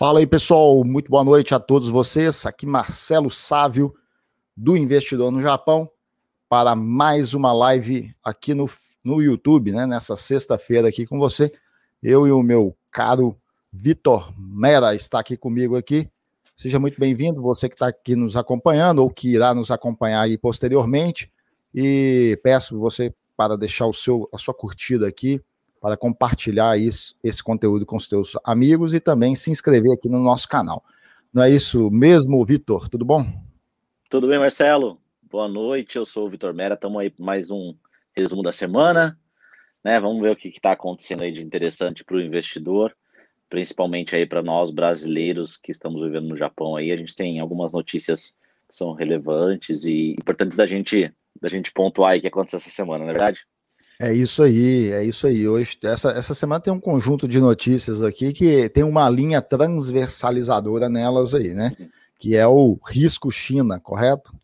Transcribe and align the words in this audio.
Fala 0.00 0.20
aí, 0.20 0.26
pessoal. 0.26 0.82
Muito 0.82 1.10
boa 1.10 1.22
noite 1.22 1.54
a 1.54 1.60
todos 1.60 1.90
vocês. 1.90 2.46
Aqui 2.46 2.64
Marcelo 2.64 3.30
Sávio, 3.30 3.94
do 4.56 4.74
Investidor 4.74 5.30
no 5.30 5.42
Japão, 5.42 5.90
para 6.48 6.74
mais 6.74 7.34
uma 7.34 7.52
live 7.52 8.10
aqui 8.24 8.54
no, 8.54 8.66
no 9.04 9.20
YouTube, 9.20 9.72
né? 9.72 9.84
Nessa 9.84 10.16
sexta-feira 10.16 10.88
aqui 10.88 11.06
com 11.06 11.18
você. 11.18 11.52
Eu 12.02 12.26
e 12.26 12.32
o 12.32 12.42
meu 12.42 12.74
caro 12.90 13.38
Vitor 13.70 14.32
Mera 14.38 14.94
está 14.94 15.20
aqui 15.20 15.36
comigo 15.36 15.76
aqui. 15.76 16.08
Seja 16.56 16.78
muito 16.78 16.98
bem-vindo, 16.98 17.42
você 17.42 17.68
que 17.68 17.74
está 17.74 17.88
aqui 17.88 18.16
nos 18.16 18.38
acompanhando 18.38 19.00
ou 19.00 19.10
que 19.10 19.28
irá 19.28 19.52
nos 19.52 19.70
acompanhar 19.70 20.22
aí 20.22 20.38
posteriormente. 20.38 21.30
E 21.74 22.40
peço 22.42 22.80
você 22.80 23.14
para 23.36 23.54
deixar 23.54 23.84
o 23.84 23.92
seu, 23.92 24.26
a 24.32 24.38
sua 24.38 24.54
curtida 24.54 25.06
aqui, 25.06 25.42
para 25.80 25.96
compartilhar 25.96 26.78
isso, 26.78 27.16
esse 27.24 27.42
conteúdo 27.42 27.86
com 27.86 27.96
os 27.96 28.06
seus 28.06 28.36
amigos 28.44 28.92
e 28.92 29.00
também 29.00 29.34
se 29.34 29.50
inscrever 29.50 29.92
aqui 29.92 30.08
no 30.08 30.22
nosso 30.22 30.46
canal. 30.46 30.84
Não 31.32 31.42
é 31.42 31.50
isso 31.50 31.90
mesmo, 31.90 32.44
Vitor? 32.44 32.88
Tudo 32.88 33.04
bom? 33.04 33.24
Tudo 34.10 34.28
bem, 34.28 34.38
Marcelo? 34.38 35.00
Boa 35.22 35.48
noite, 35.48 35.96
eu 35.96 36.04
sou 36.04 36.26
o 36.26 36.30
Vitor 36.30 36.52
Mera, 36.52 36.74
estamos 36.74 37.00
aí 37.00 37.12
mais 37.18 37.50
um 37.50 37.74
resumo 38.14 38.42
da 38.42 38.52
semana. 38.52 39.18
Né? 39.82 39.98
Vamos 39.98 40.20
ver 40.20 40.32
o 40.32 40.36
que 40.36 40.48
está 40.48 40.72
acontecendo 40.72 41.22
aí 41.22 41.32
de 41.32 41.42
interessante 41.42 42.04
para 42.04 42.16
o 42.16 42.20
investidor, 42.20 42.94
principalmente 43.48 44.14
aí 44.14 44.26
para 44.26 44.42
nós 44.42 44.70
brasileiros 44.70 45.56
que 45.56 45.72
estamos 45.72 46.02
vivendo 46.02 46.28
no 46.28 46.36
Japão 46.36 46.76
aí. 46.76 46.92
A 46.92 46.96
gente 46.96 47.14
tem 47.14 47.40
algumas 47.40 47.72
notícias 47.72 48.34
que 48.68 48.76
são 48.76 48.92
relevantes 48.92 49.84
e 49.84 50.12
importantes 50.12 50.56
da 50.56 50.66
gente, 50.66 51.10
da 51.40 51.48
gente 51.48 51.72
pontuar 51.72 52.12
aí 52.12 52.18
o 52.18 52.20
que 52.20 52.28
aconteceu 52.28 52.58
essa 52.58 52.68
semana, 52.68 53.04
não 53.04 53.10
é 53.10 53.14
verdade? 53.14 53.46
É 54.02 54.14
isso 54.14 54.42
aí, 54.42 54.90
é 54.92 55.04
isso 55.04 55.26
aí. 55.26 55.46
Hoje, 55.46 55.76
essa, 55.84 56.10
essa 56.12 56.34
semana 56.34 56.58
tem 56.58 56.72
um 56.72 56.80
conjunto 56.80 57.28
de 57.28 57.38
notícias 57.38 58.00
aqui 58.00 58.32
que 58.32 58.66
tem 58.70 58.82
uma 58.82 59.06
linha 59.10 59.42
transversalizadora 59.42 60.88
nelas 60.88 61.34
aí, 61.34 61.52
né? 61.52 61.76
Que 62.18 62.34
é 62.34 62.46
o 62.46 62.78
risco 62.88 63.30
China, 63.30 63.78
correto? 63.78 64.34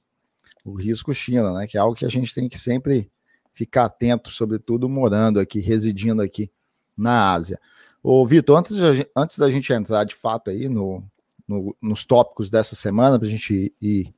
O 0.63 0.75
risco 0.75 1.15
China, 1.15 1.55
né? 1.55 1.67
Que 1.67 1.79
é 1.79 1.81
algo 1.81 1.97
que 1.97 2.05
a 2.05 2.09
gente 2.11 2.35
tem 2.35 2.51
que 2.51 2.59
sempre 2.59 3.11
ficar 3.55 3.87
atento, 3.87 4.29
sobretudo 4.29 4.91
morando 4.91 5.41
aqui, 5.41 5.59
residindo 5.59 6.21
aqui 6.21 6.53
na 6.95 7.33
Ásia. 7.33 7.59
Ô, 8.03 8.27
Vitor, 8.27 8.59
antes, 8.59 8.77
de, 8.77 9.11
antes 9.17 9.39
da 9.39 9.51
gente 9.51 9.73
entrar 9.73 10.05
de 10.05 10.15
fato 10.15 10.51
aí 10.51 10.69
no, 10.69 11.03
no 11.49 11.75
nos 11.81 12.05
tópicos 12.05 12.51
dessa 12.51 12.77
semana, 12.77 13.19
para 13.19 13.27
a 13.27 13.31
gente 13.31 13.75
ir 13.81 14.15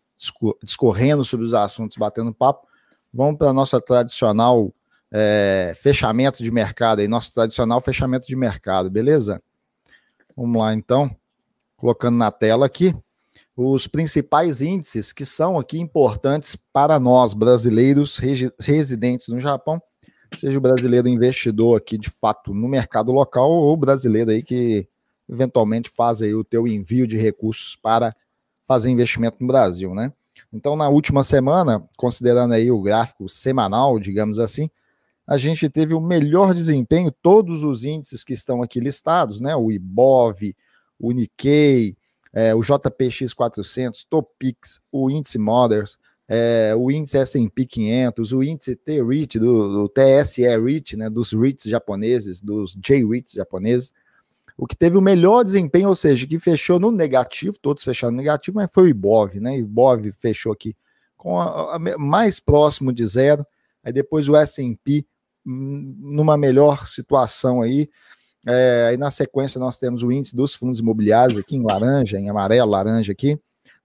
discorrendo 0.64 1.22
sobre 1.22 1.47
os 1.47 1.55
assuntos, 1.55 1.97
batendo 1.97 2.34
papo, 2.34 2.66
vamos 3.14 3.39
para 3.39 3.50
a 3.50 3.55
nossa 3.55 3.81
tradicional 3.81 4.75
é, 5.12 5.74
fechamento 5.80 6.42
de 6.42 6.50
mercado 6.50 7.00
aí, 7.00 7.08
nosso 7.08 7.32
tradicional 7.32 7.80
fechamento 7.80 8.26
de 8.26 8.36
mercado, 8.36 8.90
beleza? 8.90 9.42
Vamos 10.36 10.58
lá 10.60 10.74
então, 10.74 11.14
colocando 11.76 12.16
na 12.16 12.30
tela 12.30 12.66
aqui 12.66 12.94
os 13.56 13.88
principais 13.88 14.60
índices 14.60 15.12
que 15.12 15.24
são 15.24 15.58
aqui 15.58 15.80
importantes 15.80 16.54
para 16.72 17.00
nós 17.00 17.34
brasileiros 17.34 18.18
residentes 18.60 19.28
no 19.28 19.41
Japão, 19.41 19.82
seja 20.36 20.58
o 20.58 20.60
brasileiro 20.60 21.08
investidor 21.08 21.76
aqui 21.76 21.98
de 21.98 22.08
fato 22.08 22.54
no 22.54 22.68
mercado 22.68 23.10
local 23.10 23.50
ou 23.50 23.76
brasileiro 23.76 24.30
aí 24.30 24.42
que 24.42 24.88
eventualmente 25.28 25.91
faz 25.91 26.22
aí 26.22 26.34
o 26.34 26.44
teu 26.44 26.68
envio 26.68 27.06
de 27.06 27.16
recursos 27.16 27.74
para 27.74 28.14
fazer 28.66 28.91
investimento 28.91 29.38
no 29.41 29.47
Brasil, 29.47 29.94
né? 29.94 30.12
Então, 30.52 30.76
na 30.76 30.88
última 30.88 31.22
semana, 31.22 31.84
considerando 31.97 32.54
aí 32.54 32.70
o 32.70 32.80
gráfico 32.80 33.28
semanal, 33.28 33.98
digamos 33.98 34.38
assim, 34.38 34.70
a 35.28 35.37
gente 35.37 35.69
teve 35.69 35.93
o 35.93 36.00
melhor 36.00 36.55
desempenho, 36.55 37.12
todos 37.12 37.62
os 37.62 37.84
índices 37.84 38.25
que 38.25 38.33
estão 38.33 38.62
aqui 38.62 38.81
listados, 38.81 39.43
né? 39.43 39.55
O 39.55 39.71
IBOV, 39.71 40.56
o 40.99 41.12
Nikkei, 41.12 41.94
é, 42.33 42.55
o 42.55 42.62
JPX 42.62 43.34
400, 43.34 44.05
Topix, 44.05 44.81
o 44.91 45.11
índice 45.11 45.37
Mothers, 45.39 45.99
é, 46.27 46.75
o 46.75 46.91
índice 46.91 47.19
S&P 47.19 47.66
500, 47.66 48.33
o 48.33 48.43
índice 48.43 48.75
T-REIT, 48.75 49.39
do, 49.39 49.83
do 49.83 49.89
TSE 49.91 50.43
REIT, 50.43 50.97
né, 50.97 51.11
dos 51.11 51.33
REITs 51.33 51.65
japoneses, 51.65 52.41
dos 52.41 52.75
J-REITs 52.75 53.34
japoneses, 53.34 53.93
o 54.56 54.66
que 54.66 54.75
teve 54.77 54.97
o 54.97 55.03
melhor 55.03 55.45
desempenho, 55.45 55.91
ou 55.91 55.95
seja, 55.95 56.27
que 56.27 56.39
fechou 56.39 56.81
no 56.81 56.91
negativo, 56.91 57.59
todos 57.60 57.84
fecharam 57.84 58.12
no 58.12 58.19
negativo, 58.19 58.56
mas 58.56 58.71
foi 58.72 58.84
o 58.84 58.89
IBOV, 58.89 59.41
né, 59.41 59.59
IBOV 59.59 60.10
fechou 60.12 60.53
aqui 60.53 60.75
com 61.19 61.39
a, 61.39 61.77
a, 61.77 61.78
mais 61.99 62.41
próximo 62.41 62.95
de 62.95 63.06
zero, 63.06 63.47
aí 63.84 63.93
depois 63.93 64.27
o 64.27 64.34
S&P 64.34 65.06
numa 65.48 66.36
melhor 66.36 66.86
situação 66.86 67.62
aí. 67.62 67.88
É, 68.47 68.86
aí 68.91 68.97
na 68.97 69.10
sequência 69.10 69.59
nós 69.59 69.78
temos 69.78 70.03
o 70.03 70.12
índice 70.12 70.36
dos 70.36 70.54
fundos 70.54 70.78
imobiliários 70.78 71.38
aqui 71.38 71.56
em 71.56 71.62
laranja, 71.62 72.19
em 72.19 72.28
amarelo, 72.28 72.70
laranja 72.70 73.12
aqui. 73.12 73.38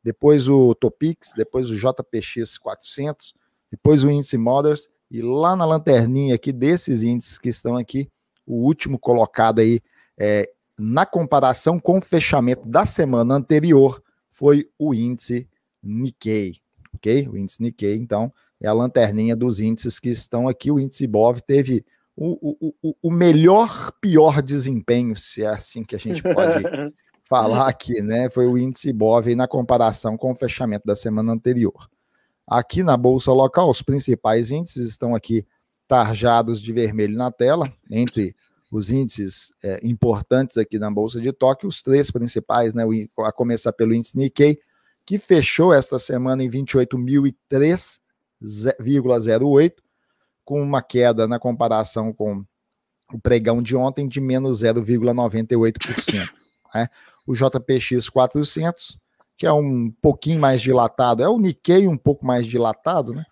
Depois 0.04 0.50
o 0.50 0.76
Topix, 0.76 1.34
depois 1.36 1.70
o 1.70 1.76
JPX 1.76 2.58
400, 2.58 3.34
depois 3.72 4.04
o 4.04 4.12
índice 4.12 4.38
Mothers 4.38 4.90
e 5.10 5.22
lá 5.22 5.56
na 5.56 5.66
lanterninha 5.66 6.36
aqui 6.36 6.52
desses 6.52 7.04
índices 7.04 7.38
que 7.38 7.50
estão 7.50 7.78
aqui, 7.78 8.10
o 8.46 8.56
último 8.66 9.00
colocado 9.00 9.60
aí 9.60 9.82
é, 10.18 10.50
na 10.78 11.06
comparação 11.06 11.80
com 11.80 11.98
o 11.98 12.02
fechamento 12.02 12.68
da 12.68 12.86
semana 12.86 13.36
anterior 13.36 14.04
foi 14.32 14.70
o 14.78 14.94
índice 14.94 15.48
Nikkei, 15.82 16.58
ok? 16.94 17.30
O 17.30 17.38
índice 17.38 17.62
Nikkei, 17.62 17.96
então, 17.96 18.34
é 18.62 18.68
a 18.68 18.74
lanterninha 18.74 19.36
dos 19.36 19.60
índices 19.60 20.00
que 20.00 20.10
estão 20.10 20.48
aqui. 20.48 20.72
O 20.72 20.80
índice 20.80 21.06
Bov 21.08 21.42
teve 21.42 21.86
o, 22.16 22.74
o, 22.82 22.96
o 23.02 23.12
melhor, 23.12 23.92
pior 24.00 24.42
desempenho, 24.42 25.16
se 25.16 25.44
é 25.44 25.48
assim 25.48 25.84
que 25.84 25.96
a 25.96 26.00
gente 26.00 26.22
pode 26.22 26.64
falar 27.24 27.68
aqui, 27.68 28.02
né? 28.02 28.30
Foi 28.30 28.46
o 28.46 28.58
índice 28.58 28.94
Bov 28.94 29.34
na 29.36 29.48
comparação 29.48 30.18
com 30.18 30.32
o 30.32 30.36
fechamento 30.36 30.86
da 30.86 30.96
semana 30.96 31.34
anterior. 31.34 31.90
Aqui 32.48 32.84
na 32.84 32.96
bolsa 32.96 33.32
local, 33.32 33.70
os 33.70 33.82
principais 33.82 34.52
índices 34.52 34.90
estão 34.90 35.16
aqui 35.16 35.46
tarjados 35.88 36.62
de 36.62 36.72
vermelho 36.72 37.18
na 37.18 37.32
tela, 37.32 37.72
entre 37.90 38.36
os 38.72 38.90
índices 38.90 39.52
é, 39.64 39.80
importantes 39.84 40.58
aqui 40.58 40.80
na 40.80 40.90
bolsa 40.90 41.22
de 41.22 41.32
Tóquio, 41.32 41.70
os 41.70 41.82
três 41.82 42.12
principais, 42.12 42.74
né? 42.74 42.84
A 43.20 43.32
começar 43.32 43.72
pelo 43.72 43.94
índice 43.94 44.18
Nikkei, 44.18 44.60
que 45.06 45.18
fechou 45.18 45.74
esta 45.74 46.00
semana 46.00 46.44
em 46.44 46.50
28.003 46.50 48.00
0,08, 48.44 49.76
com 50.44 50.62
uma 50.62 50.82
queda 50.82 51.26
na 51.28 51.40
comparação 51.40 52.12
com 52.12 52.44
o 53.12 53.20
pregão 53.20 53.62
de 53.62 53.76
ontem 53.76 54.08
de 54.08 54.20
menos 54.20 54.64
0,98%. 54.64 56.28
Né? 56.74 56.88
O 57.26 57.36
JPX 57.36 58.10
400, 58.10 58.98
que 59.38 59.46
é 59.46 59.54
um 59.54 59.92
pouquinho 60.02 60.40
mais 60.40 60.60
dilatado, 60.62 61.22
é 61.24 61.30
o 61.30 61.38
Nikkei 61.38 61.88
um 61.88 61.98
pouco 61.98 62.26
mais 62.26 62.48
dilatado, 62.48 63.14
né? 63.14 63.24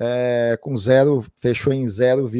É, 0.00 0.56
com 0.60 0.76
zero, 0.76 1.24
fechou 1.40 1.72
em 1.72 1.88
0, 1.88 2.30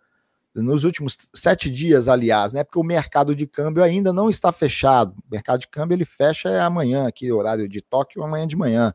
nos 0.55 0.85
últimos 0.85 1.17
sete 1.35 1.71
dias, 1.71 2.09
aliás, 2.09 2.53
né? 2.53 2.63
Porque 2.63 2.79
o 2.79 2.85
mercado 2.85 3.35
de 3.35 3.47
câmbio 3.47 3.83
ainda 3.83 4.13
não 4.13 4.29
está 4.29 4.53
fechado. 4.53 5.13
O 5.13 5.31
mercado 5.31 5.61
de 5.61 5.69
câmbio 5.69 5.95
ele 5.95 6.05
fecha 6.05 6.63
amanhã, 6.63 7.07
aqui, 7.07 7.33
horário 7.33 7.69
de 7.69 7.81
Tóquio, 7.81 8.23
amanhã 8.23 8.47
de 8.47 8.57
manhã, 8.57 8.95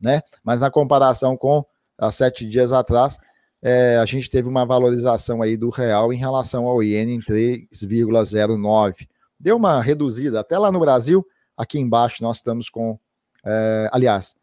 né? 0.00 0.22
Mas 0.42 0.60
na 0.60 0.70
comparação 0.70 1.36
com 1.36 1.64
há 1.98 2.10
sete 2.10 2.46
dias 2.46 2.72
atrás, 2.72 3.18
é, 3.62 3.98
a 3.98 4.04
gente 4.06 4.30
teve 4.30 4.48
uma 4.48 4.64
valorização 4.64 5.42
aí 5.42 5.56
do 5.56 5.68
real 5.68 6.12
em 6.12 6.16
relação 6.16 6.66
ao 6.66 6.82
iene 6.82 7.14
em 7.14 7.20
3,09. 7.20 9.06
Deu 9.38 9.56
uma 9.56 9.80
reduzida, 9.80 10.40
até 10.40 10.58
lá 10.58 10.72
no 10.72 10.80
Brasil, 10.80 11.24
aqui 11.56 11.78
embaixo 11.78 12.22
nós 12.22 12.38
estamos 12.38 12.70
com, 12.70 12.98
é, 13.44 13.88
aliás, 13.92 14.34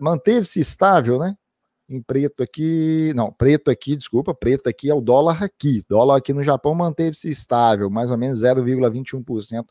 manteve-se 0.00 0.60
estável, 0.60 1.18
né? 1.18 1.36
Em 1.88 2.02
preto 2.02 2.42
aqui, 2.42 3.12
não, 3.14 3.32
preto 3.32 3.70
aqui, 3.70 3.96
desculpa, 3.96 4.34
preto 4.34 4.68
aqui 4.68 4.90
é 4.90 4.94
o 4.94 5.00
dólar 5.00 5.42
aqui. 5.44 5.84
Dólar 5.88 6.16
aqui 6.16 6.32
no 6.32 6.42
Japão 6.42 6.74
manteve-se 6.74 7.28
estável, 7.28 7.88
mais 7.88 8.10
ou 8.10 8.18
menos 8.18 8.42
0,21%, 8.42 9.64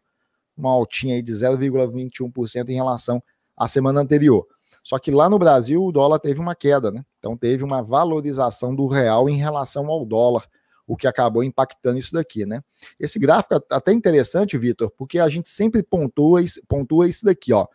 uma 0.55 0.71
altinha 0.71 1.15
aí 1.15 1.21
de 1.21 1.33
0,21% 1.33 2.69
em 2.69 2.75
relação 2.75 3.21
à 3.57 3.67
semana 3.67 3.99
anterior. 3.99 4.47
Só 4.81 4.97
que 4.97 5.11
lá 5.11 5.29
no 5.29 5.37
Brasil 5.37 5.83
o 5.83 5.91
dólar 5.91 6.19
teve 6.19 6.39
uma 6.39 6.55
queda, 6.55 6.89
né? 6.89 7.03
Então 7.19 7.35
teve 7.35 7.63
uma 7.63 7.81
valorização 7.81 8.73
do 8.73 8.87
real 8.87 9.27
em 9.27 9.35
relação 9.35 9.87
ao 9.87 10.05
dólar, 10.05 10.47
o 10.87 10.95
que 10.95 11.07
acabou 11.07 11.43
impactando 11.43 11.97
isso 11.97 12.13
daqui, 12.13 12.45
né? 12.45 12.61
Esse 12.97 13.19
gráfico 13.19 13.55
é 13.55 13.59
até 13.71 13.91
interessante, 13.91 14.57
Vitor, 14.57 14.89
porque 14.97 15.19
a 15.19 15.27
gente 15.27 15.49
sempre 15.49 15.83
pontua, 15.83 16.41
pontua 16.67 17.09
isso 17.09 17.25
daqui, 17.25 17.51
ó. 17.51 17.67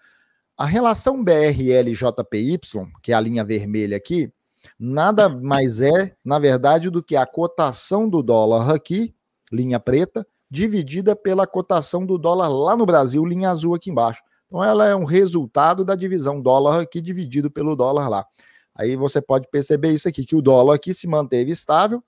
A 0.60 0.66
relação 0.66 1.24
BRL-JPY, 1.24 2.60
que 3.02 3.12
é 3.12 3.14
a 3.14 3.20
linha 3.20 3.42
vermelha 3.42 3.96
aqui, 3.96 4.30
nada 4.78 5.26
mais 5.26 5.80
é, 5.80 6.14
na 6.22 6.38
verdade, 6.38 6.90
do 6.90 7.02
que 7.02 7.16
a 7.16 7.24
cotação 7.24 8.06
do 8.06 8.22
dólar 8.22 8.70
aqui, 8.70 9.14
linha 9.50 9.80
preta, 9.80 10.26
dividida 10.50 11.16
pela 11.16 11.46
cotação 11.46 12.04
do 12.04 12.18
dólar 12.18 12.48
lá 12.48 12.76
no 12.76 12.84
Brasil, 12.84 13.24
linha 13.24 13.48
azul 13.48 13.74
aqui 13.74 13.88
embaixo. 13.90 14.22
Então, 14.48 14.62
ela 14.62 14.86
é 14.86 14.94
um 14.94 15.06
resultado 15.06 15.82
da 15.82 15.94
divisão 15.94 16.42
dólar 16.42 16.82
aqui 16.82 17.00
dividido 17.00 17.50
pelo 17.50 17.74
dólar 17.74 18.10
lá. 18.10 18.26
Aí 18.74 18.96
você 18.96 19.18
pode 19.22 19.48
perceber 19.48 19.92
isso 19.92 20.10
aqui, 20.10 20.26
que 20.26 20.36
o 20.36 20.42
dólar 20.42 20.74
aqui 20.74 20.92
se 20.92 21.06
manteve 21.06 21.50
estável. 21.50 22.04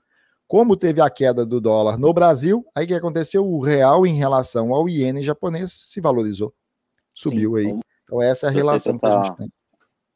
Como 0.47 0.77
teve 0.77 1.01
a 1.01 1.09
queda 1.09 1.47
do 1.47 1.59
dólar 1.59 1.97
no 1.97 2.13
Brasil, 2.13 2.67
aí 2.75 2.85
o 2.85 2.89
que 2.89 2.93
aconteceu? 2.93 3.51
O 3.51 3.63
real 3.63 4.07
em 4.07 4.15
relação 4.15 4.75
ao 4.75 4.91
iene 4.91 5.23
japonês 5.23 5.73
se 5.73 6.03
valorizou. 6.03 6.53
Subiu 7.15 7.57
Sim, 7.57 7.67
aí. 7.67 7.92
Então, 8.13 8.23
essa 8.23 8.47
é 8.47 8.51
a 8.51 8.53
relação 8.53 8.99
prestar, 8.99 9.09
que 9.09 9.19
a 9.19 9.29
gente 9.29 9.37
tem. 9.39 9.53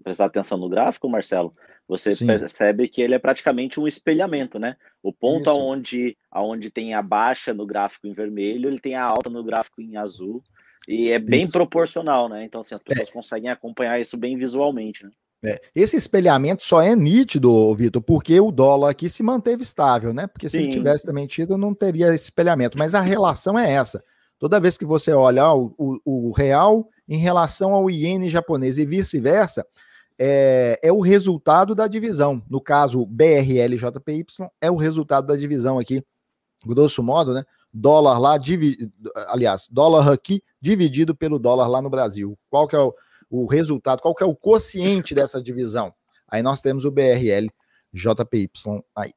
Prestar 0.05 0.25
atenção 0.27 0.59
no 0.59 0.69
gráfico, 0.69 1.09
Marcelo, 1.09 1.55
você 1.89 2.13
Sim. 2.13 2.27
percebe 2.27 2.89
que 2.89 3.01
ele 3.01 3.15
é 3.15 3.19
praticamente 3.19 3.81
um 3.81 3.87
espelhamento, 3.87 4.59
né? 4.59 4.77
O 5.03 5.13
ponto 5.13 5.49
aonde, 5.49 6.17
aonde 6.31 6.71
tem 6.71 6.95
a 6.95 7.03
baixa 7.03 7.55
no 7.55 7.67
gráfico 7.67 8.07
em 8.07 8.13
vermelho, 8.13 8.69
ele 8.69 8.79
tem 8.79 8.95
a 8.95 9.03
alta 9.03 9.31
no 9.31 9.43
gráfico 9.43 9.81
em 9.81 9.97
azul, 9.97 10.43
e 10.87 11.11
é 11.11 11.19
bem 11.19 11.45
isso. 11.45 11.53
proporcional, 11.53 12.29
né? 12.29 12.45
Então, 12.45 12.61
assim, 12.61 12.75
as 12.75 12.83
pessoas 12.83 13.09
é. 13.09 13.13
conseguem 13.13 13.51
acompanhar 13.51 14.01
isso 14.01 14.17
bem 14.17 14.37
visualmente, 14.37 15.05
né? 15.05 15.11
É. 15.45 15.61
Esse 15.77 15.97
espelhamento 15.97 16.65
só 16.65 16.83
é 16.83 16.97
nítido, 16.97 17.75
Vitor, 17.75 18.03
porque 18.03 18.41
o 18.41 18.51
dólar 18.51 18.91
aqui 18.91 19.09
se 19.09 19.23
manteve 19.23 19.63
estável, 19.63 20.13
né? 20.13 20.27
Porque 20.27 20.49
se 20.49 20.57
Sim. 20.57 20.65
ele 20.65 20.73
tivesse 20.73 21.05
também 21.05 21.27
tido, 21.27 21.59
não 21.59 21.75
teria 21.75 22.13
esse 22.13 22.25
espelhamento. 22.25 22.77
Mas 22.77 22.95
a 22.95 23.01
relação 23.01 23.59
é 23.59 23.71
essa. 23.71 24.03
Toda 24.39 24.61
vez 24.61 24.77
que 24.77 24.85
você 24.85 25.13
olha 25.13 25.53
o, 25.53 25.75
o, 25.79 26.29
o 26.29 26.33
real 26.33 26.89
em 27.09 27.19
relação 27.19 27.73
ao 27.73 27.91
iene 27.91 28.29
japonês 28.29 28.79
e 28.79 28.85
vice-versa, 28.85 29.67
é, 30.19 30.79
é, 30.83 30.93
o 30.93 31.01
resultado 31.01 31.75
da 31.75 31.87
divisão. 31.87 32.43
No 32.49 32.61
caso, 32.61 33.05
BRL-JPY 33.07 34.27
é 34.61 34.71
o 34.71 34.77
resultado 34.77 35.27
da 35.27 35.37
divisão 35.37 35.79
aqui, 35.79 36.03
grosso 36.65 37.03
modo, 37.03 37.35
né? 37.35 37.45
Dólar 37.73 38.19
lá, 38.19 38.39
divi... 38.39 38.91
aliás, 39.29 39.69
dólar 39.71 40.11
aqui 40.11 40.43
dividido 40.61 41.15
pelo 41.15 41.39
dólar 41.39 41.67
lá 41.67 41.83
no 41.83 41.91
Brasil. 41.91 42.39
Qual 42.49 42.67
que 42.67 42.75
é 42.75 42.79
o, 42.79 42.95
o 43.29 43.47
resultado, 43.47 44.01
qual 44.01 44.15
que 44.15 44.25
é 44.25 44.27
o 44.27 44.35
quociente 44.35 45.15
dessa 45.15 45.43
divisão? 45.43 45.93
Aí 46.27 46.43
nós 46.43 46.61
temos 46.61 46.85
o 46.85 46.91
BRL 46.91 47.49
JPY 47.93 48.51
aí. 48.95 49.13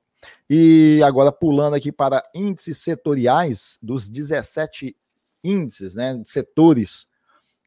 E 0.50 1.02
agora 1.06 1.32
pulando 1.32 1.76
aqui 1.76 1.92
para 1.92 2.22
índices 2.36 2.80
setoriais 2.80 3.78
dos 3.82 4.10
17 4.10 4.96
índices, 5.42 5.96
né, 5.96 6.22
setores 6.26 7.08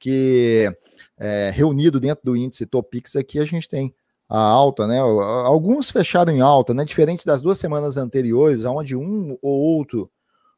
que 0.03 0.69
é, 1.17 1.53
reunido 1.55 2.01
dentro 2.01 2.25
do 2.25 2.37
índice 2.37 2.67
Topix 2.67 3.15
aqui 3.15 3.39
a 3.39 3.45
gente 3.45 3.69
tem 3.69 3.95
a 4.29 4.37
alta, 4.37 4.85
né? 4.89 4.99
Alguns 4.99 5.93
fecharam 5.93 6.33
em 6.33 6.41
alta, 6.41 6.75
né? 6.75 6.85
Diferente 6.85 7.25
das 7.25 7.41
duas 7.41 7.57
semanas 7.59 7.97
anteriores, 7.97 8.65
onde 8.65 8.97
um 8.97 9.39
ou 9.41 9.61
outro, 9.61 10.11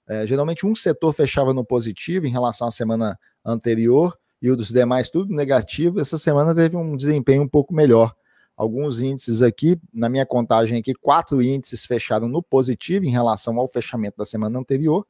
é, 0.09 0.27
geralmente 0.27 0.65
um 0.65 0.75
setor 0.75 1.13
fechava 1.13 1.53
no 1.53 1.63
positivo 1.63 2.27
em 2.27 2.31
relação 2.31 2.69
à 2.69 2.71
semana 2.71 3.19
anterior 3.45 4.17
e 4.41 4.51
o 4.51 4.57
dos 4.57 4.71
demais 4.71 5.11
tudo 5.11 5.35
negativo. 5.35 6.01
Essa 6.01 6.17
semana 6.17 6.55
teve 6.55 6.75
um 6.75 6.97
desempenho 6.97 7.43
um 7.43 7.49
pouco 7.49 7.75
melhor. 7.75 8.15
Alguns 8.57 9.03
índices 9.03 9.43
aqui, 9.43 9.79
na 9.93 10.09
minha 10.09 10.25
contagem 10.25 10.79
aqui, 10.79 10.95
quatro 10.95 11.43
índices 11.43 11.85
fecharam 11.85 12.29
no 12.29 12.43
positivo 12.43 13.05
em 13.05 13.11
relação 13.11 13.59
ao 13.59 13.69
fechamento 13.69 14.17
da 14.17 14.25
semana 14.25 14.59
anterior 14.59 15.05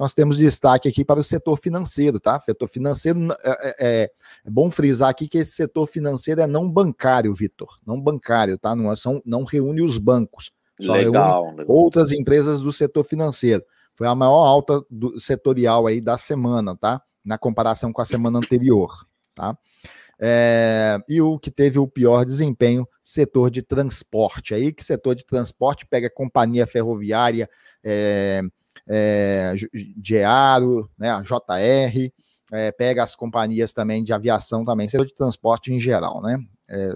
nós 0.00 0.14
temos 0.14 0.38
destaque 0.38 0.88
aqui 0.88 1.04
para 1.04 1.20
o 1.20 1.22
setor 1.22 1.58
financeiro, 1.58 2.18
tá? 2.18 2.40
Setor 2.40 2.66
financeiro, 2.66 3.20
é, 3.44 3.50
é, 3.50 3.74
é, 3.78 4.12
é 4.46 4.50
bom 4.50 4.70
frisar 4.70 5.10
aqui 5.10 5.28
que 5.28 5.36
esse 5.36 5.52
setor 5.52 5.86
financeiro 5.86 6.40
é 6.40 6.46
não 6.46 6.66
bancário, 6.66 7.34
Vitor, 7.34 7.78
não 7.86 8.00
bancário, 8.00 8.56
tá? 8.56 8.74
Não, 8.74 8.96
são, 8.96 9.20
não 9.26 9.44
reúne 9.44 9.82
os 9.82 9.98
bancos, 9.98 10.52
só 10.80 10.94
legal, 10.94 11.44
reúne 11.44 11.58
legal. 11.58 11.76
outras 11.76 12.12
empresas 12.12 12.62
do 12.62 12.72
setor 12.72 13.04
financeiro. 13.04 13.62
Foi 13.94 14.06
a 14.06 14.14
maior 14.14 14.42
alta 14.42 14.82
do, 14.88 15.20
setorial 15.20 15.86
aí 15.86 16.00
da 16.00 16.16
semana, 16.16 16.74
tá? 16.74 17.02
Na 17.22 17.36
comparação 17.36 17.92
com 17.92 18.00
a 18.00 18.06
semana 18.06 18.38
anterior, 18.38 19.06
tá? 19.34 19.54
É, 20.18 20.98
e 21.10 21.20
o 21.20 21.38
que 21.38 21.50
teve 21.50 21.78
o 21.78 21.86
pior 21.86 22.24
desempenho, 22.24 22.88
setor 23.04 23.50
de 23.50 23.60
transporte. 23.60 24.54
Aí 24.54 24.72
que 24.72 24.82
setor 24.82 25.14
de 25.14 25.26
transporte 25.26 25.84
pega 25.84 26.08
companhia 26.08 26.66
ferroviária, 26.66 27.50
é, 27.84 28.40
é, 28.88 29.54
Gearo, 30.02 30.90
né, 30.98 31.10
a 31.10 31.20
JR, 31.20 32.12
é, 32.52 32.72
pega 32.72 33.02
as 33.02 33.14
companhias 33.14 33.72
também 33.72 34.02
de 34.02 34.12
aviação 34.12 34.64
também, 34.64 34.88
setor 34.88 35.06
de 35.06 35.14
transporte 35.14 35.72
em 35.72 35.78
geral, 35.78 36.20
né? 36.20 36.38
É, 36.68 36.90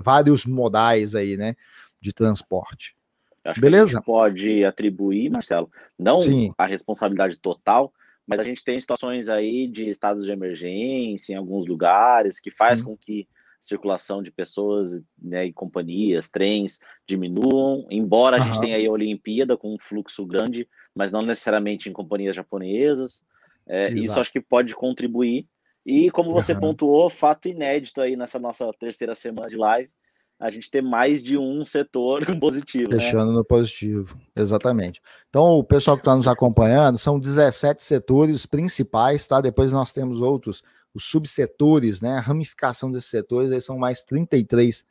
vários 0.00 0.46
modais 0.46 1.14
aí, 1.14 1.36
né, 1.36 1.54
de 2.00 2.12
transporte. 2.12 2.96
Acho 3.44 3.60
Beleza? 3.60 3.90
Que 3.90 3.96
a 3.96 3.98
gente 3.98 4.06
pode 4.06 4.64
atribuir, 4.64 5.30
Marcelo, 5.30 5.70
não 5.98 6.20
Sim. 6.20 6.52
a 6.58 6.66
responsabilidade 6.66 7.38
total, 7.38 7.92
mas 8.26 8.40
a 8.40 8.42
gente 8.42 8.64
tem 8.64 8.80
situações 8.80 9.28
aí 9.28 9.68
de 9.68 9.88
estados 9.88 10.24
de 10.24 10.32
emergência 10.32 11.32
em 11.32 11.36
alguns 11.36 11.66
lugares 11.66 12.40
que 12.40 12.50
faz 12.50 12.80
Sim. 12.80 12.86
com 12.86 12.96
que 12.96 13.28
circulação 13.66 14.22
de 14.22 14.30
pessoas 14.30 15.02
né, 15.20 15.46
e 15.46 15.52
companhias, 15.52 16.28
trens 16.28 16.78
diminuam, 17.06 17.86
embora 17.90 18.36
a 18.36 18.40
gente 18.40 18.60
tenha 18.60 18.76
aí 18.76 18.86
a 18.86 18.90
Olimpíada 18.90 19.56
com 19.56 19.74
um 19.74 19.78
fluxo 19.78 20.24
grande, 20.24 20.68
mas 20.94 21.10
não 21.10 21.22
necessariamente 21.22 21.88
em 21.88 21.92
companhias 21.92 22.36
japonesas. 22.36 23.22
É, 23.66 23.90
isso 23.90 24.18
acho 24.18 24.32
que 24.32 24.40
pode 24.40 24.74
contribuir. 24.74 25.48
E 25.84 26.10
como 26.10 26.32
você 26.32 26.52
uhum. 26.52 26.60
pontuou, 26.60 27.10
fato 27.10 27.48
inédito 27.48 28.00
aí 28.00 28.16
nessa 28.16 28.38
nossa 28.38 28.70
terceira 28.78 29.14
semana 29.14 29.48
de 29.48 29.56
live, 29.56 29.90
a 30.38 30.50
gente 30.50 30.70
ter 30.70 30.82
mais 30.82 31.24
de 31.24 31.36
um 31.36 31.64
setor 31.64 32.24
positivo. 32.38 32.90
Fechando 32.90 33.32
né? 33.32 33.38
no 33.38 33.44
positivo, 33.44 34.16
exatamente. 34.36 35.00
Então, 35.28 35.58
o 35.58 35.64
pessoal 35.64 35.96
que 35.96 36.02
está 36.02 36.14
nos 36.14 36.28
acompanhando, 36.28 36.98
são 36.98 37.18
17 37.18 37.82
setores 37.82 38.46
principais, 38.46 39.26
tá? 39.26 39.40
Depois 39.40 39.72
nós 39.72 39.92
temos 39.92 40.20
outros 40.20 40.62
os 40.96 41.04
subsetores, 41.04 42.00
né, 42.00 42.16
a 42.16 42.20
ramificação 42.20 42.90
desses 42.90 43.10
setores, 43.10 43.52
aí 43.52 43.60
são 43.60 43.76
mais 43.76 44.02
33 44.02 44.82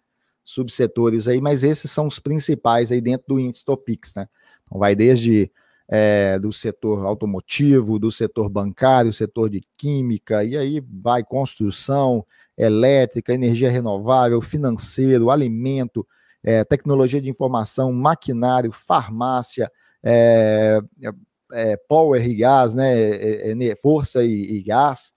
subsetores 0.43 1.27
aí, 1.27 1.41
mas 1.41 1.63
esses 1.63 1.89
são 1.89 2.05
os 2.05 2.19
principais 2.19 2.91
aí 2.91 3.01
dentro 3.01 3.25
do 3.29 3.39
índice 3.39 3.65
Topix, 3.65 4.13
né? 4.13 4.27
Então 4.63 4.77
vai 4.77 4.95
desde 4.95 5.51
é, 5.87 6.37
do 6.37 6.51
setor 6.51 7.07
automotivo, 7.07 7.97
do 7.97 8.11
setor 8.11 8.49
bancário, 8.49 9.11
setor 9.11 9.49
de 9.49 9.63
química, 9.75 10.43
e 10.43 10.55
aí 10.55 10.79
vai 10.79 11.23
construção, 11.23 12.23
elétrica, 12.55 13.33
energia 13.33 13.71
renovável, 13.71 14.39
financeiro, 14.41 15.31
alimento, 15.31 16.07
é, 16.43 16.63
tecnologia 16.63 17.19
de 17.19 17.29
informação, 17.29 17.91
maquinário, 17.91 18.71
farmácia, 18.71 19.71
é, 20.03 20.79
é 21.51 21.75
power 21.75 22.23
e 22.23 22.35
gás, 22.35 22.75
né, 22.75 22.93
é, 22.95 23.51
é, 23.51 23.75
força 23.75 24.23
e, 24.23 24.57
e 24.57 24.61
gás, 24.61 25.14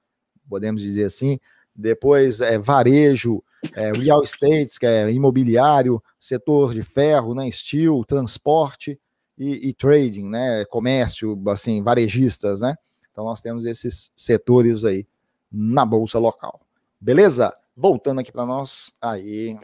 podemos 0.49 0.83
dizer 0.83 1.05
assim. 1.05 1.39
Depois, 1.75 2.41
é, 2.41 2.59
varejo, 2.59 3.43
é, 3.75 3.93
real 3.93 4.23
estate, 4.23 4.79
que 4.79 4.87
é 4.87 5.11
imobiliário, 5.13 6.03
setor 6.19 6.75
de 6.75 6.83
ferro, 6.83 7.35
né, 7.35 7.49
steel, 7.51 8.05
transporte 8.05 8.99
e, 9.37 9.69
e, 9.69 9.75
trading, 9.75 10.29
né, 10.29 10.65
comércio, 10.67 11.41
assim, 11.49 11.83
varejistas, 11.83 12.61
né. 12.61 12.75
Então, 13.13 13.25
nós 13.25 13.41
temos 13.41 13.65
esses 13.65 14.13
setores 14.17 14.85
aí 14.85 15.07
na 15.51 15.85
bolsa 15.85 16.19
local. 16.19 16.61
Beleza? 17.01 17.57
Voltando 17.77 18.21
aqui 18.21 18.33
para 18.33 18.47
nós, 18.47 18.93
aí. 19.01 19.57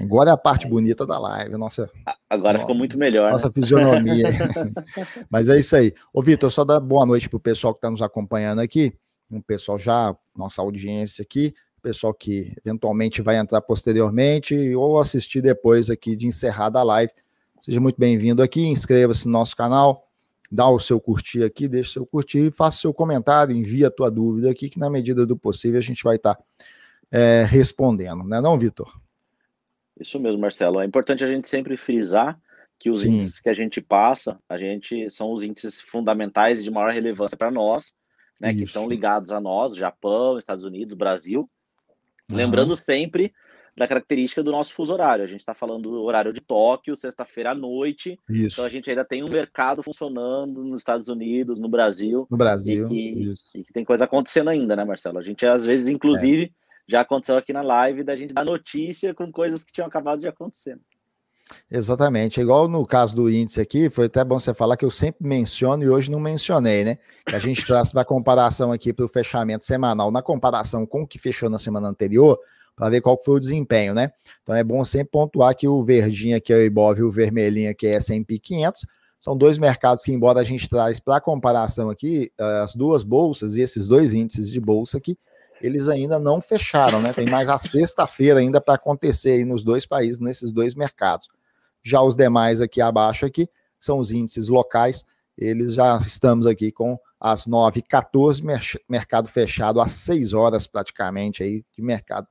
Agora 0.00 0.30
é 0.30 0.32
a 0.32 0.36
parte 0.36 0.66
bonita 0.68 1.04
da 1.04 1.18
live, 1.18 1.56
nossa. 1.56 1.90
Agora 2.30 2.52
nossa, 2.52 2.64
ficou 2.64 2.76
muito 2.76 2.96
melhor. 2.96 3.32
Nossa 3.32 3.48
né? 3.48 3.54
fisionomia. 3.54 4.24
Mas 5.28 5.48
é 5.48 5.58
isso 5.58 5.74
aí. 5.76 5.92
Ô, 6.12 6.22
Vitor, 6.22 6.50
só 6.52 6.64
dar 6.64 6.78
boa 6.78 7.04
noite 7.04 7.28
para 7.28 7.36
o 7.36 7.40
pessoal 7.40 7.72
que 7.72 7.78
está 7.78 7.90
nos 7.90 8.02
acompanhando 8.02 8.60
aqui 8.60 8.92
um 9.30 9.40
pessoal 9.40 9.78
já, 9.78 10.16
nossa 10.36 10.62
audiência 10.62 11.22
aqui, 11.22 11.54
pessoal 11.88 12.12
que 12.12 12.54
eventualmente 12.64 13.22
vai 13.22 13.38
entrar 13.38 13.60
posteriormente 13.62 14.74
ou 14.74 14.98
assistir 14.98 15.40
depois 15.40 15.88
aqui 15.88 16.14
de 16.14 16.26
encerrada 16.26 16.78
a 16.78 16.82
live. 16.82 17.12
Seja 17.58 17.80
muito 17.80 17.98
bem-vindo 17.98 18.42
aqui, 18.42 18.66
inscreva-se 18.66 19.26
no 19.26 19.32
nosso 19.32 19.56
canal, 19.56 20.06
dá 20.50 20.68
o 20.68 20.78
seu 20.78 21.00
curtir 21.00 21.42
aqui, 21.42 21.66
deixa 21.66 21.90
o 21.90 21.92
seu 21.92 22.06
curtir 22.06 22.46
e 22.46 22.50
faça 22.50 22.80
seu 22.80 22.92
comentário, 22.92 23.56
envia 23.56 23.88
a 23.88 23.90
tua 23.90 24.10
dúvida 24.10 24.50
aqui, 24.50 24.68
que 24.68 24.78
na 24.78 24.90
medida 24.90 25.24
do 25.24 25.36
possível 25.36 25.78
a 25.78 25.82
gente 25.82 26.04
vai 26.04 26.16
estar 26.16 26.34
tá, 26.34 26.44
é, 27.10 27.44
respondendo, 27.48 28.22
né 28.24 28.40
não, 28.40 28.58
Vitor? 28.58 29.00
Isso 29.98 30.20
mesmo, 30.20 30.40
Marcelo. 30.40 30.80
É 30.80 30.84
importante 30.84 31.24
a 31.24 31.26
gente 31.26 31.48
sempre 31.48 31.76
frisar 31.76 32.38
que 32.78 32.90
os 32.90 33.00
Sim. 33.00 33.14
índices 33.14 33.40
que 33.40 33.48
a 33.48 33.54
gente 33.54 33.80
passa, 33.80 34.38
a 34.48 34.56
gente 34.56 35.10
são 35.10 35.32
os 35.32 35.42
índices 35.42 35.80
fundamentais 35.80 36.62
de 36.62 36.70
maior 36.70 36.92
relevância 36.92 37.36
para 37.36 37.50
nós, 37.50 37.92
né, 38.40 38.52
que 38.52 38.62
estão 38.62 38.88
ligados 38.88 39.32
a 39.32 39.40
nós, 39.40 39.74
Japão, 39.74 40.38
Estados 40.38 40.64
Unidos, 40.64 40.94
Brasil. 40.94 41.48
Uhum. 42.30 42.36
Lembrando 42.36 42.76
sempre 42.76 43.32
da 43.78 43.86
característica 43.86 44.42
do 44.42 44.50
nosso 44.50 44.74
fuso 44.74 44.92
horário. 44.92 45.24
A 45.24 45.26
gente 45.26 45.40
está 45.40 45.54
falando 45.54 45.90
do 45.90 46.02
horário 46.02 46.32
de 46.32 46.40
Tóquio, 46.40 46.96
sexta-feira 46.96 47.52
à 47.52 47.54
noite. 47.54 48.18
Isso. 48.28 48.54
Então 48.54 48.64
a 48.64 48.68
gente 48.68 48.90
ainda 48.90 49.04
tem 49.04 49.22
um 49.22 49.28
mercado 49.28 49.82
funcionando 49.82 50.64
nos 50.64 50.80
Estados 50.80 51.08
Unidos, 51.08 51.58
no 51.58 51.68
Brasil. 51.68 52.26
No 52.30 52.36
Brasil. 52.36 52.86
E 52.86 52.88
que, 52.88 53.34
e 53.54 53.64
que 53.64 53.72
tem 53.72 53.84
coisa 53.84 54.04
acontecendo 54.04 54.50
ainda, 54.50 54.74
né, 54.74 54.84
Marcelo? 54.84 55.18
A 55.18 55.22
gente 55.22 55.46
às 55.46 55.64
vezes, 55.64 55.88
inclusive, 55.88 56.44
é. 56.44 56.50
já 56.88 57.00
aconteceu 57.00 57.36
aqui 57.36 57.52
na 57.52 57.62
live 57.62 58.02
da 58.02 58.16
gente 58.16 58.34
dar 58.34 58.44
notícia 58.44 59.14
com 59.14 59.30
coisas 59.30 59.64
que 59.64 59.72
tinham 59.72 59.86
acabado 59.86 60.20
de 60.20 60.26
acontecer. 60.26 60.78
Exatamente, 61.70 62.40
igual 62.40 62.68
no 62.68 62.84
caso 62.86 63.14
do 63.14 63.30
índice 63.30 63.60
aqui, 63.60 63.90
foi 63.90 64.06
até 64.06 64.24
bom 64.24 64.38
você 64.38 64.52
falar 64.54 64.76
que 64.76 64.84
eu 64.84 64.90
sempre 64.90 65.26
menciono 65.26 65.82
e 65.82 65.88
hoje 65.88 66.10
não 66.10 66.20
mencionei, 66.20 66.84
né? 66.84 66.98
Que 67.26 67.36
a 67.36 67.38
gente 67.38 67.64
traz 67.64 67.92
para 67.92 68.04
comparação 68.04 68.72
aqui 68.72 68.92
para 68.92 69.04
o 69.04 69.08
fechamento 69.08 69.64
semanal, 69.64 70.10
na 70.10 70.22
comparação 70.22 70.86
com 70.86 71.02
o 71.02 71.06
que 71.06 71.18
fechou 71.18 71.48
na 71.50 71.58
semana 71.58 71.88
anterior, 71.88 72.38
para 72.74 72.90
ver 72.90 73.00
qual 73.00 73.22
foi 73.22 73.36
o 73.36 73.40
desempenho, 73.40 73.92
né? 73.94 74.12
Então 74.42 74.54
é 74.54 74.62
bom 74.64 74.84
sempre 74.84 75.10
pontuar 75.10 75.54
que 75.54 75.66
o 75.66 75.82
verdinho 75.82 76.36
aqui 76.36 76.52
é 76.52 76.56
o 76.56 76.62
Ibov 76.62 76.98
e 76.98 77.02
o 77.02 77.10
vermelhinho 77.10 77.70
aqui 77.70 77.86
é 77.86 77.94
S&P 77.94 78.38
500, 78.38 78.86
são 79.20 79.36
dois 79.36 79.58
mercados 79.58 80.04
que, 80.04 80.12
embora 80.12 80.40
a 80.40 80.44
gente 80.44 80.68
traz 80.68 81.00
para 81.00 81.20
comparação 81.20 81.90
aqui, 81.90 82.30
eh, 82.38 82.60
as 82.62 82.74
duas 82.74 83.02
bolsas 83.02 83.56
e 83.56 83.60
esses 83.60 83.88
dois 83.88 84.14
índices 84.14 84.50
de 84.50 84.60
bolsa 84.60 84.98
aqui, 84.98 85.18
eles 85.60 85.88
ainda 85.88 86.20
não 86.20 86.40
fecharam, 86.40 87.02
né? 87.02 87.12
Tem 87.12 87.26
mais 87.26 87.48
a 87.48 87.58
sexta-feira 87.58 88.38
ainda 88.38 88.60
para 88.60 88.74
acontecer 88.74 89.32
aí 89.32 89.44
nos 89.44 89.64
dois 89.64 89.84
países, 89.84 90.20
nesses 90.20 90.52
dois 90.52 90.76
mercados. 90.76 91.28
Já 91.88 92.02
os 92.02 92.14
demais 92.14 92.60
aqui 92.60 92.82
abaixo 92.82 93.24
aqui 93.24 93.48
são 93.80 93.98
os 93.98 94.10
índices 94.10 94.48
locais. 94.48 95.06
Eles 95.38 95.72
já 95.72 95.96
estamos 96.06 96.46
aqui 96.46 96.70
com 96.70 96.98
as 97.18 97.46
9h14, 97.46 98.42
mercado 98.86 99.28
fechado 99.28 99.80
às 99.80 99.92
6 99.92 100.34
horas 100.34 100.66
praticamente 100.66 101.42
aí 101.42 101.64
de 101.74 101.80
mercado 101.80 102.28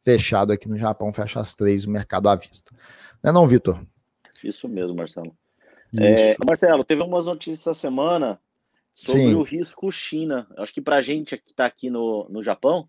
fechado 0.00 0.52
aqui 0.52 0.68
no 0.68 0.76
Japão, 0.76 1.12
fecha 1.12 1.38
às 1.38 1.54
3 1.54 1.84
o 1.84 1.90
mercado 1.90 2.28
à 2.28 2.34
vista. 2.34 2.74
Não 3.22 3.30
é 3.30 3.32
não, 3.32 3.46
Vitor? 3.46 3.80
Isso 4.42 4.68
mesmo, 4.68 4.96
Marcelo. 4.96 5.32
É, 5.96 6.36
Marcelo, 6.44 6.82
teve 6.82 7.02
umas 7.02 7.26
notícias 7.26 7.60
essa 7.60 7.74
semana 7.74 8.40
sobre 8.94 9.28
Sim. 9.28 9.34
o 9.34 9.42
risco 9.42 9.92
China. 9.92 10.48
Acho 10.56 10.74
que 10.74 10.80
para 10.80 10.96
a 10.96 11.02
gente 11.02 11.36
que 11.36 11.52
está 11.52 11.66
aqui 11.66 11.88
no, 11.88 12.28
no 12.28 12.42
Japão 12.42 12.88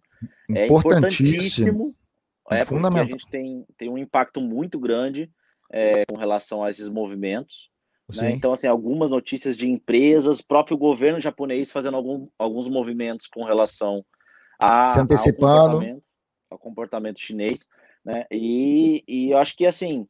é 0.49 0.65
importantíssimo. 0.65 1.93
É 2.49 2.65
porque 2.65 2.99
a 2.99 3.05
gente 3.05 3.29
tem, 3.29 3.63
tem 3.77 3.89
um 3.89 3.97
impacto 3.97 4.41
muito 4.41 4.79
grande 4.79 5.29
é, 5.71 6.05
com 6.05 6.17
relação 6.17 6.63
a 6.63 6.69
esses 6.69 6.89
movimentos. 6.89 7.69
Né? 8.15 8.31
Então, 8.31 8.53
assim, 8.53 8.65
algumas 8.65 9.09
notícias 9.09 9.55
de 9.55 9.69
empresas, 9.69 10.41
próprio 10.41 10.77
governo 10.77 11.19
japonês 11.19 11.71
fazendo 11.71 11.95
algum, 11.95 12.27
alguns 12.39 12.67
movimentos 12.67 13.27
com 13.27 13.43
relação 13.43 14.03
a, 14.59 14.87
Se 14.87 14.99
antecipando. 14.99 15.45
Ao, 15.47 15.65
comportamento, 15.69 16.03
ao 16.49 16.59
comportamento 16.59 17.19
chinês. 17.19 17.67
Né? 18.03 18.25
E, 18.31 19.03
e 19.07 19.31
eu 19.31 19.37
acho 19.37 19.55
que, 19.55 19.65
assim, 19.65 20.07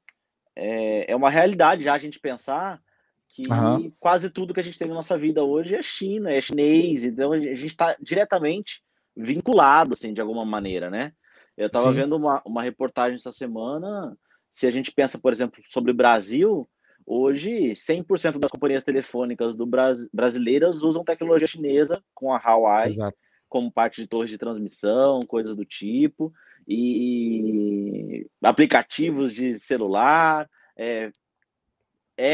é, 0.56 1.12
é 1.12 1.16
uma 1.16 1.30
realidade 1.30 1.84
já 1.84 1.94
a 1.94 2.00
gente 2.00 2.20
pensar 2.20 2.82
que 3.28 3.44
uhum. 3.52 3.92
quase 4.00 4.30
tudo 4.30 4.54
que 4.54 4.60
a 4.60 4.64
gente 4.64 4.80
tem 4.80 4.88
na 4.88 4.96
nossa 4.96 5.18
vida 5.18 5.44
hoje 5.44 5.76
é 5.76 5.84
China, 5.84 6.32
é 6.32 6.42
chinês, 6.42 7.04
então 7.04 7.32
a 7.32 7.40
gente 7.40 7.68
está 7.68 7.96
diretamente 8.02 8.82
vinculado, 9.16 9.94
assim, 9.94 10.14
de 10.14 10.22
alguma 10.22 10.44
maneira, 10.44 10.90
né? 10.90 11.12
Eu 11.56 11.68
estava 11.68 11.92
vendo 11.92 12.16
uma, 12.16 12.42
uma 12.46 12.64
reportagem 12.64 13.16
essa 13.16 13.32
semana 13.32 14.18
se 14.52 14.68
a 14.68 14.72
gente 14.72 14.92
pensa, 14.92 15.18
por 15.18 15.32
exemplo, 15.32 15.62
sobre 15.68 15.92
o 15.92 15.96
Brasil, 15.96 16.68
hoje 17.06 17.72
100% 17.72 18.40
das 18.40 18.52
companhias 18.52 18.84
telefônicas 18.84 19.56
do 19.56 19.66
Bras... 19.66 20.08
brasileiras 20.14 20.82
usam 20.82 21.04
tecnologia 21.04 21.48
chinesa 21.48 22.04
com 22.14 22.34
a 22.34 22.38
Huawei 22.38 22.92
Exato. 22.92 23.18
como 23.48 23.72
parte 23.72 24.02
de 24.02 24.08
torres 24.08 24.30
de 24.30 24.38
transmissão, 24.38 25.26
coisas 25.26 25.56
do 25.56 25.66
tipo, 25.66 26.34
e 26.68 28.28
aplicativos 28.42 29.34
de 29.34 29.60
celular, 29.60 30.50
é... 30.78 31.12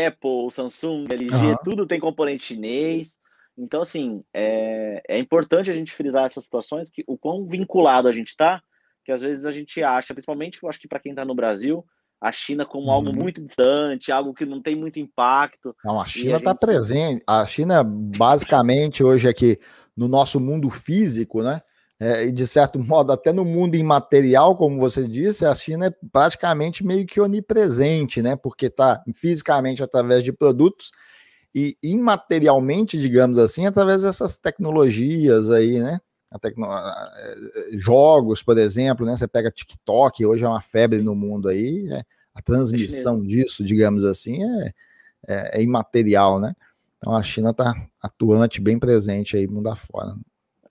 Apple, 0.07 0.51
Samsung, 0.51 1.05
LG, 1.11 1.35
uhum. 1.35 1.55
tudo 1.63 1.85
tem 1.85 1.99
componente 1.99 2.43
chinês. 2.43 3.19
Então, 3.55 3.81
assim, 3.81 4.23
é, 4.33 5.01
é 5.07 5.19
importante 5.19 5.69
a 5.69 5.73
gente 5.73 5.91
frisar 5.91 6.25
essas 6.25 6.43
situações, 6.43 6.89
que 6.89 7.03
o 7.05 7.15
quão 7.15 7.45
vinculado 7.45 8.07
a 8.07 8.11
gente 8.11 8.29
está, 8.29 8.63
que 9.05 9.11
às 9.11 9.21
vezes 9.21 9.45
a 9.45 9.51
gente 9.51 9.83
acha, 9.83 10.13
principalmente 10.13 10.59
eu 10.61 10.67
acho 10.67 10.79
que 10.79 10.87
para 10.87 10.99
quem 10.99 11.11
está 11.11 11.23
no 11.23 11.35
Brasil, 11.35 11.85
a 12.19 12.31
China 12.31 12.65
como 12.65 12.91
algo 12.91 13.09
uhum. 13.09 13.15
muito 13.15 13.41
distante, 13.41 14.11
algo 14.11 14.33
que 14.33 14.45
não 14.45 14.61
tem 14.61 14.75
muito 14.75 14.99
impacto. 14.99 15.75
Não, 15.83 15.99
a 15.99 16.05
China 16.05 16.37
está 16.37 16.51
gente... 16.51 16.59
presente. 16.59 17.23
A 17.27 17.45
China, 17.45 17.83
basicamente, 17.83 19.03
hoje 19.03 19.27
aqui 19.27 19.59
no 19.95 20.07
nosso 20.07 20.39
mundo 20.39 20.69
físico, 20.69 21.41
né? 21.41 21.61
É, 21.99 22.25
e 22.25 22.31
de 22.31 22.45
certo 22.45 22.77
modo, 22.79 23.11
até 23.11 23.31
no 23.31 23.45
mundo 23.45 23.75
imaterial, 23.75 24.55
como 24.55 24.79
você 24.79 25.07
disse, 25.07 25.45
a 25.45 25.53
China 25.53 25.87
é 25.87 25.93
praticamente 26.11 26.85
meio 26.85 27.05
que 27.05 27.21
onipresente, 27.21 28.21
né? 28.21 28.35
Porque 28.35 28.67
está 28.67 29.03
fisicamente 29.13 29.83
através 29.83 30.23
de 30.23 30.33
produtos 30.33 30.91
e 31.53 31.77
imaterialmente, 31.81 32.97
digamos 32.97 33.37
assim, 33.37 33.65
através 33.65 34.01
dessas 34.01 34.37
tecnologias 34.37 35.49
aí, 35.49 35.79
né? 35.79 35.99
Tecno... 36.39 36.67
jogos, 37.73 38.43
por 38.43 38.57
exemplo, 38.57 39.05
né? 39.05 39.15
Você 39.15 39.27
pega 39.27 39.51
TikTok, 39.51 40.25
hoje 40.25 40.43
é 40.43 40.47
uma 40.47 40.61
febre 40.61 40.97
Sim. 40.97 41.03
no 41.03 41.15
mundo 41.15 41.49
aí, 41.49 41.77
é, 41.91 42.03
a 42.33 42.41
transmissão 42.41 43.21
é 43.23 43.25
disso, 43.25 43.63
digamos 43.63 44.03
assim, 44.03 44.43
é, 44.43 44.73
é, 45.27 45.59
é, 45.59 45.63
imaterial, 45.63 46.39
né? 46.39 46.53
Então 46.97 47.15
a 47.15 47.23
China 47.23 47.51
está 47.51 47.73
atuante, 48.01 48.61
bem 48.61 48.77
presente 48.77 49.37
aí 49.37 49.47
mundo 49.47 49.67
afora. 49.67 50.15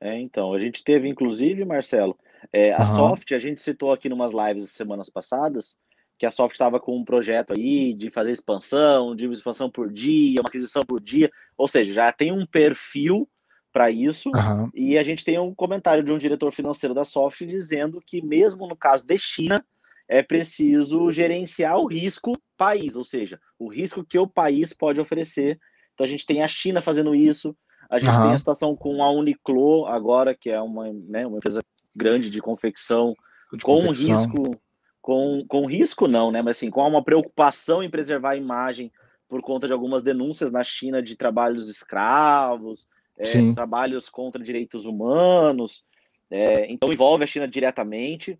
É, 0.00 0.21
então, 0.21 0.52
a 0.52 0.59
gente 0.59 0.85
teve, 0.85 1.09
inclusive, 1.09 1.64
Marcelo, 1.64 2.16
é, 2.52 2.73
a 2.73 2.80
uhum. 2.80 2.97
Soft, 2.97 3.33
a 3.33 3.38
gente 3.38 3.62
citou 3.62 3.92
aqui 3.92 4.09
numas 4.09 4.33
lives 4.33 4.71
semanas 4.71 5.09
passadas, 5.09 5.78
que 6.18 6.26
a 6.26 6.30
Soft 6.30 6.52
estava 6.52 6.78
com 6.78 6.97
um 6.97 7.04
projeto 7.04 7.52
aí 7.54 7.94
de 7.94 8.11
fazer 8.11 8.33
expansão, 8.33 9.16
de 9.16 9.26
expansão 9.30 9.71
por 9.71 9.92
dia, 9.92 10.40
uma 10.40 10.49
aquisição 10.49 10.85
por 10.85 11.00
dia, 11.00 11.30
ou 11.56 11.66
seja, 11.66 11.92
já 11.92 12.12
tem 12.12 12.33
um 12.33 12.47
perfil 12.47 13.28
para 13.75 13.90
isso. 13.90 14.31
Uhum. 14.31 14.71
E 14.73 14.97
a 14.97 15.02
gente 15.02 15.25
tem 15.25 15.37
um 15.37 15.52
comentário 15.52 16.04
de 16.04 16.12
um 16.12 16.16
diretor 16.16 16.52
financeiro 16.52 16.95
da 16.95 17.04
Soft 17.04 17.45
dizendo 17.45 18.00
que, 18.00 18.23
mesmo 18.25 18.69
no 18.69 18.76
caso 18.76 19.04
de 19.04 19.19
China, 19.19 19.62
é 20.09 20.23
preciso 20.23 21.11
gerenciar 21.11 21.76
o 21.76 21.87
risco 21.87 22.38
país, 22.57 22.95
ou 22.95 23.02
seja, 23.02 23.40
o 23.59 23.69
risco 23.69 24.04
que 24.04 24.16
o 24.16 24.28
país 24.28 24.73
pode 24.73 25.00
oferecer. 25.00 25.59
Então 25.93 26.04
a 26.04 26.09
gente 26.09 26.25
tem 26.25 26.43
a 26.43 26.49
China 26.49 26.81
fazendo 26.81 27.16
isso, 27.16 27.57
a 27.90 27.99
gente 27.99 28.14
uhum. 28.14 28.23
tem 28.23 28.33
a 28.33 28.38
situação 28.38 28.76
com 28.76 29.02
a 29.02 29.11
Uniqlo 29.11 29.87
agora, 29.87 30.37
que 30.37 30.50
é 30.50 30.61
uma, 30.61 30.93
né, 30.93 31.26
uma 31.26 31.38
empresa 31.38 31.61
grande 31.95 32.31
de 32.31 32.40
confecção, 32.40 33.14
de 33.52 33.64
com 33.64 33.81
confecção. 33.81 34.16
risco, 34.16 34.61
com, 35.02 35.45
com 35.49 35.66
risco 35.66 36.07
não, 36.07 36.31
né? 36.31 36.43
Mas 36.43 36.59
assim, 36.59 36.71
com 36.71 36.87
uma 36.87 37.02
preocupação 37.02 37.83
em 37.83 37.90
preservar 37.90 38.31
a 38.31 38.37
imagem 38.37 38.93
por 39.28 39.43
conta 39.43 39.66
de 39.66 39.73
algumas 39.73 40.02
denúncias 40.02 40.52
na 40.52 40.62
China 40.62 41.02
de 41.02 41.16
trabalhos 41.16 41.69
escravos, 41.69 42.87
é, 43.18 43.54
trabalhos 43.54 44.09
contra 44.09 44.42
direitos 44.42 44.85
humanos. 44.85 45.85
É, 46.30 46.71
então 46.71 46.92
envolve 46.92 47.25
a 47.25 47.26
China 47.26 47.47
diretamente. 47.47 48.38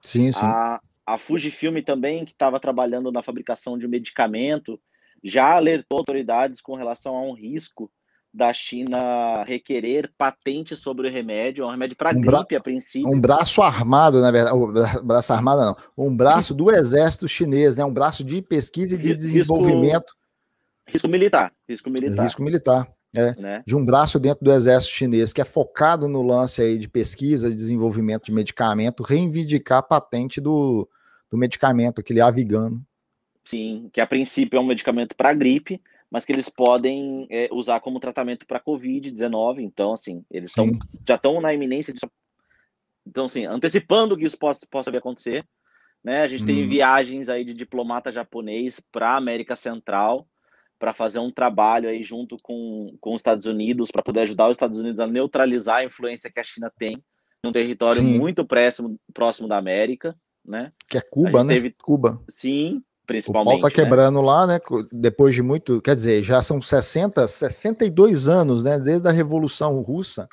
Sim, 0.00 0.30
sim. 0.32 0.44
A, 0.44 0.80
a 1.06 1.18
Fujifilm 1.18 1.82
também, 1.82 2.24
que 2.24 2.32
estava 2.32 2.60
trabalhando 2.60 3.10
na 3.10 3.22
fabricação 3.22 3.78
de 3.78 3.86
um 3.86 3.90
medicamento, 3.90 4.78
já 5.22 5.56
alertou 5.56 5.98
autoridades 5.98 6.60
com 6.60 6.74
relação 6.74 7.16
a 7.16 7.22
um 7.22 7.32
risco 7.32 7.90
da 8.34 8.52
China 8.52 9.44
requerer 9.44 10.10
patente 10.18 10.76
sobre 10.76 11.06
o 11.06 11.10
remédio, 11.10 11.64
um 11.64 11.70
remédio 11.70 11.96
para 11.96 12.10
um 12.10 12.20
gripe 12.20 12.56
a 12.56 12.60
princípio. 12.60 13.08
Um 13.08 13.20
braço 13.20 13.62
armado, 13.62 14.20
na 14.20 14.30
verdade, 14.32 14.56
um 14.56 15.06
braço 15.06 15.32
armado 15.32 15.62
não, 15.62 15.76
um 16.06 16.14
braço 16.14 16.52
do 16.52 16.68
exército 16.68 17.28
chinês, 17.28 17.76
né? 17.76 17.84
Um 17.84 17.92
braço 17.92 18.24
de 18.24 18.42
pesquisa 18.42 18.96
e 18.96 18.98
de 18.98 19.14
desenvolvimento. 19.14 20.12
Risco, 20.86 20.92
risco 20.92 21.08
militar, 21.08 21.52
risco 21.68 21.88
militar. 21.88 22.22
Risco 22.24 22.42
militar. 22.42 22.88
É, 23.14 23.34
né? 23.40 23.62
de 23.66 23.76
um 23.76 23.84
braço 23.84 24.18
dentro 24.18 24.44
do 24.44 24.52
exército 24.52 24.92
chinês 24.92 25.32
que 25.32 25.40
é 25.40 25.44
focado 25.44 26.08
no 26.08 26.20
lance 26.20 26.60
aí 26.60 26.78
de 26.78 26.88
pesquisa 26.88 27.48
e 27.48 27.54
desenvolvimento 27.54 28.24
de 28.24 28.32
medicamento, 28.32 29.02
reivindicar 29.02 29.78
a 29.78 29.82
patente 29.82 30.40
do, 30.40 30.88
do 31.30 31.38
medicamento, 31.38 32.00
aquele 32.00 32.20
avigano. 32.20 32.84
Sim, 33.44 33.88
que 33.92 34.00
a 34.00 34.06
princípio 34.06 34.56
é 34.56 34.60
um 34.60 34.66
medicamento 34.66 35.14
para 35.14 35.32
gripe, 35.34 35.80
mas 36.10 36.24
que 36.24 36.32
eles 36.32 36.48
podem 36.48 37.26
é, 37.30 37.48
usar 37.52 37.80
como 37.80 38.00
tratamento 38.00 38.46
para 38.46 38.60
Covid-19. 38.60 39.60
Então, 39.60 39.92
assim, 39.92 40.24
eles 40.30 40.52
tão, 40.52 40.70
já 41.06 41.14
estão 41.16 41.40
na 41.40 41.52
iminência 41.52 41.92
de 41.92 42.00
então, 43.06 43.26
assim, 43.26 43.44
antecipando 43.44 44.16
que 44.16 44.24
isso 44.24 44.38
possa, 44.38 44.66
possa 44.70 44.90
acontecer, 44.90 45.46
né? 46.02 46.22
A 46.22 46.28
gente 46.28 46.42
hum. 46.42 46.46
tem 46.46 46.66
viagens 46.66 47.28
aí 47.28 47.44
de 47.44 47.54
diplomata 47.54 48.10
japonês 48.10 48.80
para 48.90 49.16
América 49.16 49.54
Central 49.54 50.26
para 50.78 50.92
fazer 50.92 51.18
um 51.18 51.30
trabalho 51.30 51.88
aí 51.88 52.02
junto 52.02 52.36
com, 52.42 52.96
com 53.00 53.14
os 53.14 53.20
Estados 53.20 53.46
Unidos 53.46 53.90
para 53.90 54.02
poder 54.02 54.20
ajudar 54.20 54.48
os 54.48 54.54
Estados 54.54 54.78
Unidos 54.78 55.00
a 55.00 55.06
neutralizar 55.06 55.76
a 55.76 55.84
influência 55.84 56.30
que 56.30 56.40
a 56.40 56.44
China 56.44 56.70
tem 56.78 57.02
num 57.44 57.52
território 57.52 58.00
sim. 58.00 58.18
muito 58.18 58.44
próximo, 58.44 58.98
próximo 59.12 59.46
da 59.46 59.58
América, 59.58 60.16
né? 60.44 60.72
Que 60.88 60.98
é 60.98 61.00
Cuba, 61.00 61.44
né? 61.44 61.54
Teve... 61.54 61.74
Cuba. 61.82 62.20
Sim, 62.28 62.82
principalmente. 63.06 63.58
O 63.58 63.60
pau 63.60 63.70
tá 63.70 63.76
né? 63.76 63.84
quebrando 63.84 64.20
né? 64.20 64.26
lá, 64.26 64.46
né? 64.46 64.60
Depois 64.90 65.34
de 65.34 65.42
muito, 65.42 65.80
quer 65.80 65.94
dizer, 65.94 66.22
já 66.22 66.40
são 66.42 66.60
60, 66.60 67.26
62 67.26 68.28
anos, 68.28 68.64
né? 68.64 68.78
Desde 68.78 69.06
a 69.06 69.12
Revolução 69.12 69.80
Russa, 69.80 70.26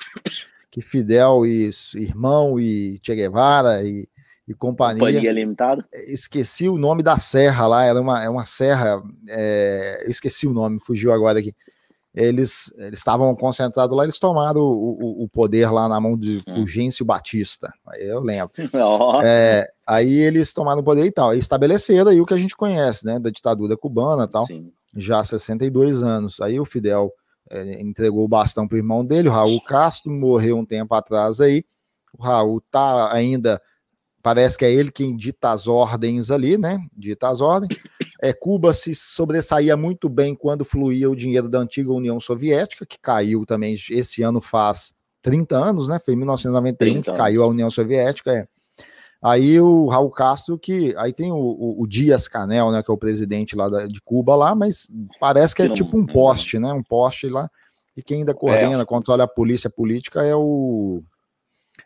que 0.70 0.80
Fidel 0.80 1.46
e 1.46 1.70
irmão 1.94 2.58
e 2.58 2.98
Che 3.02 3.14
Guevara 3.14 3.84
e, 3.84 4.08
e 4.46 4.54
companhia. 4.54 4.98
Companhia 4.98 5.32
Limitada. 5.32 5.84
Esqueci 5.92 6.68
o 6.68 6.76
nome 6.76 7.02
da 7.02 7.18
serra 7.18 7.66
lá, 7.66 7.84
era 7.84 8.00
uma, 8.00 8.22
é 8.22 8.28
uma 8.28 8.44
serra, 8.44 9.02
é, 9.28 10.04
esqueci 10.08 10.46
o 10.46 10.52
nome, 10.52 10.80
fugiu 10.80 11.12
agora 11.12 11.38
aqui 11.38 11.54
eles 12.14 12.72
estavam 12.92 13.34
concentrados 13.34 13.96
lá, 13.96 14.02
eles 14.04 14.18
tomaram 14.18 14.60
o, 14.60 15.22
o, 15.22 15.24
o, 15.24 15.28
poder 15.28 15.70
lá 15.70 15.88
na 15.88 15.98
mão 15.98 16.16
de 16.16 16.42
hum. 16.46 16.54
Fulgêncio 16.54 17.06
Batista, 17.06 17.72
aí 17.86 18.06
eu 18.06 18.20
lembro. 18.20 18.52
É, 19.24 19.70
aí 19.86 20.12
eles 20.12 20.52
tomaram 20.52 20.80
o 20.80 20.84
poder 20.84 21.06
e 21.06 21.10
tal, 21.10 21.34
e 21.34 21.38
estabeleceram 21.38 22.10
aí 22.10 22.20
o 22.20 22.26
que 22.26 22.34
a 22.34 22.38
gente 22.38 22.56
conhece, 22.56 23.06
né, 23.06 23.18
da 23.18 23.30
ditadura 23.30 23.76
cubana 23.76 24.24
e 24.24 24.28
tal, 24.28 24.46
Sim. 24.46 24.70
já 24.96 25.20
há 25.20 25.24
62 25.24 26.02
anos. 26.02 26.40
Aí 26.40 26.60
o 26.60 26.64
Fidel 26.64 27.12
é, 27.50 27.80
entregou 27.80 28.24
o 28.24 28.28
bastão 28.28 28.68
para 28.68 28.74
o 28.74 28.78
irmão 28.78 29.04
dele, 29.04 29.28
o 29.28 29.32
Raul 29.32 29.62
Castro, 29.64 30.12
morreu 30.12 30.58
um 30.58 30.66
tempo 30.66 30.94
atrás 30.94 31.40
aí, 31.40 31.64
o 32.18 32.22
Raul 32.22 32.60
tá 32.70 33.12
ainda 33.12 33.60
parece 34.22 34.56
que 34.56 34.64
é 34.64 34.72
ele 34.72 34.90
quem 34.90 35.16
dita 35.16 35.50
as 35.50 35.66
ordens 35.66 36.30
ali, 36.30 36.56
né? 36.56 36.78
Dita 36.96 37.28
as 37.28 37.40
ordens. 37.40 37.76
É, 38.22 38.32
Cuba 38.32 38.72
se 38.72 38.94
sobressaía 38.94 39.76
muito 39.76 40.08
bem 40.08 40.34
quando 40.34 40.64
fluía 40.64 41.10
o 41.10 41.16
dinheiro 41.16 41.48
da 41.48 41.58
antiga 41.58 41.92
União 41.92 42.20
Soviética, 42.20 42.86
que 42.86 42.98
caiu 42.98 43.44
também 43.44 43.74
esse 43.90 44.22
ano 44.22 44.40
faz 44.40 44.94
30 45.22 45.56
anos, 45.56 45.88
né? 45.88 45.98
Foi 45.98 46.14
em 46.14 46.16
1991 46.16 47.02
que 47.02 47.12
caiu 47.12 47.42
a 47.42 47.48
União 47.48 47.68
Soviética. 47.68 48.32
É. 48.32 48.46
Aí 49.20 49.60
o 49.60 49.86
Raul 49.86 50.10
Castro, 50.10 50.58
que 50.58 50.94
aí 50.96 51.12
tem 51.12 51.30
o, 51.32 51.36
o, 51.36 51.82
o 51.82 51.86
Dias 51.86 52.28
Canel, 52.28 52.70
né? 52.70 52.82
Que 52.82 52.90
é 52.90 52.94
o 52.94 52.98
presidente 52.98 53.56
lá 53.56 53.68
da, 53.68 53.86
de 53.86 54.00
Cuba 54.00 54.36
lá, 54.36 54.54
mas 54.54 54.88
parece 55.20 55.54
que 55.54 55.62
é 55.62 55.68
tipo 55.68 55.96
um 55.96 56.06
poste, 56.06 56.58
né? 56.58 56.72
Um 56.72 56.82
poste 56.82 57.28
lá. 57.28 57.48
E 57.96 58.02
quem 58.02 58.18
ainda 58.18 58.34
coordena, 58.34 58.82
é. 58.82 58.86
controla 58.86 59.24
a 59.24 59.28
polícia 59.28 59.68
política 59.68 60.22
é 60.22 60.34
o 60.34 61.02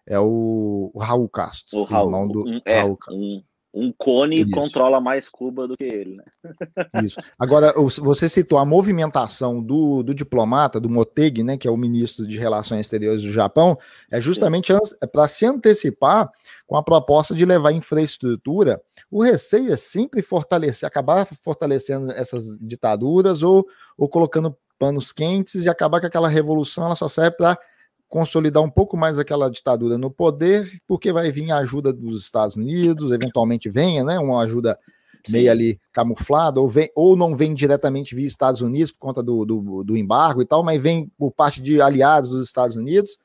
é 0.07 0.19
o, 0.19 0.91
o 0.95 0.99
Raul 0.99 1.29
Castro. 1.29 1.81
O 1.81 1.85
Raul, 1.85 2.07
irmão 2.07 2.29
do 2.29 2.47
um, 2.47 2.61
é, 2.65 2.81
Raul 2.81 2.97
Castro. 2.97 3.17
Um, 3.17 3.43
um 3.77 3.93
cone 3.93 4.41
Isso. 4.41 4.51
controla 4.53 5.01
mais 5.01 5.29
Cuba 5.29 5.69
do 5.69 5.77
que 5.77 5.85
ele, 5.85 6.17
né? 6.17 6.25
Isso. 7.05 7.19
Agora, 7.39 7.75
você 7.77 8.27
citou 8.27 8.59
a 8.59 8.65
movimentação 8.65 9.63
do, 9.63 10.03
do 10.03 10.15
diplomata, 10.15 10.81
do 10.81 10.89
Motegi, 10.89 11.43
né, 11.43 11.59
que 11.59 11.69
é 11.69 11.71
o 11.71 11.77
ministro 11.77 12.27
de 12.27 12.39
Relações 12.39 12.81
Exteriores 12.81 13.21
do 13.21 13.31
Japão, 13.31 13.77
é 14.11 14.19
justamente 14.19 14.73
é 14.73 15.07
para 15.07 15.29
se 15.29 15.45
antecipar 15.45 16.31
com 16.67 16.77
a 16.77 16.83
proposta 16.83 17.35
de 17.35 17.45
levar 17.45 17.73
infraestrutura. 17.73 18.81
O 19.11 19.23
receio 19.23 19.71
é 19.71 19.77
sempre 19.77 20.23
fortalecer, 20.23 20.87
acabar 20.87 21.27
fortalecendo 21.43 22.11
essas 22.13 22.57
ditaduras 22.59 23.43
ou, 23.43 23.67
ou 23.99 24.09
colocando 24.09 24.57
panos 24.79 25.13
quentes 25.13 25.65
e 25.65 25.69
acabar 25.69 26.01
com 26.01 26.07
aquela 26.07 26.29
revolução, 26.29 26.87
ela 26.87 26.97
só 26.97 27.09
serve 27.09 27.37
para 27.37 27.59
consolidar 28.09 28.63
um 28.63 28.71
pouco 28.71 28.97
mais 28.97 29.19
aquela 29.19 29.51
ditadura 29.51 29.99
no 29.99 30.11
poder, 30.11 30.71
porque 30.87 31.13
vai 31.13 31.31
vir 31.31 31.51
a 31.51 31.59
ajuda 31.59 31.93
dos 31.93 32.23
Estados 32.23 32.57
Unidos, 32.57 33.13
eventualmente 33.13 33.69
venha, 33.69 34.05
né, 34.05 34.19
uma 34.19 34.43
ajuda 34.43 34.79
meio 35.29 35.51
ali 35.51 35.81
camuflada, 35.93 36.61
ou, 36.61 36.69
vem, 36.69 36.91
ou 36.95 37.17
não 37.17 37.35
vem 37.35 37.53
diretamente 37.53 38.15
via 38.15 38.27
Estados 38.27 38.61
Unidos 38.61 38.93
por 38.93 39.01
conta 39.01 39.23
do, 39.23 39.45
do, 39.45 39.85
do 39.85 39.97
embargo 39.97 40.41
e 40.41 40.47
tal, 40.47 40.63
mas 40.63 40.81
vem 40.81 41.11
por 41.19 41.33
parte 41.33 41.61
de 41.61 41.81
aliados 41.81 42.31
dos 42.31 42.47
Estados 42.47 42.77
Unidos. 42.77 43.19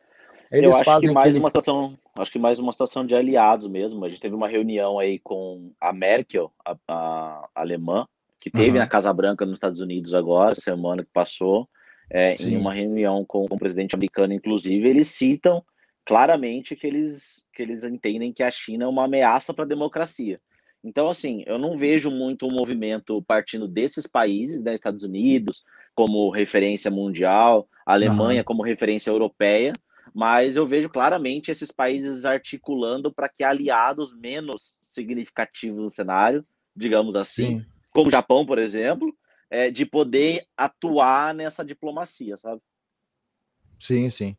Eles 0.52 0.72
Eu 0.72 0.76
acho 0.76 0.84
fazem 0.84 1.10
que 1.10 1.13
mais 1.13 1.28
aquele... 1.28 1.39
uma 1.39 1.50
situação, 1.50 1.98
acho 2.17 2.32
que 2.32 2.39
mais 2.39 2.60
uma 2.60 2.72
situação 2.72 3.06
de 3.06 3.15
aliados 3.15 3.67
mesmo. 3.67 4.04
A 4.04 4.10
gente 4.10 4.20
teve 4.20 4.36
uma 4.36 4.48
reunião 4.48 5.00
aí 5.00 5.20
com 5.20 5.72
a 5.80 5.94
Merkel, 5.94 6.52
a, 6.65 6.76
a 6.88 7.50
alemã, 7.56 8.08
que 8.39 8.50
teve 8.50 8.72
uhum. 8.72 8.78
na 8.80 8.88
Casa 8.88 9.13
Branca 9.13 9.46
nos 9.46 9.56
Estados 9.56 9.80
Unidos 9.80 10.13
agora, 10.13 10.56
semana 10.60 11.04
que 11.04 11.10
passou 11.13 11.70
é, 12.13 12.36
em 12.41 12.58
uma 12.58 12.74
reunião 12.74 13.24
com, 13.24 13.45
o 13.50 13.58
presidente 13.58 13.95
americano, 13.95 14.34
inclusive, 14.34 14.88
eles 14.88 15.08
citam 15.08 15.63
claramente 16.06 16.76
que 16.76 16.86
eles, 16.86 17.47
que 17.54 17.63
eles 17.63 17.86
entendem 17.86 18.34
que 18.34 18.43
a 18.43 18.52
China 18.52 18.84
é 18.84 18.88
uma 18.88 19.06
ameaça 19.06 19.54
para 19.54 19.63
a 19.63 19.67
democracia. 19.67 20.39
Então, 20.84 21.10
assim, 21.10 21.43
eu 21.45 21.58
não 21.58 21.78
vejo 21.78 22.12
muito 22.12 22.45
um 22.45 22.52
movimento 22.52 23.21
partindo 23.21 23.67
desses 23.67 24.06
países, 24.06 24.62
né, 24.62 24.74
Estados 24.74 25.04
Unidos 25.04 25.63
como 25.95 26.30
referência 26.30 26.91
mundial, 26.91 27.67
Alemanha 27.86 28.41
uhum. 28.41 28.45
como 28.45 28.63
referência 28.63 29.10
europeia, 29.10 29.71
mas 30.13 30.56
eu 30.56 30.65
vejo 30.65 30.89
claramente 30.89 31.52
esses 31.52 31.71
países 31.71 32.26
articulando 32.26 33.12
para 33.12 33.30
que 33.30 33.43
aliados 33.43 34.13
menos 34.17 34.78
significativos 34.82 35.82
no 35.82 35.91
cenário, 35.91 36.45
digamos 36.76 37.15
assim, 37.15 37.60
Sim. 37.60 37.65
como 37.91 38.08
o 38.08 38.12
Japão, 38.12 38.45
por 38.45 38.58
exemplo, 38.58 39.13
é, 39.52 39.70
de 39.70 39.86
poder 39.86 40.46
atuar 40.56 41.36
nessa 41.36 41.64
diplomacia, 41.64 42.38
sabe? 42.38 42.62
Sim, 43.78 44.10
sim. 44.10 44.38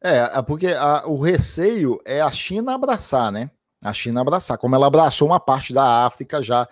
É, 0.00 0.38
é, 0.38 0.42
porque 0.42 0.68
a, 0.68 1.06
o 1.06 1.20
receio 1.20 2.00
é 2.04 2.20
a 2.20 2.30
China 2.30 2.74
abraçar, 2.74 3.32
né? 3.32 3.50
A 3.82 3.92
China 3.92 4.20
abraçar, 4.20 4.56
como 4.56 4.76
ela 4.76 4.86
abraçou 4.86 5.26
uma 5.28 5.40
parte 5.40 5.74
da 5.74 6.06
África 6.06 6.40
já 6.40 6.68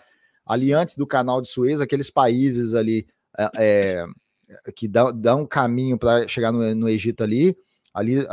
ali 0.47 0.73
antes 0.73 0.97
do 0.97 1.07
canal 1.07 1.43
de 1.43 1.49
Suez, 1.49 1.81
aqueles 1.81 2.09
países 2.09 2.73
ali 2.75 3.07
é, 3.37 3.51
é, 3.57 4.73
que 4.73 4.87
dão, 4.87 5.13
dão 5.13 5.47
caminho 5.47 5.99
para 5.99 6.27
chegar 6.29 6.53
no, 6.53 6.75
no, 6.75 6.89
Egito 6.89 7.23
ali, 7.23 7.57
ali 7.93 8.27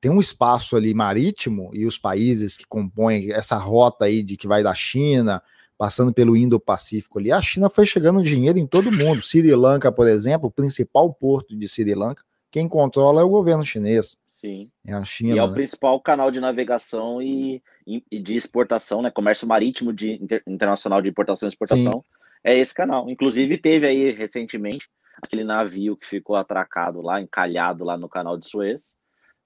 tem 0.00 0.10
um 0.10 0.20
espaço 0.20 0.76
ali 0.76 0.92
marítimo 0.94 1.70
e 1.72 1.86
os 1.86 1.98
países 1.98 2.56
que 2.56 2.66
compõem 2.66 3.32
essa 3.32 3.56
rota 3.56 4.04
aí 4.04 4.22
de 4.22 4.36
que 4.36 4.48
vai 4.48 4.62
da 4.62 4.74
China, 4.74 5.42
passando 5.76 6.12
pelo 6.12 6.36
Indo-Pacífico 6.36 7.18
ali, 7.18 7.32
a 7.32 7.40
China 7.40 7.68
foi 7.68 7.86
chegando 7.86 8.22
dinheiro 8.22 8.58
em 8.58 8.66
todo 8.66 8.92
mundo. 8.92 9.20
Sri 9.20 9.54
Lanka, 9.54 9.90
por 9.90 10.06
exemplo, 10.08 10.48
o 10.48 10.52
principal 10.52 11.12
porto 11.12 11.56
de 11.56 11.68
Sri 11.68 11.94
Lanka, 11.94 12.22
quem 12.50 12.68
controla 12.68 13.20
é 13.20 13.24
o 13.24 13.28
governo 13.28 13.64
chinês. 13.64 14.16
Sim. 14.34 14.70
É 14.86 14.92
a 14.92 15.04
China. 15.04 15.34
E 15.34 15.38
é 15.38 15.42
o 15.42 15.48
né? 15.48 15.54
principal 15.54 15.98
canal 16.00 16.30
de 16.30 16.38
navegação 16.38 17.22
e, 17.22 17.62
e, 17.86 18.20
de 18.20 18.36
exportação, 18.36 19.00
né? 19.00 19.10
Comércio 19.10 19.48
marítimo 19.48 19.92
de 19.92 20.12
inter, 20.12 20.42
internacional 20.46 21.00
de 21.00 21.08
importação 21.08 21.46
e 21.46 21.50
exportação. 21.50 21.92
Sim. 21.92 22.02
É 22.44 22.56
esse 22.58 22.74
canal. 22.74 23.08
Inclusive, 23.08 23.56
teve 23.56 23.86
aí 23.86 24.12
recentemente 24.12 24.86
aquele 25.22 25.44
navio 25.44 25.96
que 25.96 26.06
ficou 26.06 26.36
atracado 26.36 27.00
lá, 27.00 27.20
encalhado 27.20 27.84
lá 27.84 27.96
no 27.96 28.08
canal 28.08 28.36
de 28.36 28.46
Suez. 28.46 28.96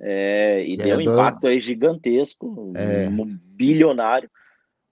É, 0.01 0.65
e 0.67 0.75
é 0.75 0.77
deu 0.77 0.99
um 0.99 1.05
do... 1.05 1.13
impacto 1.13 1.47
aí 1.47 1.61
gigantesco, 1.61 2.73
é. 2.77 3.09
um 3.09 3.25
bilionário. 3.25 4.29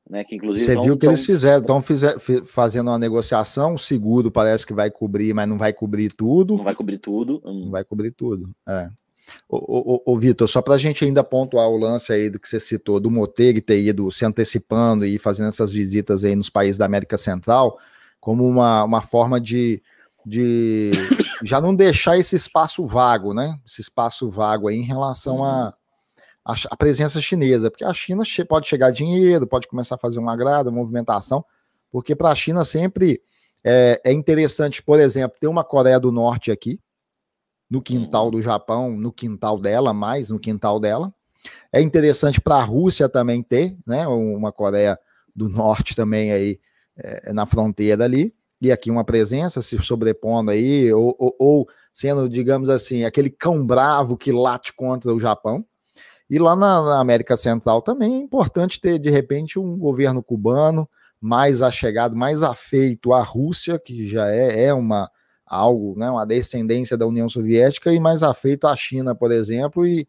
Né, 0.09 0.23
que 0.23 0.37
inclusive 0.37 0.65
Você 0.65 0.81
viu 0.81 0.95
o 0.95 0.97
que 0.97 1.07
tão... 1.07 1.11
eles 1.11 1.27
fizeram, 1.27 1.61
estão 1.61 1.83
fazendo 2.45 2.89
uma 2.89 2.99
negociação, 2.99 3.75
o 3.75 3.79
seguro 3.79 4.31
parece 4.31 4.65
que 4.65 4.73
vai 4.73 4.89
cobrir, 4.89 5.35
mas 5.35 5.49
não 5.49 5.59
vai 5.59 5.73
cobrir 5.73 6.13
tudo. 6.13 6.57
Não 6.57 6.65
vai 6.65 6.77
cobrir 6.77 6.99
tudo. 6.99 7.43
Hum. 7.45 7.65
Não 7.65 7.71
vai 7.73 7.83
cobrir 7.83 8.13
tudo. 8.13 8.49
É. 8.69 8.89
Ô, 9.49 10.03
ô, 10.07 10.13
ô 10.13 10.19
Vitor, 10.19 10.49
só 10.49 10.63
para 10.63 10.75
a 10.75 10.79
gente 10.79 11.05
ainda 11.05 11.25
pontuar 11.25 11.69
o 11.69 11.77
lance 11.77 12.13
aí 12.13 12.31
do 12.31 12.39
que 12.39 12.49
você 12.49 12.61
citou, 12.61 13.01
do 13.01 13.11
Motegi 13.11 13.61
ter 13.61 13.83
ido 13.83 14.09
se 14.11 14.25
antecipando 14.25 15.05
e 15.05 15.19
fazendo 15.19 15.49
essas 15.49 15.73
visitas 15.73 16.25
aí 16.25 16.37
nos 16.37 16.49
países 16.49 16.79
da 16.79 16.87
América 16.87 17.17
Central, 17.17 17.77
como 18.21 18.47
uma, 18.47 18.85
uma 18.85 19.01
forma 19.01 19.41
de, 19.41 19.83
de 20.25 20.93
já 21.43 21.61
não 21.61 21.75
deixar 21.75 22.17
esse 22.17 22.37
espaço 22.37 22.87
vago, 22.87 23.35
né? 23.35 23.59
Esse 23.67 23.81
espaço 23.81 24.31
vago 24.31 24.69
aí 24.69 24.77
em 24.77 24.85
relação 24.85 25.43
a, 25.43 25.75
a, 26.47 26.55
a, 26.71 26.77
presença 26.77 27.21
chinesa, 27.21 27.71
porque 27.71 27.85
a 27.85 27.93
China 27.93 28.23
pode 28.49 28.69
chegar 28.69 28.93
dinheiro, 28.93 29.49
pode 29.49 29.67
começar 29.67 29.97
a 29.97 29.99
fazer 29.99 30.21
um 30.21 30.29
agrado, 30.29 30.69
uma 30.69 30.79
movimentação, 30.79 31.45
porque 31.91 32.15
para 32.15 32.31
a 32.31 32.35
China 32.37 32.65
sempre 32.65 33.21
é, 33.65 34.01
é, 34.05 34.13
interessante, 34.13 34.81
por 34.81 35.01
exemplo, 35.01 35.37
ter 35.41 35.49
uma 35.49 35.65
Coreia 35.65 35.99
do 35.99 36.13
Norte 36.13 36.53
aqui, 36.53 36.79
no 37.69 37.83
quintal 37.83 38.27
uhum. 38.27 38.31
do 38.31 38.43
Japão, 38.43 38.97
no 38.97 39.11
quintal 39.13 39.59
dela, 39.59 39.93
mais 39.93 40.31
no 40.31 40.39
quintal 40.39 40.79
dela. 40.79 41.13
É 41.73 41.81
interessante 41.81 42.41
para 42.41 42.57
a 42.57 42.63
Rússia 42.63 43.09
também 43.09 43.43
ter, 43.43 43.77
né, 43.85 44.07
uma 44.07 44.53
Coreia 44.53 44.97
do 45.35 45.49
Norte 45.49 45.97
também 45.97 46.31
aí 46.31 46.61
é, 46.97 47.33
na 47.33 47.45
fronteira 47.45 48.05
ali, 48.05 48.33
e 48.61 48.71
aqui 48.71 48.89
uma 48.89 49.05
presença 49.05 49.61
se 49.61 49.77
sobrepondo 49.83 50.53
aí, 50.53 50.93
ou, 50.93 51.15
ou, 51.19 51.37
ou 51.39 51.69
sendo, 51.93 52.29
digamos 52.29 52.71
assim, 52.71 53.03
aquele 53.03 53.31
cão 53.31 53.67
bravo 53.67 54.17
que 54.17 54.31
late 54.31 54.73
contra 54.73 55.13
o 55.13 55.19
Japão, 55.19 55.67
e 56.29 56.39
lá 56.39 56.57
na, 56.57 56.83
na, 56.83 57.01
América 57.01 57.37
Central 57.37 57.81
também 57.83 58.15
é 58.15 58.19
importante 58.19 58.81
ter, 58.81 58.99
de 58.99 59.11
repente, 59.11 59.59
um 59.59 59.79
governo 59.79 60.23
cubano 60.23 60.89
mais 61.21 61.63
achegado, 61.63 62.17
mais 62.17 62.43
afeito 62.43 63.13
à 63.13 63.23
Rússia, 63.23 63.79
que 63.79 64.07
já 64.07 64.29
é, 64.29 64.67
é 64.67 64.75
uma 64.75 65.11
algo, 65.47 65.97
né, 65.97 66.11
uma 66.11 66.27
descendência 66.27 66.97
da 66.97 67.07
União 67.07 67.29
Soviética, 67.29 67.93
e 67.93 68.01
mais 68.01 68.25
afeito 68.25 68.67
à 68.67 68.75
China, 68.75 69.15
por 69.15 69.31
exemplo, 69.31 69.87
e, 69.87 70.07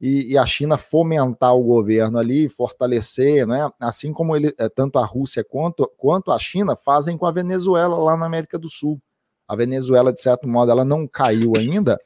e, 0.00 0.32
e, 0.32 0.38
a 0.38 0.46
China 0.46 0.78
fomentar 0.78 1.54
o 1.56 1.64
governo 1.64 2.18
ali, 2.18 2.48
fortalecer, 2.48 3.46
né? 3.46 3.68
Assim 3.80 4.12
como 4.12 4.36
ele, 4.36 4.54
é, 4.58 4.68
tanto 4.68 4.98
a 4.98 5.04
Rússia 5.04 5.42
quanto, 5.42 5.90
quanto 5.96 6.30
a 6.30 6.38
China 6.38 6.76
fazem 6.76 7.16
com 7.16 7.26
a 7.26 7.32
Venezuela 7.32 7.96
lá 7.96 8.16
na 8.16 8.26
América 8.26 8.58
do 8.58 8.68
Sul. 8.68 9.00
A 9.48 9.56
Venezuela, 9.56 10.12
de 10.12 10.20
certo 10.20 10.46
modo, 10.46 10.70
ela 10.70 10.84
não 10.84 11.08
caiu 11.08 11.54
ainda 11.56 11.98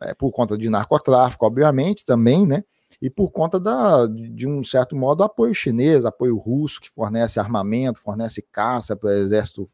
é, 0.00 0.14
por 0.14 0.30
conta 0.30 0.56
de 0.56 0.68
narcotráfico, 0.68 1.46
obviamente, 1.46 2.04
também, 2.04 2.46
né? 2.46 2.62
E 3.02 3.10
por 3.10 3.32
conta 3.32 3.58
da, 3.58 4.06
de 4.06 4.48
um 4.48 4.62
certo 4.62 4.94
modo, 4.94 5.24
apoio 5.24 5.52
chinês, 5.52 6.04
apoio 6.04 6.38
russo, 6.38 6.80
que 6.80 6.88
fornece 6.88 7.40
armamento, 7.40 8.00
fornece 8.00 8.40
caça 8.40 8.94
para 8.94 9.08
o 9.08 9.12
exército 9.12 9.68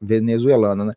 venezuelano, 0.00 0.84
né? 0.84 0.94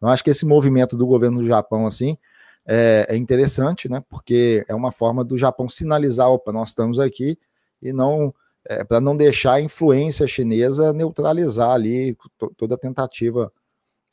Eu 0.00 0.06
acho 0.06 0.22
que 0.22 0.30
esse 0.30 0.46
movimento 0.46 0.96
do 0.96 1.04
governo 1.04 1.40
do 1.40 1.46
Japão, 1.46 1.88
assim, 1.88 2.16
é, 2.64 3.06
é 3.08 3.16
interessante, 3.16 3.88
né? 3.88 4.00
Porque 4.08 4.64
é 4.68 4.74
uma 4.76 4.92
forma 4.92 5.24
do 5.24 5.36
Japão 5.36 5.68
sinalizar, 5.68 6.30
opa, 6.30 6.52
nós 6.52 6.68
estamos 6.68 7.00
aqui 7.00 7.36
e 7.82 7.92
não 7.92 8.32
é, 8.64 8.84
para 8.84 9.00
não 9.00 9.16
deixar 9.16 9.54
a 9.54 9.60
influência 9.60 10.24
chinesa 10.28 10.92
neutralizar 10.92 11.70
ali 11.70 12.16
toda 12.56 12.76
a 12.76 12.78
tentativa 12.78 13.52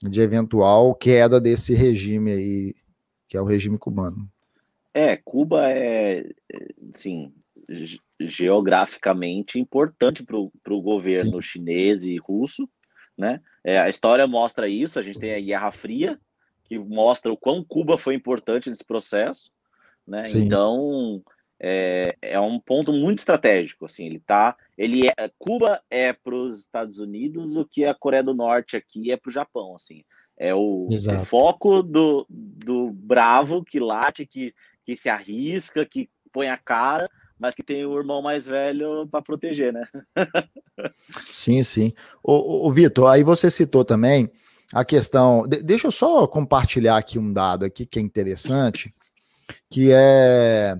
de 0.02 0.22
eventual 0.22 0.96
queda 0.96 1.40
desse 1.40 1.76
regime 1.76 2.32
aí, 2.32 2.76
que 3.28 3.38
é 3.38 3.42
o 3.42 3.46
regime 3.46 3.78
cubano. 3.78 4.28
É, 5.00 5.16
Cuba 5.16 5.72
é, 5.72 6.26
sim, 6.94 7.34
geograficamente 8.20 9.58
importante 9.58 10.26
para 10.26 10.38
o 10.38 10.82
governo 10.82 11.42
sim. 11.42 11.50
chinês 11.50 12.04
e 12.04 12.18
russo, 12.18 12.68
né? 13.18 13.40
É, 13.64 13.80
a 13.80 13.88
história 13.88 14.28
mostra 14.28 14.68
isso, 14.68 15.00
a 15.00 15.02
gente 15.02 15.18
tem 15.18 15.34
a 15.34 15.40
Guerra 15.40 15.72
Fria, 15.72 16.20
que 16.66 16.78
mostra 16.78 17.32
o 17.32 17.38
quão 17.38 17.64
Cuba 17.64 17.98
foi 17.98 18.14
importante 18.14 18.70
nesse 18.70 18.84
processo, 18.84 19.50
né? 20.06 20.28
Sim. 20.28 20.44
Então 20.44 21.24
é, 21.58 22.18
é, 22.22 22.40
um 22.40 22.60
ponto 22.60 22.92
muito 22.92 23.20
estratégico, 23.20 23.86
assim, 23.86 24.06
ele 24.06 24.20
tá, 24.20 24.58
ele 24.78 25.08
é, 25.08 25.32
Cuba 25.38 25.82
é 25.90 26.12
para 26.12 26.36
os 26.36 26.60
Estados 26.60 27.00
Unidos 27.00 27.56
o 27.56 27.64
que 27.64 27.86
a 27.86 27.96
Coreia 27.96 28.24
do 28.24 28.34
Norte 28.34 28.76
aqui 28.76 29.12
é 29.14 29.16
para 29.18 29.30
o 29.30 29.34
Japão, 29.34 29.78
assim, 29.78 30.04
é 30.40 30.56
o, 30.56 30.88
o, 30.88 31.26
foco 31.26 31.84
do, 31.84 32.26
do 32.30 32.92
bravo 32.92 33.62
que 33.62 33.78
late, 33.78 34.26
que, 34.26 34.56
que 34.96 35.02
se 35.02 35.10
arrisca, 35.10 35.86
que 35.86 36.10
põe 36.34 36.50
a 36.50 36.58
cara, 36.58 37.08
mas 37.38 37.54
que 37.54 37.62
tem 37.62 37.86
o 37.86 37.98
irmão 37.98 38.22
mais 38.22 38.48
velho 38.48 39.08
para 39.08 39.22
proteger, 39.22 39.72
né? 39.72 39.88
sim, 41.32 41.62
sim. 41.62 41.94
O, 42.24 42.68
o 42.68 42.72
Vitor, 42.72 43.08
aí 43.08 43.24
você 43.24 43.52
citou 43.52 43.86
também 43.86 44.32
a 44.74 44.84
questão. 44.84 45.48
De, 45.48 45.62
deixa 45.62 45.88
eu 45.88 45.92
só 45.92 46.26
compartilhar 46.28 46.98
aqui 46.98 47.20
um 47.20 47.32
dado 47.32 47.66
aqui 47.66 47.86
que 47.86 48.00
é 48.00 48.02
interessante, 48.02 48.94
que 49.70 49.92
é 49.92 50.76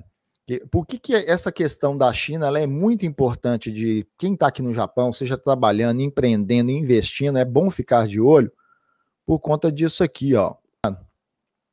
que, 0.48 0.60
por 0.72 0.88
que, 0.88 0.98
que 0.98 1.14
essa 1.14 1.52
questão 1.52 1.96
da 1.96 2.12
China 2.12 2.48
ela 2.48 2.60
é 2.60 2.66
muito 2.66 3.06
importante 3.06 3.72
de 3.72 4.08
quem 4.18 4.34
está 4.34 4.48
aqui 4.48 4.64
no 4.64 4.74
Japão, 4.74 5.14
seja 5.14 5.38
trabalhando, 5.38 6.02
empreendendo, 6.02 6.72
investindo, 6.72 7.38
é 7.38 7.46
bom 7.46 7.70
ficar 7.70 8.08
de 8.08 8.20
olho 8.20 8.52
por 9.24 9.40
conta 9.40 9.72
disso 9.72 10.04
aqui, 10.04 10.34
ó. 10.34 10.56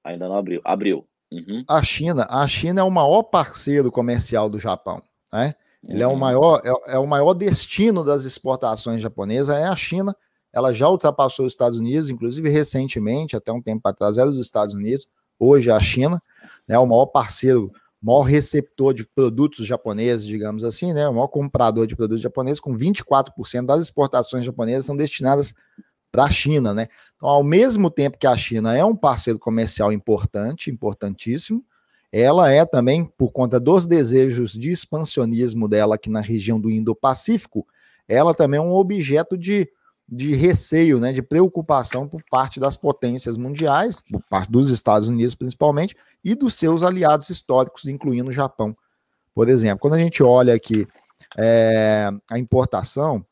Ainda 0.04 0.28
não 0.28 0.36
abriu. 0.36 0.60
Abriu. 0.62 1.08
Uhum. 1.32 1.64
A 1.68 1.82
China, 1.82 2.26
a 2.30 2.46
China 2.46 2.80
é 2.80 2.84
o 2.84 2.90
maior 2.90 3.24
parceiro 3.24 3.90
comercial 3.90 4.48
do 4.48 4.58
Japão, 4.58 5.02
né? 5.32 5.54
Ele 5.86 6.04
uhum. 6.04 6.10
é 6.10 6.14
o 6.14 6.16
maior, 6.16 6.62
é, 6.64 6.94
é, 6.94 6.98
o 6.98 7.06
maior 7.06 7.34
destino 7.34 8.04
das 8.04 8.24
exportações 8.24 9.00
japonesas 9.00 9.56
é 9.56 9.64
a 9.64 9.76
China 9.76 10.16
ela 10.56 10.72
já 10.72 10.88
ultrapassou 10.88 11.44
os 11.44 11.52
Estados 11.52 11.78
Unidos, 11.78 12.08
inclusive 12.08 12.48
recentemente, 12.48 13.36
até 13.36 13.52
um 13.52 13.60
tempo 13.60 13.86
atrás, 13.86 14.16
era 14.16 14.30
dos 14.30 14.40
Estados 14.40 14.74
Unidos, 14.74 15.06
hoje 15.38 15.68
é 15.68 15.72
a 15.74 15.78
China, 15.78 16.22
né, 16.66 16.78
o 16.78 16.86
maior 16.86 17.04
parceiro, 17.04 17.70
o 18.02 18.06
maior 18.06 18.22
receptor 18.22 18.94
de 18.94 19.04
produtos 19.04 19.66
japoneses, 19.66 20.26
digamos 20.26 20.64
assim, 20.64 20.94
né, 20.94 21.06
o 21.06 21.12
maior 21.12 21.28
comprador 21.28 21.86
de 21.86 21.94
produtos 21.94 22.22
japoneses, 22.22 22.58
com 22.58 22.74
24% 22.74 23.66
das 23.66 23.82
exportações 23.82 24.46
japonesas 24.46 24.86
são 24.86 24.96
destinadas 24.96 25.52
para 26.10 26.24
a 26.24 26.30
China, 26.30 26.72
né? 26.72 26.88
Então, 27.16 27.28
ao 27.28 27.42
mesmo 27.42 27.90
tempo 27.90 28.18
que 28.18 28.26
a 28.26 28.36
China 28.36 28.76
é 28.76 28.84
um 28.84 28.96
parceiro 28.96 29.38
comercial 29.38 29.92
importante, 29.92 30.70
importantíssimo, 30.70 31.64
ela 32.12 32.50
é 32.50 32.64
também, 32.64 33.04
por 33.04 33.30
conta 33.32 33.58
dos 33.58 33.86
desejos 33.86 34.52
de 34.52 34.70
expansionismo 34.70 35.68
dela 35.68 35.96
aqui 35.96 36.08
na 36.08 36.20
região 36.20 36.60
do 36.60 36.70
Indo-Pacífico, 36.70 37.66
ela 38.08 38.32
também 38.34 38.58
é 38.58 38.62
um 38.62 38.72
objeto 38.72 39.36
de 39.36 39.68
de 40.08 40.34
receio, 40.34 41.00
né, 41.00 41.12
de 41.12 41.20
preocupação 41.20 42.06
por 42.06 42.22
parte 42.30 42.60
das 42.60 42.76
potências 42.76 43.36
mundiais, 43.36 44.00
por 44.00 44.22
parte 44.30 44.50
dos 44.50 44.70
Estados 44.70 45.08
Unidos 45.08 45.34
principalmente, 45.34 45.96
e 46.22 46.34
dos 46.34 46.54
seus 46.54 46.82
aliados 46.82 47.28
históricos, 47.28 47.86
incluindo 47.86 48.30
o 48.30 48.32
Japão. 48.32 48.76
Por 49.34 49.48
exemplo, 49.48 49.80
quando 49.80 49.94
a 49.94 49.98
gente 49.98 50.22
olha 50.22 50.54
aqui 50.54 50.86
é, 51.36 52.08
a 52.30 52.38
importação, 52.38 53.24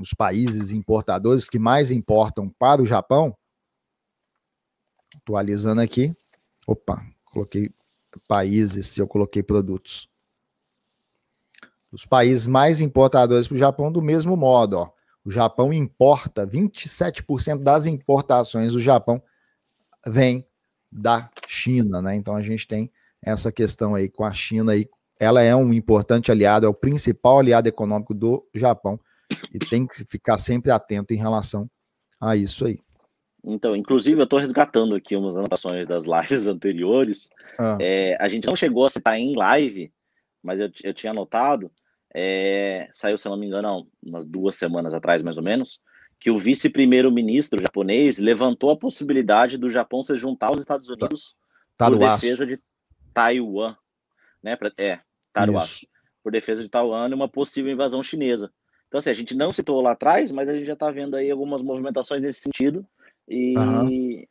os 0.00 0.12
países 0.12 0.70
importadores 0.70 1.48
que 1.48 1.58
mais 1.58 1.90
importam 1.90 2.48
para 2.48 2.82
o 2.82 2.86
Japão, 2.86 3.36
atualizando 5.14 5.80
aqui, 5.80 6.14
opa, 6.66 7.04
coloquei 7.24 7.70
países, 8.28 8.96
eu 8.96 9.06
coloquei 9.06 9.42
produtos. 9.42 10.08
Os 11.92 12.04
países 12.04 12.46
mais 12.46 12.80
importadores 12.80 13.46
para 13.46 13.54
o 13.54 13.58
Japão, 13.58 13.92
do 13.92 14.02
mesmo 14.02 14.36
modo, 14.36 14.78
ó, 14.78 14.90
o 15.24 15.30
Japão 15.30 15.72
importa 15.72 16.46
27% 16.46 17.62
das 17.62 17.86
importações 17.86 18.72
do 18.72 18.80
Japão 18.80 19.22
vem 20.06 20.46
da 20.90 21.30
China, 21.46 22.00
né? 22.00 22.14
Então 22.14 22.36
a 22.36 22.42
gente 22.42 22.66
tem 22.66 22.90
essa 23.20 23.50
questão 23.50 23.94
aí 23.94 24.08
com 24.08 24.24
a 24.24 24.32
China 24.32 24.72
aí, 24.72 24.88
ela 25.18 25.42
é 25.42 25.54
um 25.56 25.72
importante 25.72 26.30
aliado, 26.30 26.66
é 26.66 26.68
o 26.68 26.74
principal 26.74 27.40
aliado 27.40 27.68
econômico 27.68 28.14
do 28.14 28.46
Japão 28.54 29.00
e 29.52 29.58
tem 29.58 29.86
que 29.86 30.04
ficar 30.04 30.38
sempre 30.38 30.70
atento 30.70 31.12
em 31.12 31.18
relação 31.18 31.68
a 32.20 32.36
isso 32.36 32.66
aí. 32.66 32.78
Então, 33.44 33.76
inclusive, 33.76 34.20
eu 34.20 34.24
estou 34.24 34.38
resgatando 34.38 34.94
aqui 34.94 35.14
umas 35.14 35.36
anotações 35.36 35.86
das 35.86 36.04
lives 36.04 36.46
anteriores. 36.48 37.30
Ah. 37.58 37.78
É, 37.80 38.16
a 38.20 38.28
gente 38.28 38.46
não 38.46 38.56
chegou 38.56 38.84
a 38.84 38.90
citar 38.90 39.18
em 39.18 39.36
live, 39.36 39.92
mas 40.42 40.60
eu, 40.60 40.70
eu 40.82 40.92
tinha 40.92 41.12
anotado 41.12 41.70
é, 42.18 42.88
saiu, 42.92 43.18
se 43.18 43.28
não 43.28 43.36
me 43.36 43.46
engano, 43.46 43.86
umas 44.02 44.24
duas 44.24 44.56
semanas 44.56 44.94
atrás, 44.94 45.22
mais 45.22 45.36
ou 45.36 45.42
menos, 45.42 45.82
que 46.18 46.30
o 46.30 46.38
vice-primeiro-ministro 46.38 47.60
japonês 47.60 48.16
levantou 48.16 48.70
a 48.70 48.76
possibilidade 48.76 49.58
do 49.58 49.68
Japão 49.68 50.02
se 50.02 50.16
juntar 50.16 50.46
aos 50.46 50.58
Estados 50.58 50.88
Unidos 50.88 51.36
tá. 51.76 51.90
por 51.90 51.98
defesa 51.98 52.46
de 52.46 52.58
Taiwan, 53.12 53.76
né? 54.42 54.56
Pra, 54.56 54.72
é, 54.78 54.98
Taiwan, 55.30 55.62
por 56.22 56.32
defesa 56.32 56.62
de 56.62 56.70
Taiwan 56.70 57.10
e 57.10 57.14
uma 57.14 57.28
possível 57.28 57.70
invasão 57.70 58.02
chinesa. 58.02 58.50
Então, 58.96 59.00
assim, 59.00 59.10
a 59.10 59.14
gente 59.14 59.36
não 59.36 59.52
citou 59.52 59.82
lá 59.82 59.92
atrás, 59.92 60.32
mas 60.32 60.48
a 60.48 60.54
gente 60.54 60.64
já 60.64 60.72
está 60.72 60.90
vendo 60.90 61.16
aí 61.16 61.30
algumas 61.30 61.60
movimentações 61.60 62.22
nesse 62.22 62.40
sentido. 62.40 62.86
E, 63.28 63.54
uhum 63.58 64.26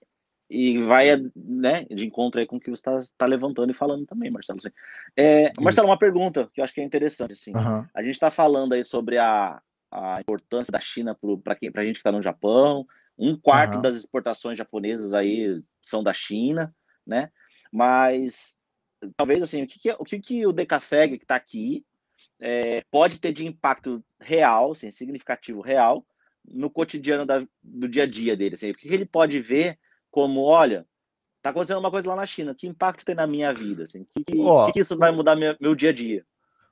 e 0.49 0.83
vai 0.83 1.07
né, 1.35 1.85
de 1.85 2.05
encontro 2.05 2.39
aí 2.39 2.45
com 2.45 2.57
o 2.57 2.59
que 2.59 2.69
você 2.69 2.79
está 2.79 2.99
tá 3.17 3.25
levantando 3.25 3.71
e 3.71 3.75
falando 3.75 4.05
também, 4.05 4.29
Marcelo. 4.29 4.59
Assim. 4.59 4.69
É, 5.15 5.51
Marcelo, 5.59 5.87
uma 5.87 5.97
pergunta 5.97 6.49
que 6.53 6.61
eu 6.61 6.63
acho 6.63 6.73
que 6.73 6.81
é 6.81 6.83
interessante. 6.83 7.33
Assim. 7.33 7.51
Uhum. 7.55 7.85
A 7.93 8.01
gente 8.01 8.13
está 8.13 8.29
falando 8.29 8.73
aí 8.73 8.83
sobre 8.83 9.17
a, 9.17 9.61
a 9.91 10.21
importância 10.21 10.71
da 10.71 10.79
China 10.79 11.17
para 11.43 11.57
a 11.81 11.83
gente 11.83 11.95
que 11.95 11.99
está 11.99 12.11
no 12.11 12.21
Japão. 12.21 12.85
Um 13.17 13.35
quarto 13.35 13.75
uhum. 13.75 13.81
das 13.81 13.97
exportações 13.97 14.57
japonesas 14.57 15.13
aí 15.13 15.61
são 15.81 16.03
da 16.03 16.13
China, 16.13 16.73
né? 17.05 17.31
Mas 17.71 18.55
talvez 19.17 19.41
assim, 19.41 19.63
o 19.63 19.67
que, 19.67 19.79
que 19.79 19.91
o, 19.91 20.03
que, 20.03 20.19
que 20.19 20.47
o 20.47 20.51
Decaseg 20.51 21.17
que 21.17 21.23
está 21.23 21.35
aqui 21.35 21.83
é, 22.39 22.83
pode 22.91 23.19
ter 23.19 23.31
de 23.31 23.45
impacto 23.45 24.03
real, 24.19 24.71
assim, 24.71 24.91
significativo 24.91 25.61
real, 25.61 26.05
no 26.47 26.69
cotidiano 26.69 27.25
da, 27.25 27.45
do 27.63 27.87
dia 27.87 28.03
a 28.03 28.07
dia 28.07 28.35
dele? 28.35 28.55
Assim, 28.55 28.71
o 28.71 28.73
que, 28.73 28.87
ele 28.87 29.05
pode 29.05 29.39
ver 29.39 29.77
como, 30.11 30.41
olha, 30.41 30.85
tá 31.41 31.49
acontecendo 31.49 31.79
uma 31.79 31.91
coisa 31.91 32.09
lá 32.09 32.15
na 32.15 32.25
China, 32.25 32.55
que 32.55 32.67
impacto 32.67 33.05
tem 33.05 33.15
na 33.15 33.27
minha 33.27 33.53
vida? 33.53 33.83
Assim, 33.83 34.05
que, 34.15 34.23
que, 34.23 34.37
oh, 34.37 34.71
que 34.71 34.79
isso 34.79 34.97
vai 34.97 35.11
mudar 35.11 35.35
meu, 35.35 35.55
meu 35.59 35.75
dia 35.75 35.89
a 35.89 35.93
dia? 35.93 36.25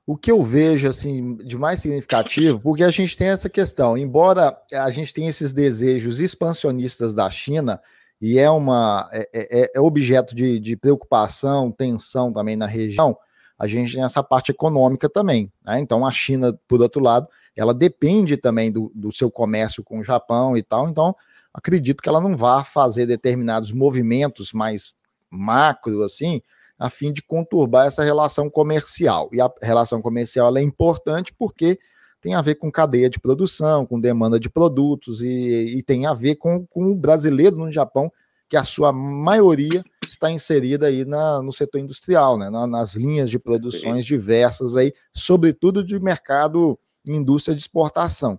O 0.06 0.18
que 0.18 0.30
eu 0.30 0.42
vejo 0.42 0.86
assim 0.86 1.34
de 1.36 1.56
mais 1.56 1.80
significativo, 1.80 2.60
porque 2.60 2.84
a 2.84 2.90
gente 2.90 3.16
tem 3.16 3.28
essa 3.28 3.48
questão, 3.48 3.96
embora 3.96 4.54
a 4.70 4.90
gente 4.90 5.14
tenha 5.14 5.30
esses 5.30 5.50
desejos 5.50 6.20
expansionistas 6.20 7.14
da 7.14 7.30
China, 7.30 7.80
e 8.20 8.38
é 8.38 8.50
uma 8.50 9.08
é, 9.12 9.28
é, 9.32 9.70
é 9.74 9.80
objeto 9.80 10.34
de, 10.34 10.60
de, 10.60 10.76
preocupação, 10.76 11.72
tensão 11.72 12.32
também 12.32 12.54
na 12.54 12.66
região, 12.66 13.16
a 13.58 13.66
gente 13.66 13.94
tem 13.94 14.02
essa 14.02 14.22
parte 14.22 14.50
econômica 14.50 15.08
também. 15.08 15.50
Né? 15.64 15.80
Então 15.80 16.06
a 16.06 16.10
China, 16.10 16.58
por 16.66 16.80
outro 16.80 17.02
lado, 17.02 17.28
ela 17.56 17.72
depende 17.72 18.36
também 18.36 18.70
do, 18.70 18.90
do 18.94 19.12
seu 19.12 19.30
comércio 19.30 19.82
com 19.82 20.00
o 20.00 20.04
Japão 20.04 20.56
e 20.56 20.62
tal. 20.62 20.88
Então 20.88 21.14
acredito 21.52 22.02
que 22.02 22.08
ela 22.08 22.20
não 22.20 22.36
vá 22.36 22.64
fazer 22.64 23.06
determinados 23.06 23.72
movimentos 23.72 24.52
mais 24.52 24.94
macro, 25.30 26.02
assim, 26.02 26.42
a 26.78 26.90
fim 26.90 27.12
de 27.12 27.22
conturbar 27.22 27.86
essa 27.86 28.02
relação 28.02 28.50
comercial. 28.50 29.28
E 29.32 29.40
a 29.40 29.50
relação 29.62 30.02
comercial 30.02 30.56
é 30.56 30.62
importante 30.62 31.32
porque 31.32 31.78
tem 32.20 32.34
a 32.34 32.42
ver 32.42 32.56
com 32.56 32.72
cadeia 32.72 33.08
de 33.08 33.20
produção, 33.20 33.84
com 33.84 34.00
demanda 34.00 34.40
de 34.40 34.48
produtos 34.48 35.22
e, 35.22 35.76
e 35.76 35.82
tem 35.82 36.06
a 36.06 36.14
ver 36.14 36.36
com, 36.36 36.66
com 36.66 36.90
o 36.90 36.94
brasileiro 36.94 37.56
no 37.56 37.70
Japão, 37.70 38.10
que 38.54 38.58
a 38.58 38.62
sua 38.62 38.92
maioria 38.92 39.82
está 40.08 40.30
inserida 40.30 40.86
aí 40.86 41.04
na, 41.04 41.42
no 41.42 41.50
setor 41.50 41.78
industrial, 41.78 42.38
né, 42.38 42.48
na, 42.48 42.68
nas 42.68 42.94
linhas 42.94 43.28
de 43.28 43.36
produções 43.36 44.04
diversas 44.04 44.76
aí, 44.76 44.92
sobretudo 45.12 45.82
de 45.82 45.98
mercado 45.98 46.78
indústria 47.04 47.52
de 47.56 47.62
exportação 47.62 48.38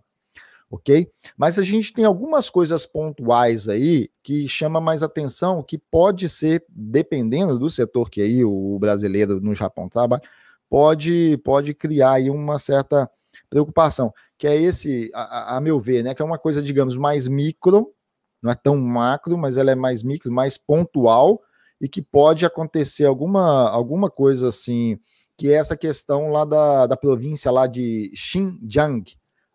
ok? 0.72 1.12
Mas 1.38 1.60
a 1.60 1.64
gente 1.64 1.92
tem 1.94 2.06
algumas 2.06 2.50
coisas 2.50 2.86
pontuais 2.86 3.68
aí 3.68 4.10
que 4.24 4.48
chama 4.48 4.80
mais 4.80 5.04
atenção, 5.04 5.62
que 5.62 5.78
pode 5.78 6.30
ser, 6.30 6.64
dependendo 6.70 7.60
do 7.60 7.70
setor 7.70 8.10
que 8.10 8.22
aí 8.22 8.44
o 8.44 8.80
brasileiro 8.80 9.42
no 9.42 9.54
Japão 9.54 9.90
trabalha, 9.90 10.24
pode, 10.70 11.38
pode 11.44 11.74
criar 11.74 12.14
aí 12.14 12.30
uma 12.30 12.58
certa 12.58 13.10
preocupação, 13.50 14.14
que 14.38 14.48
é 14.48 14.56
esse, 14.56 15.12
a, 15.14 15.58
a 15.58 15.62
meu 15.62 15.78
ver, 15.80 16.04
né, 16.04 16.16
que 16.16 16.22
é 16.22 16.26
uma 16.26 16.40
coisa, 16.40 16.64
digamos, 16.64 16.96
mais 16.96 17.28
micro, 17.28 17.94
não 18.42 18.52
é 18.52 18.56
tão 18.56 18.78
macro, 18.78 19.38
mas 19.38 19.58
ela 19.58 19.72
é 19.72 19.76
mais 19.76 20.04
micro, 20.04 20.32
mais 20.32 20.58
pontual, 20.58 21.42
e 21.80 21.90
que 21.90 22.02
pode 22.02 22.46
acontecer 22.46 23.06
alguma, 23.06 23.70
alguma 23.70 24.10
coisa 24.10 24.48
assim, 24.48 24.98
que 25.38 25.52
é 25.52 25.56
essa 25.56 25.76
questão 25.76 26.30
lá 26.30 26.46
da, 26.46 26.88
da 26.88 26.98
província 26.98 27.52
lá 27.52 27.68
de 27.68 28.12
Xinjiang, 28.16 29.04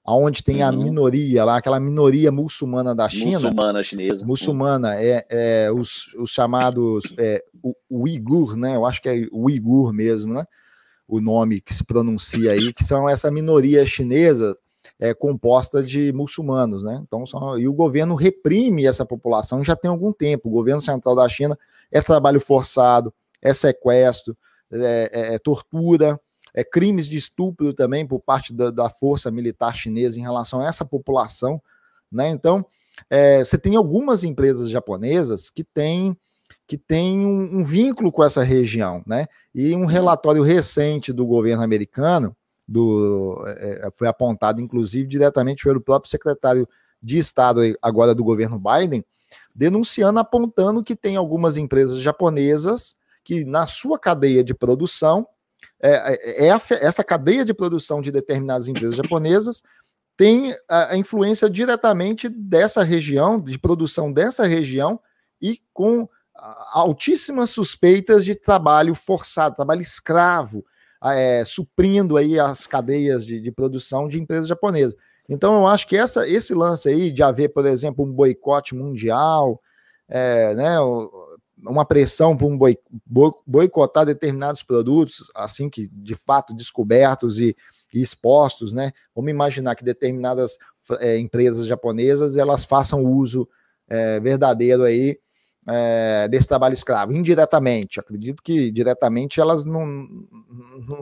aonde 0.04 0.42
tem 0.42 0.62
uhum. 0.62 0.68
a 0.68 0.72
minoria 0.72 1.44
lá, 1.44 1.56
aquela 1.56 1.80
minoria 1.80 2.30
muçulmana 2.32 2.94
da 2.94 3.08
China. 3.08 3.38
Muçulmana 3.38 3.82
chinesa. 3.82 4.26
Muçulmana, 4.26 4.94
é, 4.96 5.26
é 5.30 5.72
os, 5.72 6.14
os 6.14 6.30
chamados 6.30 7.14
é, 7.18 7.42
o, 7.62 7.74
o 7.88 8.02
Uigur, 8.02 8.56
né? 8.56 8.76
Eu 8.76 8.84
acho 8.84 9.00
que 9.00 9.08
é 9.08 9.26
Uigur 9.32 9.92
mesmo, 9.92 10.34
né? 10.34 10.44
O 11.06 11.20
nome 11.20 11.60
que 11.60 11.74
se 11.74 11.84
pronuncia 11.84 12.52
aí, 12.52 12.72
que 12.72 12.84
são 12.84 13.08
essa 13.08 13.30
minoria 13.30 13.84
chinesa 13.84 14.56
é, 14.98 15.14
composta 15.14 15.82
de 15.82 16.12
muçulmanos, 16.12 16.84
né? 16.84 17.00
Então, 17.06 17.24
são, 17.24 17.58
e 17.58 17.66
o 17.66 17.72
governo 17.72 18.14
reprime 18.14 18.86
essa 18.86 19.04
população 19.04 19.62
já 19.62 19.76
tem 19.76 19.90
algum 19.90 20.12
tempo. 20.12 20.48
O 20.48 20.52
governo 20.52 20.80
central 20.80 21.14
da 21.14 21.28
China 21.28 21.58
é 21.90 22.00
trabalho 22.00 22.40
forçado, 22.40 23.12
é 23.42 23.52
sequestro, 23.54 24.36
é, 24.70 25.10
é, 25.12 25.34
é 25.34 25.38
tortura, 25.38 26.20
é, 26.54 26.64
crimes 26.64 27.08
de 27.08 27.16
estupro 27.16 27.72
também 27.72 28.06
por 28.06 28.20
parte 28.20 28.52
da, 28.52 28.70
da, 28.70 28.88
força 28.88 29.30
militar 29.30 29.74
chinesa 29.74 30.18
em 30.18 30.22
relação 30.22 30.60
a 30.60 30.66
essa 30.66 30.84
população. 30.84 31.60
Né? 32.10 32.28
Então, 32.28 32.64
é, 33.08 33.42
você 33.42 33.56
tem 33.56 33.76
algumas 33.76 34.24
empresas 34.24 34.68
japonesas 34.68 35.50
que 35.50 35.64
têm 35.64 36.16
que 36.66 36.78
tem 36.78 37.18
um, 37.18 37.58
um, 37.58 37.64
vínculo 37.64 38.12
com 38.12 38.22
essa 38.22 38.44
região, 38.44 39.02
né? 39.04 39.26
E 39.52 39.74
um 39.74 39.86
relatório 39.86 40.42
recente 40.42 41.12
do 41.12 41.26
governo 41.26 41.64
americano, 41.64 42.36
do, 42.70 43.42
é, 43.46 43.88
é 43.88 43.90
foi 43.90 44.06
apontado 44.06 44.60
inclusive 44.60 45.08
diretamente 45.08 45.64
pelo 45.64 45.80
próprio 45.80 46.08
secretário 46.08 46.68
de 47.02 47.18
Estado 47.18 47.60
agora 47.82 48.14
do 48.14 48.22
governo 48.22 48.60
Biden, 48.60 49.04
denunciando, 49.52 50.20
apontando 50.20 50.84
que 50.84 50.94
tem 50.94 51.16
algumas 51.16 51.56
empresas 51.56 51.98
japonesas 51.98 52.94
que 53.24 53.44
na 53.44 53.66
sua 53.66 53.98
cadeia 53.98 54.44
de 54.44 54.54
produção 54.54 55.26
é, 55.82 56.46
é, 56.46 56.48
é 56.48 56.58
essa 56.80 57.02
cadeia 57.02 57.44
de 57.44 57.52
produção 57.52 58.00
de 58.00 58.12
determinadas 58.12 58.68
empresas 58.68 58.94
japonesas 58.94 59.62
tem 60.16 60.54
a, 60.68 60.92
a, 60.92 60.96
influência 60.96 61.48
diretamente 61.48 62.28
dessa 62.28 62.82
região, 62.82 63.40
de 63.40 63.58
produção 63.58 64.12
dessa 64.12 64.44
região, 64.44 65.00
e 65.40 65.58
com 65.72 66.06
altíssimas 66.72 67.50
suspeitas 67.50 68.24
de 68.24 68.34
trabalho 68.34 68.94
forçado, 68.94 69.56
trabalho 69.56 69.80
escravo, 69.80 70.64
é, 71.04 71.44
suprindo 71.44 72.16
aí 72.16 72.38
as 72.38 72.66
cadeias 72.66 73.24
de, 73.24 73.40
de, 73.40 73.50
produção 73.50 74.08
de 74.08 74.20
empresas 74.20 74.48
japonesas. 74.48 74.96
Então, 75.28 75.54
eu 75.54 75.66
acho 75.66 75.86
que 75.86 75.96
essa, 75.96 76.28
esse 76.28 76.52
lance 76.54 76.88
aí 76.88 77.10
de 77.10 77.22
haver, 77.22 77.50
por 77.50 77.64
exemplo, 77.64 78.04
um 78.04 78.12
boicote 78.12 78.74
mundial, 78.74 79.60
é, 80.08 80.54
né, 80.54 80.76
uma 81.62 81.84
pressão 81.84 82.36
para 82.36 82.46
um 82.46 82.58
boi, 82.58 82.76
boicotar 83.46 84.04
determinados 84.04 84.62
produtos, 84.62 85.30
assim 85.34 85.68
que 85.68 85.88
de 85.92 86.14
fato 86.14 86.54
descobertos 86.54 87.38
e, 87.38 87.56
e 87.94 88.00
expostos, 88.00 88.72
né? 88.72 88.92
Vamos 89.14 89.30
imaginar 89.30 89.74
que 89.74 89.84
determinadas 89.84 90.58
é, 90.98 91.18
empresas 91.18 91.66
japonesas 91.66 92.36
elas 92.36 92.64
façam 92.64 93.04
uso 93.04 93.48
é, 93.88 94.18
verdadeiro 94.20 94.82
aí 94.84 95.18
é, 95.68 96.28
desse 96.28 96.48
trabalho 96.48 96.72
escravo, 96.72 97.12
indiretamente. 97.12 98.00
Acredito 98.00 98.42
que 98.42 98.70
diretamente 98.70 99.40
elas 99.40 99.64
não, 99.64 100.08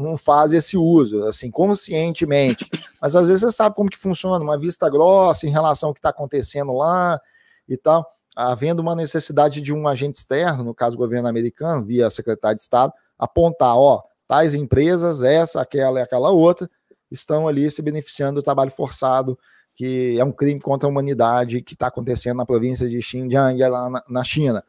não 0.01 0.17
fazem 0.17 0.59
esse 0.59 0.77
uso, 0.77 1.25
assim, 1.25 1.51
conscientemente. 1.51 2.69
Mas 3.01 3.15
às 3.15 3.29
vezes 3.29 3.43
você 3.43 3.53
sabe 3.53 3.75
como 3.75 3.91
que 3.91 3.99
funciona, 3.99 4.43
uma 4.43 4.59
vista 4.59 4.89
grossa 4.89 5.47
em 5.47 5.51
relação 5.51 5.89
ao 5.89 5.95
que 5.95 6.01
está 6.01 6.11
acontecendo 6.11 6.73
lá 6.73 7.21
e 7.69 7.77
tal 7.77 8.07
havendo 8.39 8.81
uma 8.81 8.95
necessidade 8.95 9.61
de 9.61 9.75
um 9.75 9.89
agente 9.89 10.19
externo, 10.19 10.63
no 10.63 10.73
caso 10.73 10.95
o 10.95 10.99
governo 10.99 11.27
americano, 11.27 11.85
via 11.85 12.09
secretário 12.09 12.55
de 12.55 12.63
Estado, 12.63 12.93
apontar, 13.19 13.77
ó, 13.77 14.01
tais 14.29 14.55
empresas, 14.55 15.23
essa, 15.23 15.61
aquela 15.61 15.99
e 15.99 16.03
aquela 16.05 16.31
outra, 16.31 16.71
estão 17.11 17.49
ali 17.49 17.69
se 17.69 17.83
beneficiando 17.83 18.41
do 18.41 18.45
trabalho 18.45 18.71
forçado, 18.71 19.37
que 19.79 20.19
é 20.19 20.25
um 20.25 20.33
crime 20.33 20.59
contra 20.59 20.89
a 20.89 20.91
humanidade 20.91 21.63
que 21.63 21.75
está 21.75 21.87
acontecendo 21.87 22.39
na 22.39 22.45
província 22.45 22.89
de 22.89 23.01
Xinjiang, 23.01 23.63
lá 23.69 23.89
na, 23.89 24.03
na 24.11 24.25
China. 24.25 24.65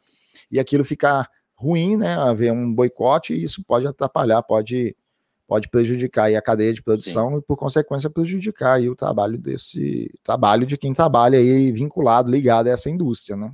E 0.52 0.60
aquilo 0.60 0.86
ficar 0.86 1.28
ruim, 1.56 1.98
né? 1.98 2.13
Haver 2.13 2.54
um 2.54 2.72
boicote, 2.72 3.34
e 3.34 3.43
isso 3.43 3.63
pode 3.63 3.88
atrapalhar, 3.88 4.43
pode 4.43 4.95
pode 5.48 5.67
prejudicar 5.67 6.32
a 6.32 6.41
cadeia 6.43 6.72
de 6.72 6.84
produção 6.84 7.32
Sim. 7.32 7.38
e, 7.38 7.41
por 7.41 7.58
consequência, 7.58 8.08
prejudicar 8.08 8.76
aí 8.76 8.88
o 8.88 8.95
trabalho 8.95 9.36
desse 9.36 10.13
trabalho 10.24 10.63
de 10.63 10.78
quem 10.78 10.93
trabalha 10.93 11.39
aí 11.39 11.72
vinculado, 11.72 12.30
ligado 12.30 12.67
a 12.67 12.69
essa 12.69 12.88
indústria, 12.88 13.36
né? 13.36 13.52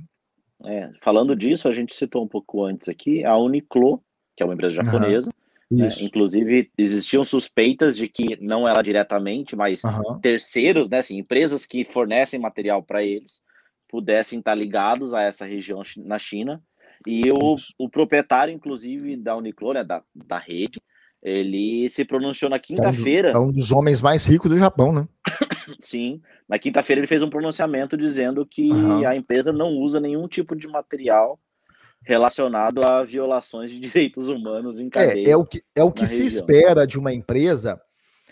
É, 0.62 0.90
falando 1.00 1.34
disso, 1.34 1.68
a 1.68 1.72
gente 1.72 1.94
citou 1.94 2.22
um 2.22 2.28
pouco 2.28 2.62
antes 2.64 2.86
aqui 2.90 3.24
a 3.24 3.34
Uniqlo, 3.38 4.02
que 4.36 4.42
é 4.42 4.46
uma 4.46 4.52
empresa 4.52 4.74
japonesa. 4.74 5.28
Uhum. 5.28 5.45
Né? 5.70 5.88
Inclusive, 6.00 6.70
existiam 6.78 7.24
suspeitas 7.24 7.96
de 7.96 8.08
que 8.08 8.38
não 8.40 8.68
ela 8.68 8.82
diretamente, 8.82 9.56
mas 9.56 9.82
uhum. 9.82 10.20
terceiros, 10.20 10.88
né, 10.88 10.98
assim, 10.98 11.18
empresas 11.18 11.66
que 11.66 11.84
fornecem 11.84 12.38
material 12.38 12.82
para 12.82 13.02
eles, 13.02 13.42
pudessem 13.88 14.38
estar 14.38 14.54
ligados 14.54 15.12
a 15.12 15.22
essa 15.22 15.44
região 15.44 15.82
na 15.98 16.18
China. 16.18 16.62
E 17.04 17.30
o, 17.30 17.56
o 17.78 17.88
proprietário, 17.88 18.54
inclusive, 18.54 19.16
da 19.16 19.36
Uniqlo, 19.36 19.72
né, 19.72 19.82
da, 19.82 20.02
da 20.14 20.38
rede, 20.38 20.80
ele 21.22 21.88
se 21.88 22.04
pronunciou 22.04 22.48
na 22.48 22.58
quinta-feira. 22.58 23.30
É 23.30 23.38
um 23.38 23.50
dos 23.50 23.72
homens 23.72 24.00
mais 24.00 24.24
ricos 24.26 24.48
do 24.48 24.56
Japão, 24.56 24.92
né? 24.92 25.08
Sim, 25.80 26.20
na 26.48 26.58
quinta-feira 26.58 27.00
ele 27.00 27.08
fez 27.08 27.22
um 27.22 27.30
pronunciamento 27.30 27.96
dizendo 27.96 28.46
que 28.46 28.70
uhum. 28.70 29.06
a 29.06 29.16
empresa 29.16 29.52
não 29.52 29.70
usa 29.70 29.98
nenhum 29.98 30.28
tipo 30.28 30.54
de 30.54 30.68
material 30.68 31.40
relacionado 32.06 32.86
a 32.86 33.04
violações 33.04 33.70
de 33.70 33.80
direitos 33.80 34.28
humanos 34.28 34.80
em 34.80 34.88
cadeia. 34.88 35.28
É, 35.28 35.30
é 35.32 35.36
o 35.36 35.44
que, 35.44 35.62
é 35.74 35.84
o 35.84 35.92
que 35.92 36.06
se 36.06 36.22
região. 36.22 36.26
espera 36.28 36.86
de 36.86 36.98
uma 36.98 37.12
empresa, 37.12 37.78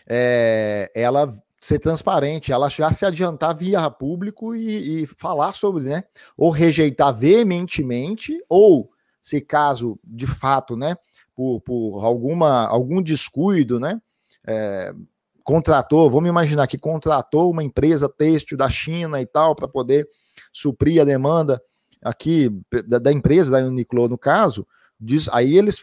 é, 0.09 0.91
ela 0.95 1.35
ser 1.61 1.79
transparente, 1.79 2.53
ela 2.53 2.69
já 2.69 2.93
se 2.93 3.05
adiantar 3.05 3.57
via 3.57 3.91
público 3.91 4.55
e, 4.55 5.03
e 5.03 5.07
falar 5.07 5.55
sobre, 5.55 5.83
né? 5.85 6.05
Ou 6.37 6.51
rejeitar 6.51 7.15
veementemente, 7.15 8.39
ou 8.49 8.91
se 9.21 9.41
caso 9.41 9.99
de 10.05 10.27
fato, 10.27 10.77
né? 10.77 10.95
por, 11.35 11.61
por 11.61 12.05
alguma, 12.05 12.67
algum 12.67 13.03
descuido, 13.03 13.81
né? 13.81 14.01
É, 14.47 14.95
contratou, 15.43 16.11
vamos 16.11 16.29
imaginar 16.29 16.67
que 16.67 16.79
contratou 16.79 17.51
uma 17.51 17.63
empresa 17.63 18.09
têxtil 18.09 18.57
da 18.57 18.69
China 18.69 19.21
e 19.21 19.27
tal, 19.27 19.55
para 19.55 19.69
poder 19.69 20.09
suprir 20.53 21.03
a 21.03 21.05
demanda 21.05 21.61
aqui 22.05 22.51
da, 22.87 22.99
da, 22.99 23.13
empresa, 23.13 23.51
da 23.51 23.67
Uniqlo 23.67 24.09
no 24.09 24.19
caso, 24.19 24.67
diz, 25.01 25.29
aí 25.31 25.57
eles 25.57 25.83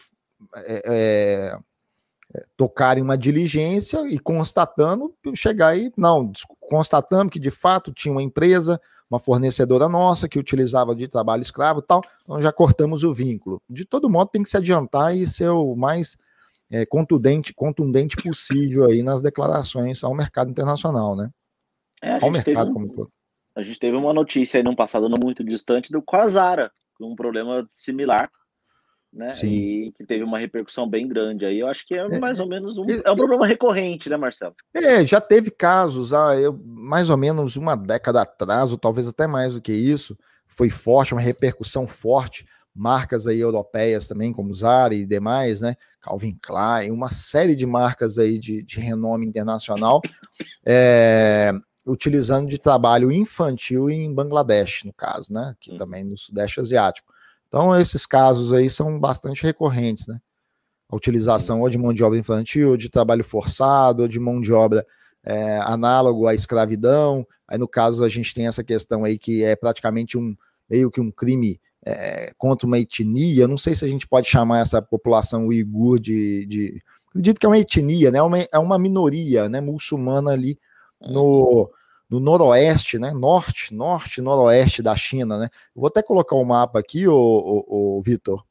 é, 0.54 0.82
é, 0.86 1.58
é 2.34 2.44
tocarem 2.56 3.02
uma 3.02 3.18
diligência 3.18 4.08
e 4.08 4.18
constatando, 4.18 5.14
chegar 5.34 5.68
aí, 5.68 5.92
não, 5.96 6.32
constatamos 6.60 7.32
que 7.32 7.40
de 7.40 7.50
fato 7.50 7.92
tinha 7.92 8.12
uma 8.12 8.22
empresa 8.22 8.80
uma 9.12 9.20
fornecedora 9.20 9.90
nossa 9.90 10.26
que 10.26 10.38
utilizava 10.38 10.94
de 10.96 11.06
trabalho 11.06 11.42
escravo 11.42 11.82
tal, 11.82 12.00
então 12.22 12.40
já 12.40 12.50
cortamos 12.50 13.04
o 13.04 13.12
vínculo. 13.12 13.60
De 13.68 13.84
todo 13.84 14.08
modo, 14.08 14.30
tem 14.30 14.42
que 14.42 14.48
se 14.48 14.56
adiantar 14.56 15.14
e 15.14 15.28
ser 15.28 15.50
o 15.50 15.76
mais 15.76 16.16
é, 16.70 16.86
contundente, 16.86 17.52
contundente 17.52 18.16
possível 18.16 18.86
aí 18.86 19.02
nas 19.02 19.20
declarações 19.20 20.02
ao 20.02 20.14
mercado 20.14 20.50
internacional, 20.50 21.14
né? 21.14 21.30
É, 22.02 22.24
ao 22.24 22.30
mercado 22.30 22.70
um, 22.70 22.72
como 22.72 22.88
todo. 22.88 23.12
A 23.54 23.62
gente 23.62 23.78
teve 23.78 23.96
uma 23.96 24.12
notícia 24.12 24.58
aí 24.58 24.64
num 24.64 24.74
passado 24.74 25.08
não 25.08 25.18
muito 25.22 25.44
distante 25.44 25.92
do 25.92 26.02
Quasara, 26.02 26.70
com 26.98 27.12
um 27.12 27.16
problema 27.16 27.68
similar 27.72 28.30
né? 29.12 29.34
Sim. 29.34 29.48
E 29.48 29.92
que 29.92 30.04
teve 30.06 30.24
uma 30.24 30.38
repercussão 30.38 30.88
bem 30.88 31.06
grande 31.06 31.44
aí. 31.44 31.58
Eu 31.58 31.68
acho 31.68 31.86
que 31.86 31.94
é, 31.94 31.98
é 31.98 32.18
mais 32.18 32.40
ou 32.40 32.48
menos 32.48 32.78
um, 32.78 32.86
é 32.88 33.10
um 33.10 33.16
problema 33.16 33.46
recorrente, 33.46 34.08
né, 34.08 34.16
Marcelo? 34.16 34.54
É, 34.72 35.04
já 35.04 35.20
teve 35.20 35.50
casos, 35.50 36.14
ah, 36.14 36.34
eu, 36.34 36.58
mais 36.64 37.10
ou 37.10 37.16
menos 37.16 37.56
uma 37.56 37.76
década 37.76 38.22
atrás, 38.22 38.72
ou 38.72 38.78
talvez 38.78 39.06
até 39.06 39.26
mais 39.26 39.54
do 39.54 39.60
que 39.60 39.72
isso, 39.72 40.16
foi 40.46 40.70
forte, 40.70 41.12
uma 41.12 41.20
repercussão 41.20 41.86
forte. 41.86 42.46
Marcas 42.74 43.26
aí 43.26 43.38
europeias 43.38 44.08
também, 44.08 44.32
como 44.32 44.54
Zara 44.54 44.94
e 44.94 45.04
demais, 45.04 45.60
né? 45.60 45.76
Calvin 46.00 46.34
Klein, 46.40 46.90
uma 46.90 47.10
série 47.10 47.54
de 47.54 47.66
marcas 47.66 48.16
aí 48.16 48.38
de, 48.38 48.62
de 48.62 48.80
renome 48.80 49.26
internacional, 49.26 50.00
é, 50.66 51.52
utilizando 51.86 52.48
de 52.48 52.58
trabalho 52.58 53.10
infantil 53.10 53.90
em 53.90 54.12
Bangladesh, 54.12 54.84
no 54.84 54.92
caso, 54.92 55.32
né? 55.32 55.54
Que 55.60 55.72
hum. 55.72 55.76
também 55.76 56.04
no 56.04 56.16
Sudeste 56.16 56.60
Asiático. 56.60 57.12
Então, 57.48 57.78
esses 57.78 58.06
casos 58.06 58.52
aí 58.52 58.70
são 58.70 58.98
bastante 58.98 59.42
recorrentes, 59.42 60.06
né? 60.06 60.20
A 60.88 60.96
utilização 60.96 61.60
ou 61.60 61.68
de 61.68 61.78
mão 61.78 61.92
de 61.92 62.02
obra 62.04 62.18
infantil, 62.18 62.70
ou 62.70 62.76
de 62.76 62.88
trabalho 62.88 63.24
forçado, 63.24 64.02
ou 64.02 64.08
de 64.08 64.20
mão 64.20 64.40
de 64.40 64.52
obra 64.52 64.86
é, 65.24 65.58
análogo 65.64 66.26
à 66.26 66.34
escravidão. 66.34 67.26
Aí, 67.48 67.58
no 67.58 67.68
caso, 67.68 68.04
a 68.04 68.08
gente 68.08 68.32
tem 68.32 68.46
essa 68.46 68.62
questão 68.62 69.04
aí 69.04 69.18
que 69.18 69.42
é 69.42 69.56
praticamente 69.56 70.16
um 70.16 70.34
meio 70.68 70.90
que 70.90 71.00
um 71.00 71.10
crime 71.10 71.60
é, 71.84 72.32
contra 72.38 72.66
uma 72.66 72.78
etnia. 72.78 73.48
Não 73.48 73.58
sei 73.58 73.74
se 73.74 73.84
a 73.84 73.88
gente 73.88 74.06
pode 74.06 74.28
chamar 74.28 74.60
essa 74.60 74.80
população 74.80 75.48
uigur 75.48 75.98
de, 75.98 76.46
de 76.46 76.82
acredito 77.08 77.38
que 77.38 77.46
é 77.46 77.48
uma 77.48 77.58
etnia, 77.58 78.10
né? 78.10 78.18
É 78.18 78.22
uma, 78.22 78.38
é 78.38 78.58
uma 78.58 78.78
minoria, 78.78 79.48
né? 79.48 79.60
Muçulmana 79.60 80.30
ali 80.30 80.58
no, 81.08 81.70
no 82.08 82.20
noroeste, 82.20 82.98
né? 82.98 83.12
Norte, 83.12 83.74
norte, 83.74 84.20
noroeste 84.20 84.82
da 84.82 84.94
China, 84.94 85.38
né? 85.38 85.48
Vou 85.74 85.86
até 85.86 86.02
colocar 86.02 86.36
o 86.36 86.42
um 86.42 86.44
mapa 86.44 86.78
aqui, 86.78 87.08
o, 87.08 88.00
Vitor, 88.04 88.44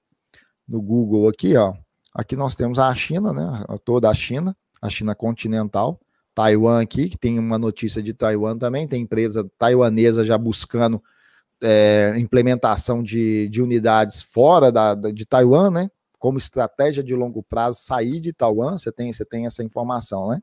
no 0.67 0.81
Google 0.81 1.29
aqui, 1.29 1.55
ó. 1.55 1.73
Aqui 2.13 2.35
nós 2.35 2.55
temos 2.55 2.79
a 2.79 2.93
China, 2.95 3.31
né? 3.31 3.65
Toda 3.85 4.09
a 4.09 4.13
China, 4.13 4.55
a 4.81 4.89
China 4.89 5.15
continental. 5.15 5.99
Taiwan 6.33 6.81
aqui, 6.81 7.09
que 7.09 7.17
tem 7.17 7.37
uma 7.37 7.57
notícia 7.57 8.01
de 8.01 8.13
Taiwan 8.13 8.57
também, 8.57 8.87
tem 8.87 9.03
empresa 9.03 9.49
taiwanesa 9.57 10.23
já 10.23 10.37
buscando 10.37 11.01
é, 11.61 12.13
implementação 12.17 13.03
de, 13.03 13.47
de 13.49 13.61
unidades 13.61 14.21
fora 14.21 14.71
da, 14.71 14.95
de 14.95 15.25
Taiwan, 15.25 15.69
né? 15.69 15.91
Como 16.17 16.37
estratégia 16.37 17.03
de 17.03 17.15
longo 17.15 17.43
prazo, 17.43 17.79
sair 17.81 18.19
de 18.19 18.33
Taiwan, 18.33 18.77
você 18.77 18.91
tem, 18.91 19.11
você 19.11 19.25
tem 19.25 19.45
essa 19.45 19.63
informação, 19.63 20.29
né? 20.29 20.41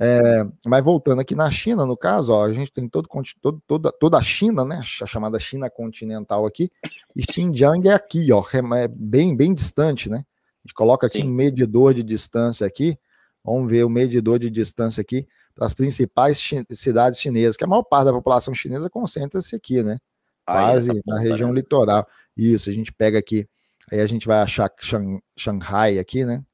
É, 0.00 0.46
mas 0.66 0.84
voltando 0.84 1.20
aqui 1.20 1.34
na 1.34 1.50
China, 1.50 1.84
no 1.86 1.96
caso, 1.96 2.32
ó, 2.32 2.44
a 2.44 2.52
gente 2.52 2.72
tem 2.72 2.88
todo, 2.88 3.08
todo, 3.40 3.62
toda, 3.66 3.92
toda 3.92 4.18
a 4.18 4.22
China, 4.22 4.64
né? 4.64 4.80
A 5.02 5.06
chamada 5.06 5.38
China 5.38 5.68
continental 5.70 6.46
aqui, 6.46 6.70
e 7.14 7.22
Xinjiang 7.30 7.88
é 7.88 7.94
aqui, 7.94 8.32
ó, 8.32 8.42
é 8.74 8.88
bem, 8.88 9.36
bem 9.36 9.54
distante, 9.54 10.08
né? 10.08 10.18
A 10.18 10.68
gente 10.68 10.74
coloca 10.74 11.06
aqui 11.06 11.18
Sim. 11.18 11.28
um 11.28 11.32
medidor 11.32 11.92
de 11.92 12.02
distância 12.02 12.66
aqui. 12.66 12.96
Vamos 13.44 13.68
ver 13.68 13.84
o 13.84 13.90
medidor 13.90 14.38
de 14.38 14.48
distância 14.48 15.00
aqui 15.00 15.26
das 15.56 15.74
principais 15.74 16.40
chi 16.40 16.64
cidades 16.70 17.20
chinesas, 17.20 17.56
que 17.56 17.64
a 17.64 17.66
maior 17.66 17.82
parte 17.82 18.06
da 18.06 18.12
população 18.12 18.54
chinesa 18.54 18.88
concentra-se 18.88 19.54
aqui, 19.54 19.82
né? 19.82 19.98
Quase 20.46 20.90
na 21.06 21.18
região 21.18 21.50
né? 21.50 21.56
litoral. 21.56 22.06
Isso, 22.36 22.70
a 22.70 22.72
gente 22.72 22.92
pega 22.92 23.18
aqui, 23.18 23.46
aí 23.90 24.00
a 24.00 24.06
gente 24.06 24.26
vai 24.26 24.38
achar 24.38 24.72
Shang 24.80 25.20
Shanghai 25.36 25.98
aqui, 25.98 26.24
né? 26.24 26.44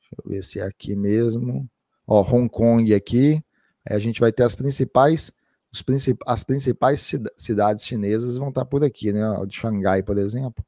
Deixa 0.00 0.14
eu 0.18 0.30
ver 0.30 0.42
se 0.42 0.60
é 0.60 0.64
aqui 0.64 0.94
mesmo. 0.94 1.68
Ó, 2.06 2.22
Hong 2.22 2.48
Kong 2.48 2.94
aqui. 2.94 3.42
Aí 3.88 3.96
a 3.96 3.98
gente 3.98 4.20
vai 4.20 4.32
ter 4.32 4.42
as 4.42 4.54
principais, 4.54 5.32
os 5.72 5.82
princip 5.82 6.18
as 6.26 6.44
principais 6.44 7.12
cidades 7.36 7.84
chinesas 7.84 8.36
vão 8.36 8.48
estar 8.48 8.64
por 8.64 8.84
aqui, 8.84 9.12
né? 9.12 9.28
O 9.30 9.46
de 9.46 9.56
Xangai, 9.56 10.02
por 10.02 10.18
exemplo. 10.18 10.64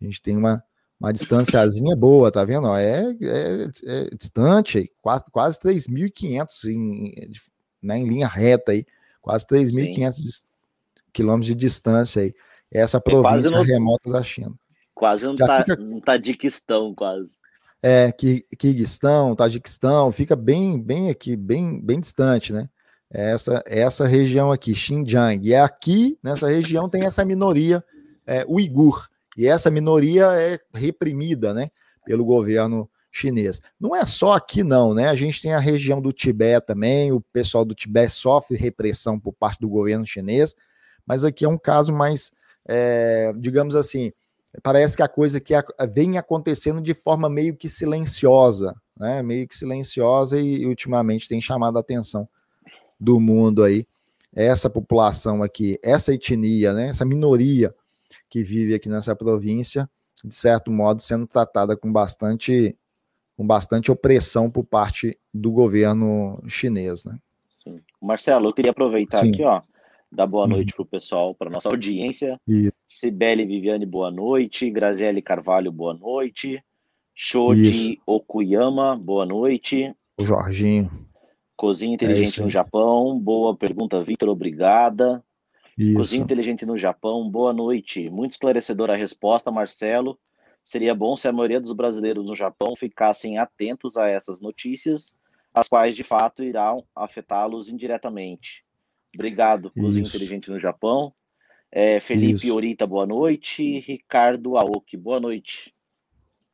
A 0.00 0.04
gente 0.04 0.20
tem 0.20 0.36
uma, 0.36 0.62
uma 1.00 1.12
distânciazinha 1.12 1.94
boa, 1.96 2.30
tá 2.30 2.44
vendo? 2.44 2.68
É, 2.74 3.02
é, 3.22 3.70
é 3.84 4.10
distante, 4.14 4.90
quase, 5.00 5.24
quase 5.30 5.58
3.500 5.60 6.70
em, 6.70 7.30
né, 7.82 7.98
em 7.98 8.06
linha 8.06 8.28
reta 8.28 8.72
aí, 8.72 8.84
quase 9.22 9.46
3.500 9.46 10.46
quilômetros 11.12 11.46
de 11.46 11.54
distância 11.54 12.22
aí. 12.22 12.34
Essa 12.70 13.00
província 13.00 13.62
remota 13.62 14.10
da 14.10 14.22
China. 14.22 14.54
Quase 14.94 15.24
não 15.24 15.36
tá, 15.36 15.64
fica... 15.64 15.80
um 15.80 16.00
Tadiquistão, 16.00 16.94
quase 16.94 17.36
é, 17.82 18.12
Kirguistão, 18.12 19.34
Tajiquistão, 19.34 20.10
fica 20.10 20.34
bem, 20.34 20.80
bem 20.80 21.10
aqui, 21.10 21.36
bem, 21.36 21.80
bem 21.80 22.00
distante, 22.00 22.52
né? 22.52 22.68
Essa, 23.10 23.62
essa 23.66 24.06
região 24.06 24.50
aqui, 24.50 24.74
Xinjiang. 24.74 25.46
E 25.46 25.54
aqui, 25.54 26.18
nessa 26.22 26.48
região, 26.48 26.88
tem 26.88 27.04
essa 27.04 27.24
minoria 27.24 27.84
é, 28.26 28.44
uigur. 28.48 29.06
E 29.36 29.46
essa 29.46 29.70
minoria 29.70 30.26
é 30.32 30.58
reprimida, 30.74 31.54
né? 31.54 31.70
Pelo 32.04 32.24
governo 32.24 32.90
chinês. 33.12 33.62
Não 33.80 33.94
é 33.94 34.04
só 34.04 34.32
aqui, 34.32 34.62
não, 34.62 34.92
né? 34.92 35.08
A 35.08 35.14
gente 35.14 35.40
tem 35.40 35.54
a 35.54 35.58
região 35.58 36.00
do 36.00 36.12
Tibete 36.12 36.66
também. 36.66 37.12
O 37.12 37.20
pessoal 37.32 37.64
do 37.64 37.74
Tibete 37.74 38.12
sofre 38.12 38.56
repressão 38.56 39.18
por 39.18 39.32
parte 39.32 39.60
do 39.60 39.68
governo 39.68 40.06
chinês. 40.06 40.54
Mas 41.06 41.24
aqui 41.24 41.44
é 41.44 41.48
um 41.48 41.58
caso 41.58 41.92
mais, 41.92 42.32
é, 42.66 43.32
digamos 43.38 43.76
assim, 43.76 44.12
parece 44.62 44.96
que 44.96 45.02
a 45.02 45.08
coisa 45.08 45.40
que 45.40 45.54
vem 45.92 46.18
acontecendo 46.18 46.80
de 46.80 46.94
forma 46.94 47.28
meio 47.28 47.56
que 47.56 47.68
silenciosa, 47.68 48.74
né? 48.98 49.22
Meio 49.22 49.46
que 49.46 49.56
silenciosa 49.56 50.38
e, 50.38 50.62
e 50.62 50.66
ultimamente 50.66 51.28
tem 51.28 51.40
chamado 51.40 51.76
a 51.76 51.80
atenção 51.80 52.28
do 52.98 53.20
mundo 53.20 53.62
aí. 53.62 53.86
Essa 54.34 54.68
população 54.68 55.42
aqui, 55.42 55.78
essa 55.82 56.12
etnia, 56.12 56.72
né? 56.72 56.88
Essa 56.88 57.04
minoria 57.04 57.74
que 58.28 58.42
vive 58.42 58.74
aqui 58.74 58.88
nessa 58.88 59.14
província, 59.14 59.88
de 60.24 60.34
certo 60.34 60.70
modo, 60.70 61.00
sendo 61.00 61.26
tratada 61.26 61.76
com 61.76 61.92
bastante, 61.92 62.76
com 63.36 63.46
bastante 63.46 63.90
opressão 63.90 64.50
por 64.50 64.64
parte 64.64 65.18
do 65.32 65.50
governo 65.50 66.42
chinês, 66.46 67.04
né? 67.04 67.18
Sim. 67.62 67.80
Marcelo, 68.00 68.48
eu 68.48 68.52
queria 68.52 68.70
aproveitar 68.70 69.18
Sim. 69.18 69.30
aqui, 69.30 69.42
ó, 69.42 69.60
dar 70.10 70.26
boa 70.26 70.46
noite 70.46 70.70
uhum. 70.70 70.76
para 70.76 70.82
o 70.82 70.86
pessoal, 70.86 71.34
para 71.34 71.50
nossa 71.50 71.68
audiência. 71.68 72.40
Isso. 72.46 72.72
Cibele 72.88 73.44
Viviane, 73.44 73.86
boa 73.86 74.10
noite. 74.10 74.70
Graziele 74.70 75.20
Carvalho, 75.20 75.70
boa 75.72 75.94
noite. 75.94 76.62
Shoji 77.14 77.98
Okuyama, 78.04 78.94
boa 78.94 79.24
noite. 79.24 79.94
O 80.18 80.24
Jorginho. 80.24 81.06
Cozinha 81.56 81.94
Inteligente 81.94 82.40
é 82.40 82.44
no 82.44 82.50
Japão, 82.50 83.18
boa 83.18 83.56
pergunta, 83.56 84.02
Vitor, 84.04 84.28
obrigada. 84.28 85.24
Isso. 85.78 85.96
Cozinha 85.96 86.22
Inteligente 86.22 86.66
no 86.66 86.76
Japão, 86.76 87.28
boa 87.30 87.54
noite. 87.54 88.10
Muito 88.10 88.32
esclarecedora 88.32 88.92
a 88.92 88.96
resposta, 88.96 89.50
Marcelo. 89.50 90.18
Seria 90.62 90.94
bom 90.94 91.16
se 91.16 91.26
a 91.26 91.32
maioria 91.32 91.60
dos 91.60 91.72
brasileiros 91.72 92.26
no 92.26 92.34
Japão 92.34 92.76
ficassem 92.76 93.38
atentos 93.38 93.96
a 93.96 94.08
essas 94.08 94.42
notícias, 94.42 95.16
as 95.54 95.68
quais 95.68 95.96
de 95.96 96.04
fato 96.04 96.42
irão 96.42 96.84
afetá-los 96.94 97.70
indiretamente. 97.70 98.65
Obrigado, 99.16 99.70
Cozinha 99.70 100.06
Inteligente 100.06 100.50
no 100.50 100.60
Japão. 100.60 101.12
É, 101.72 101.98
Felipe 102.00 102.46
isso. 102.46 102.54
Orita, 102.54 102.86
boa 102.86 103.06
noite. 103.06 103.80
Ricardo 103.80 104.56
Aoki, 104.56 104.96
boa 104.96 105.18
noite. 105.18 105.74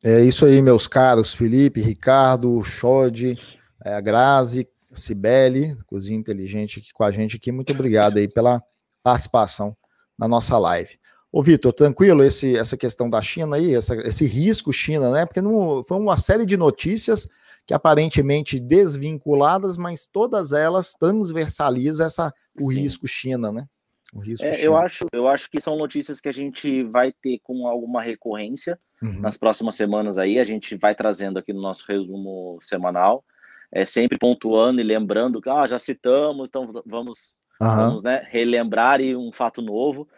É 0.03 0.21
isso 0.21 0.47
aí, 0.47 0.63
meus 0.63 0.87
caros. 0.89 1.35
Felipe, 1.35 1.81
Ricardo, 1.81 2.63
Xode, 2.63 3.37
é, 3.85 4.01
Grazi, 4.01 4.67
Cibele, 4.95 5.77
Cozinha 5.87 6.19
Inteligente 6.19 6.79
aqui 6.79 6.93
com 6.93 7.05
a 7.05 7.11
gente 7.11 7.37
aqui. 7.37 7.53
Muito 7.53 7.73
obrigado 7.73 8.17
aí 8.17 8.29
pela 8.29 8.63
participação 9.03 9.77
na 10.19 10.29
nossa 10.29 10.57
live. 10.59 10.99
Ô, 11.31 11.43
Vitor, 11.43 11.73
tranquilo 11.73 12.23
esse, 12.23 12.57
essa 12.57 12.77
questão 12.77 13.09
da 13.09 13.21
China 13.23 13.57
aí, 13.57 13.75
essa, 13.75 13.95
esse 14.07 14.27
risco 14.27 14.73
China, 14.73 15.11
né? 15.11 15.25
Porque 15.25 15.41
não, 15.41 15.83
foi 15.87 15.99
uma 15.99 16.17
série 16.17 16.45
de 16.45 16.57
notícias 16.57 17.27
que 17.67 17.75
aparentemente 17.75 18.59
desvinculadas, 18.59 19.77
mas 19.77 20.07
todas 20.07 20.53
elas 20.53 20.95
transversalizam 20.95 22.07
essa, 22.07 22.35
o 22.61 22.71
Sim. 22.71 22.81
risco 22.81 23.07
China, 23.07 23.53
né? 23.53 23.67
O 24.13 24.21
risco 24.21 24.47
é, 24.47 24.53
China. 24.53 24.65
Eu, 24.65 24.77
acho, 24.77 25.07
eu 25.13 25.29
acho 25.29 25.51
que 25.51 25.61
são 25.61 25.77
notícias 25.77 26.21
que 26.21 26.29
a 26.29 26.33
gente 26.33 26.83
vai 26.85 27.13
ter 27.13 27.39
com 27.43 27.67
alguma 27.67 28.03
recorrência 28.03 28.79
uhum. 29.01 29.21
nas 29.21 29.37
próximas 29.37 29.75
semanas 29.75 30.19
aí. 30.19 30.39
A 30.39 30.45
gente 30.45 30.77
vai 30.77 30.95
trazendo 30.95 31.39
aqui 31.39 31.53
no 31.53 31.63
nosso 31.63 31.85
resumo 31.87 32.59
semanal, 32.61 33.25
é, 33.71 33.87
sempre 33.87 34.19
pontuando 34.19 34.81
e 34.81 34.85
lembrando 34.85 35.41
que 35.41 35.49
ah, 35.49 35.67
já 35.67 35.79
citamos, 35.79 36.49
então 36.49 36.71
vamos, 36.85 37.35
uhum. 37.61 37.77
vamos 37.77 38.03
né, 38.03 38.27
relembrar 38.31 39.01
e 39.01 39.17
um 39.17 39.33
fato 39.33 39.63
novo. 39.63 40.09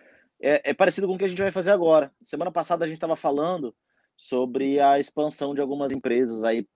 É, 0.41 0.71
é 0.71 0.75
parecido 0.75 1.07
com 1.07 1.15
o 1.15 1.19
que 1.19 1.25
a 1.25 1.29
gente 1.29 1.43
vai 1.43 1.53
fazer 1.53 1.71
agora. 1.71 2.11
Semana 2.23 2.51
passada 2.51 2.85
a 2.85 2.89
gente 2.89 2.97
estava 2.97 3.17
falando 3.17 3.75
sobre 4.17 4.81
a 4.81 4.99
expansão 4.99 5.55
de 5.55 5.61
algumas 5.61 5.93
empresas 5.93 6.45
aí 6.45 6.67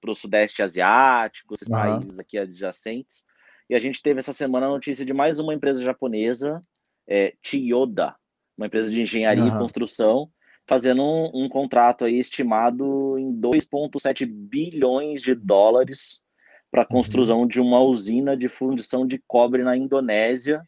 para 0.00 0.10
o 0.10 0.14
Sudeste 0.14 0.62
Asiático, 0.62 1.54
esses 1.54 1.68
uhum. 1.68 1.74
países 1.74 2.18
aqui 2.18 2.38
adjacentes. 2.38 3.24
E 3.68 3.74
a 3.74 3.78
gente 3.78 4.02
teve 4.02 4.18
essa 4.18 4.32
semana 4.32 4.66
a 4.66 4.70
notícia 4.70 5.04
de 5.04 5.12
mais 5.12 5.38
uma 5.38 5.54
empresa 5.54 5.82
japonesa, 5.82 6.60
é, 7.08 7.34
Chiyoda, 7.42 8.14
uma 8.56 8.66
empresa 8.66 8.90
de 8.90 9.00
engenharia 9.00 9.44
uhum. 9.44 9.56
e 9.56 9.58
construção, 9.58 10.30
fazendo 10.66 11.02
um, 11.02 11.44
um, 11.44 11.48
contrato 11.48 12.04
aí 12.04 12.18
estimado 12.18 13.18
em 13.18 13.32
2,7 13.32 14.26
bilhões 14.26 15.22
de 15.22 15.34
dólares 15.34 16.20
para 16.70 16.82
a 16.82 16.84
uhum. 16.84 16.96
construção 16.96 17.40
uhum. 17.40 17.46
de 17.46 17.60
uma 17.60 17.80
usina 17.80 18.36
de 18.36 18.48
fundição 18.48 19.06
de 19.06 19.22
cobre 19.26 19.62
na 19.62 19.76
Indonésia, 19.76 20.62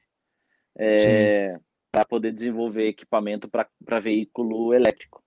é, 0.76 1.56
para 1.90 2.04
poder 2.04 2.32
desenvolver 2.32 2.88
equipamento 2.88 3.48
para 3.48 4.00
veículo 4.00 4.74
elétrico. 4.74 5.23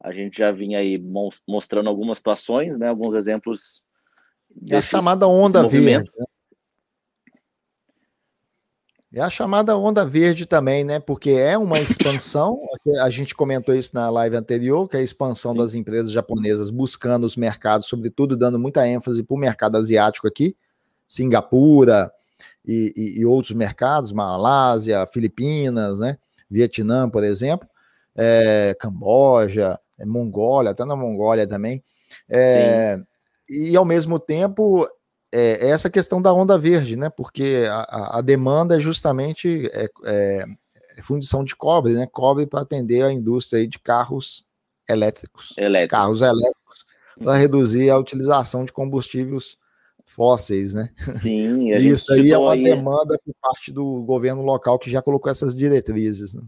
A 0.00 0.12
gente 0.12 0.38
já 0.38 0.50
vinha 0.50 0.78
aí 0.78 0.98
mostrando 1.46 1.88
algumas 1.88 2.18
situações, 2.18 2.78
né, 2.78 2.88
alguns 2.88 3.14
exemplos. 3.14 3.82
É 4.70 4.76
a 4.76 4.82
chamada 4.82 5.26
onda 5.28 5.66
verde. 5.68 6.10
Né? 6.18 6.24
É 9.12 9.20
a 9.20 9.28
chamada 9.28 9.76
onda 9.76 10.06
verde 10.06 10.46
também, 10.46 10.84
né? 10.84 11.00
Porque 11.00 11.30
é 11.30 11.58
uma 11.58 11.80
expansão. 11.80 12.60
a 13.02 13.10
gente 13.10 13.34
comentou 13.34 13.74
isso 13.74 13.90
na 13.92 14.08
live 14.08 14.36
anterior, 14.36 14.88
que 14.88 14.96
é 14.96 15.00
a 15.00 15.02
expansão 15.02 15.52
Sim. 15.52 15.58
das 15.58 15.74
empresas 15.74 16.12
japonesas 16.12 16.70
buscando 16.70 17.24
os 17.24 17.36
mercados, 17.36 17.88
sobretudo 17.88 18.36
dando 18.36 18.58
muita 18.58 18.86
ênfase 18.86 19.24
para 19.24 19.34
o 19.34 19.38
mercado 19.38 19.76
asiático 19.76 20.28
aqui, 20.28 20.56
Singapura, 21.08 22.12
e, 22.64 22.92
e, 22.96 23.20
e 23.20 23.24
outros 23.24 23.52
mercados, 23.52 24.12
Malásia, 24.12 25.06
Filipinas, 25.06 25.98
né? 25.98 26.16
Vietnã, 26.48 27.10
por 27.10 27.24
exemplo, 27.24 27.68
é, 28.14 28.76
Camboja, 28.78 29.78
Mongólia, 30.04 30.70
até 30.70 30.84
na 30.84 30.96
Mongólia 30.96 31.46
também. 31.46 31.82
É, 32.28 32.98
e 33.48 33.76
ao 33.76 33.84
mesmo 33.84 34.18
tempo, 34.18 34.86
é, 35.32 35.68
essa 35.68 35.88
questão 35.88 36.20
da 36.20 36.32
onda 36.32 36.58
verde, 36.58 36.96
né? 36.96 37.10
Porque 37.10 37.64
a, 37.68 38.18
a 38.18 38.20
demanda 38.20 38.76
é 38.76 38.80
justamente 38.80 39.68
é, 39.72 39.88
é, 40.04 40.44
é 40.96 41.02
fundição 41.02 41.44
de 41.44 41.54
cobre, 41.54 41.94
né? 41.94 42.08
Cobre 42.10 42.46
para 42.46 42.60
atender 42.60 43.02
a 43.02 43.12
indústria 43.12 43.66
de 43.66 43.78
carros 43.78 44.44
elétricos. 44.88 45.54
Elétrico. 45.56 45.90
Carros 45.90 46.20
elétricos 46.20 46.84
para 47.18 47.36
reduzir 47.36 47.90
a 47.90 47.98
utilização 47.98 48.64
de 48.64 48.72
combustíveis 48.72 49.56
fósseis, 50.04 50.74
né? 50.74 50.90
Sim, 51.20 51.70
isso 51.76 52.12
aí 52.12 52.32
é 52.32 52.38
uma 52.38 52.54
aí... 52.54 52.62
demanda 52.62 53.18
por 53.24 53.34
parte 53.40 53.72
do 53.72 54.02
governo 54.02 54.42
local 54.42 54.78
que 54.78 54.90
já 54.90 55.00
colocou 55.00 55.30
essas 55.30 55.54
diretrizes. 55.54 56.34
Né? 56.34 56.42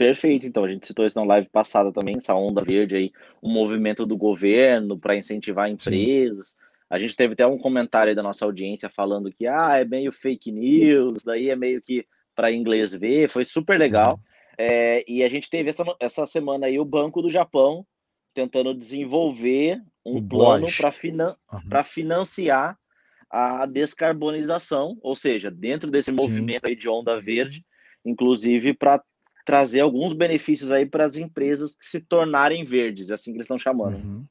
Perfeito, 0.00 0.46
então 0.46 0.64
a 0.64 0.68
gente 0.70 0.86
citou 0.86 1.04
isso 1.04 1.20
na 1.20 1.26
live 1.26 1.50
passada 1.50 1.92
também, 1.92 2.16
essa 2.16 2.34
onda 2.34 2.64
verde 2.64 2.96
aí, 2.96 3.12
um 3.42 3.52
movimento 3.52 4.06
do 4.06 4.16
governo 4.16 4.98
para 4.98 5.14
incentivar 5.14 5.68
empresas. 5.68 6.52
Sim. 6.52 6.56
A 6.88 6.98
gente 6.98 7.14
teve 7.14 7.34
até 7.34 7.46
um 7.46 7.58
comentário 7.58 8.08
aí 8.08 8.16
da 8.16 8.22
nossa 8.22 8.46
audiência 8.46 8.88
falando 8.88 9.30
que 9.30 9.46
ah, 9.46 9.76
é 9.76 9.84
meio 9.84 10.10
fake 10.10 10.50
news, 10.50 11.22
daí 11.22 11.50
é 11.50 11.54
meio 11.54 11.82
que 11.82 12.06
para 12.34 12.50
inglês 12.50 12.94
ver, 12.94 13.28
foi 13.28 13.44
super 13.44 13.78
legal. 13.78 14.14
Uhum. 14.14 14.20
É, 14.56 15.04
e 15.06 15.22
a 15.22 15.28
gente 15.28 15.50
teve 15.50 15.68
essa, 15.68 15.84
essa 16.00 16.26
semana 16.26 16.66
aí 16.66 16.78
o 16.78 16.84
Banco 16.86 17.20
do 17.20 17.28
Japão 17.28 17.84
tentando 18.32 18.72
desenvolver 18.72 19.82
um 20.02 20.16
o 20.16 20.22
plano 20.26 20.66
para 20.78 20.90
finan 20.90 21.36
uhum. 21.52 21.84
financiar 21.84 22.78
a 23.28 23.66
descarbonização, 23.66 24.96
ou 25.02 25.14
seja, 25.14 25.50
dentro 25.50 25.90
desse 25.90 26.10
movimento 26.10 26.68
aí 26.68 26.74
de 26.74 26.88
onda 26.88 27.20
verde, 27.20 27.62
inclusive 28.02 28.72
para 28.72 29.02
trazer 29.50 29.80
alguns 29.80 30.12
benefícios 30.12 30.70
aí 30.70 30.86
para 30.86 31.04
as 31.04 31.16
empresas 31.16 31.76
se 31.80 31.98
tornarem 31.98 32.64
verdes, 32.64 33.10
é 33.10 33.14
assim 33.14 33.32
que 33.32 33.38
eles 33.38 33.46
estão 33.46 33.58
chamando. 33.58 33.96
Uhum. 33.96 34.24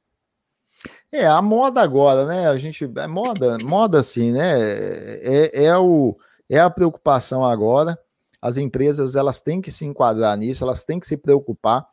É, 1.11 1.27
a 1.27 1.41
moda 1.41 1.81
agora, 1.81 2.25
né? 2.25 2.47
A 2.47 2.55
gente. 2.55 2.89
É 2.95 3.05
moda, 3.05 3.57
moda 3.61 3.99
assim, 3.99 4.31
né? 4.31 4.53
É, 4.61 5.65
é, 5.65 5.77
o, 5.77 6.17
é 6.49 6.57
a 6.57 6.69
preocupação 6.69 7.43
agora. 7.43 7.99
As 8.41 8.55
empresas 8.55 9.17
elas 9.17 9.41
têm 9.41 9.59
que 9.59 9.73
se 9.73 9.83
enquadrar 9.83 10.37
nisso, 10.37 10.63
elas 10.63 10.85
têm 10.85 11.01
que 11.01 11.07
se 11.07 11.17
preocupar, 11.17 11.85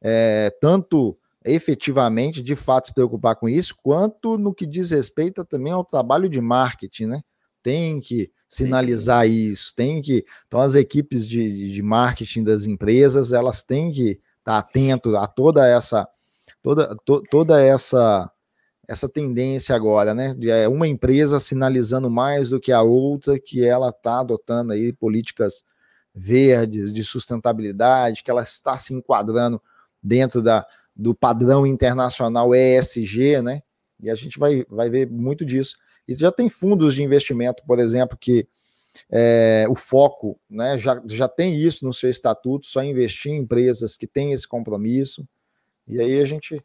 é, 0.00 0.48
tanto 0.58 1.14
efetivamente, 1.44 2.40
de 2.40 2.56
fato, 2.56 2.86
se 2.86 2.94
preocupar 2.94 3.36
com 3.36 3.46
isso, 3.46 3.76
quanto 3.82 4.38
no 4.38 4.54
que 4.54 4.64
diz 4.64 4.90
respeito 4.90 5.44
também 5.44 5.74
ao 5.74 5.84
trabalho 5.84 6.30
de 6.30 6.40
marketing, 6.40 7.06
né? 7.08 7.22
Tem 7.62 8.00
que 8.00 8.32
sinalizar 8.50 9.26
Sim. 9.26 9.52
isso, 9.52 9.72
tem 9.74 10.02
que. 10.02 10.26
Então, 10.48 10.60
as 10.60 10.74
equipes 10.74 11.26
de, 11.26 11.72
de 11.72 11.82
marketing 11.82 12.42
das 12.42 12.66
empresas, 12.66 13.32
elas 13.32 13.62
têm 13.62 13.92
que 13.92 14.20
estar 14.38 14.58
atento 14.58 15.16
a 15.16 15.26
toda 15.28 15.66
essa, 15.66 16.08
toda, 16.60 16.96
to, 17.04 17.22
toda 17.30 17.62
essa 17.62 18.30
essa 18.88 19.08
tendência 19.08 19.76
agora, 19.76 20.12
né? 20.12 20.34
De 20.34 20.50
é, 20.50 20.66
uma 20.66 20.88
empresa 20.88 21.38
sinalizando 21.38 22.10
mais 22.10 22.50
do 22.50 22.58
que 22.58 22.72
a 22.72 22.82
outra 22.82 23.38
que 23.38 23.64
ela 23.64 23.90
está 23.90 24.18
adotando 24.18 24.72
aí 24.72 24.92
políticas 24.92 25.62
verdes, 26.12 26.92
de 26.92 27.04
sustentabilidade, 27.04 28.24
que 28.24 28.30
ela 28.32 28.42
está 28.42 28.76
se 28.76 28.92
enquadrando 28.92 29.62
dentro 30.02 30.42
da, 30.42 30.66
do 30.96 31.14
padrão 31.14 31.64
internacional 31.64 32.52
ESG, 32.52 33.40
né? 33.42 33.62
E 34.02 34.10
a 34.10 34.16
gente 34.16 34.40
vai, 34.40 34.64
vai 34.68 34.90
ver 34.90 35.08
muito 35.08 35.44
disso. 35.44 35.76
E 36.10 36.14
já 36.14 36.32
tem 36.32 36.48
fundos 36.48 36.96
de 36.96 37.04
investimento, 37.04 37.62
por 37.64 37.78
exemplo, 37.78 38.18
que 38.20 38.44
é, 39.08 39.64
o 39.70 39.76
foco 39.76 40.36
né, 40.50 40.76
já, 40.76 41.00
já 41.06 41.28
tem 41.28 41.54
isso 41.54 41.84
no 41.84 41.92
seu 41.92 42.10
estatuto, 42.10 42.66
só 42.66 42.82
investir 42.82 43.30
em 43.30 43.38
empresas 43.38 43.96
que 43.96 44.08
têm 44.08 44.32
esse 44.32 44.48
compromisso. 44.48 45.24
E 45.86 46.00
aí 46.00 46.20
a 46.20 46.24
gente 46.24 46.60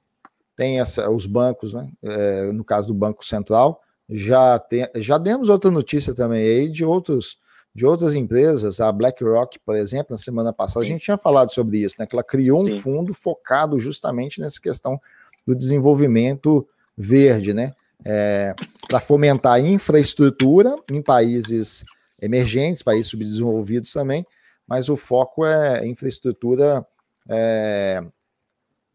tem 0.56 0.80
essa, 0.80 1.12
os 1.12 1.28
bancos, 1.28 1.76
né? 1.76 1.92
É, 2.02 2.52
no 2.52 2.64
caso 2.64 2.88
do 2.88 2.94
Banco 2.96 3.24
Central, 3.24 3.84
já, 4.10 4.58
tem, 4.58 4.90
já 4.96 5.20
demos 5.20 5.48
outra 5.48 5.70
notícia 5.70 6.16
também 6.16 6.42
aí 6.42 6.68
de 6.68 6.84
outros 6.84 7.38
de 7.74 7.86
outras 7.86 8.16
empresas, 8.16 8.80
a 8.80 8.90
BlackRock, 8.90 9.60
por 9.60 9.76
exemplo, 9.76 10.08
na 10.12 10.18
semana 10.18 10.54
passada, 10.54 10.86
Sim. 10.86 10.92
a 10.92 10.94
gente 10.94 11.04
tinha 11.04 11.18
falado 11.18 11.52
sobre 11.52 11.80
isso, 11.80 11.98
né? 12.00 12.06
Que 12.06 12.16
ela 12.16 12.24
criou 12.24 12.64
Sim. 12.64 12.72
um 12.72 12.80
fundo 12.80 13.14
focado 13.14 13.78
justamente 13.78 14.40
nessa 14.40 14.62
questão 14.62 14.98
do 15.46 15.54
desenvolvimento 15.54 16.66
verde, 16.98 17.54
né? 17.54 17.74
É, 18.06 18.54
para 18.88 19.00
fomentar 19.00 19.54
a 19.54 19.60
infraestrutura 19.60 20.76
em 20.92 21.02
países 21.02 21.84
emergentes, 22.22 22.84
países 22.84 23.08
subdesenvolvidos 23.08 23.92
também, 23.92 24.26
mas 24.68 24.90
o 24.90 24.96
foco 24.96 25.46
é 25.46 25.86
infraestrutura 25.86 26.86
é, 27.30 28.04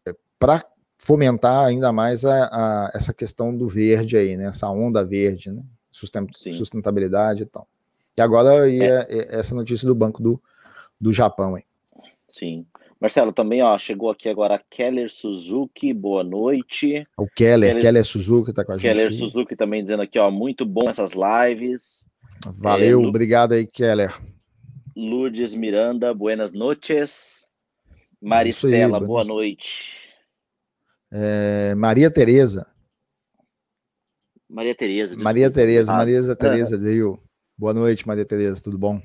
é 0.07 0.15
para 0.39 0.63
fomentar 0.97 1.65
ainda 1.65 1.91
mais 1.91 2.25
a, 2.25 2.45
a, 2.45 2.91
essa 2.93 3.13
questão 3.13 3.55
do 3.55 3.67
verde 3.67 4.17
aí, 4.17 4.37
né? 4.37 4.45
Essa 4.45 4.69
onda 4.69 5.03
verde, 5.03 5.51
né? 5.51 5.63
Sustentabilidade 5.91 7.43
e 7.43 7.45
tal. 7.45 7.67
E 8.17 8.21
agora 8.21 8.71
é. 8.71 9.07
é. 9.09 9.39
essa 9.39 9.55
notícia 9.55 9.87
do 9.87 9.95
Banco 9.95 10.21
do, 10.21 10.41
do 10.99 11.11
Japão. 11.11 11.57
Hein? 11.57 11.65
Sim. 12.29 12.65
Marcelo, 13.01 13.33
também 13.33 13.63
ó, 13.63 13.75
chegou 13.79 14.11
aqui 14.11 14.29
agora 14.29 14.63
Keller 14.69 15.09
Suzuki, 15.09 15.91
boa 15.91 16.23
noite. 16.23 17.03
O 17.17 17.25
Keller, 17.25 17.69
Keller, 17.69 17.81
Keller 17.81 18.05
Suzuki 18.05 18.51
está 18.51 18.63
com 18.63 18.73
a 18.73 18.77
gente. 18.77 18.91
Keller 18.91 19.07
aqui. 19.07 19.15
Suzuki 19.15 19.55
também 19.55 19.81
dizendo 19.81 20.03
aqui, 20.03 20.19
ó, 20.19 20.29
muito 20.29 20.67
bom 20.67 20.87
essas 20.87 21.13
lives. 21.13 22.05
Valeu, 22.59 23.01
é, 23.01 23.07
obrigado 23.07 23.53
aí, 23.53 23.65
Keller. 23.65 24.15
Lourdes 24.95 25.55
Miranda, 25.55 26.13
buenas 26.13 26.53
noches. 26.53 27.43
Maristela, 28.21 28.99
aí, 28.99 29.05
boa 29.07 29.23
noite. 29.23 30.13
É, 31.11 31.73
Maria 31.73 32.11
Tereza. 32.11 32.67
Maria 34.47 34.75
Tereza. 34.75 35.17
Maria 35.17 35.49
Tereza, 35.49 35.91
Maria 35.91 36.21
Tereza 36.37 36.77
deu. 36.77 37.19
Boa 37.57 37.73
noite, 37.73 38.07
Maria 38.07 38.25
Tereza, 38.25 38.61
tudo 38.61 38.77
bom? 38.77 39.01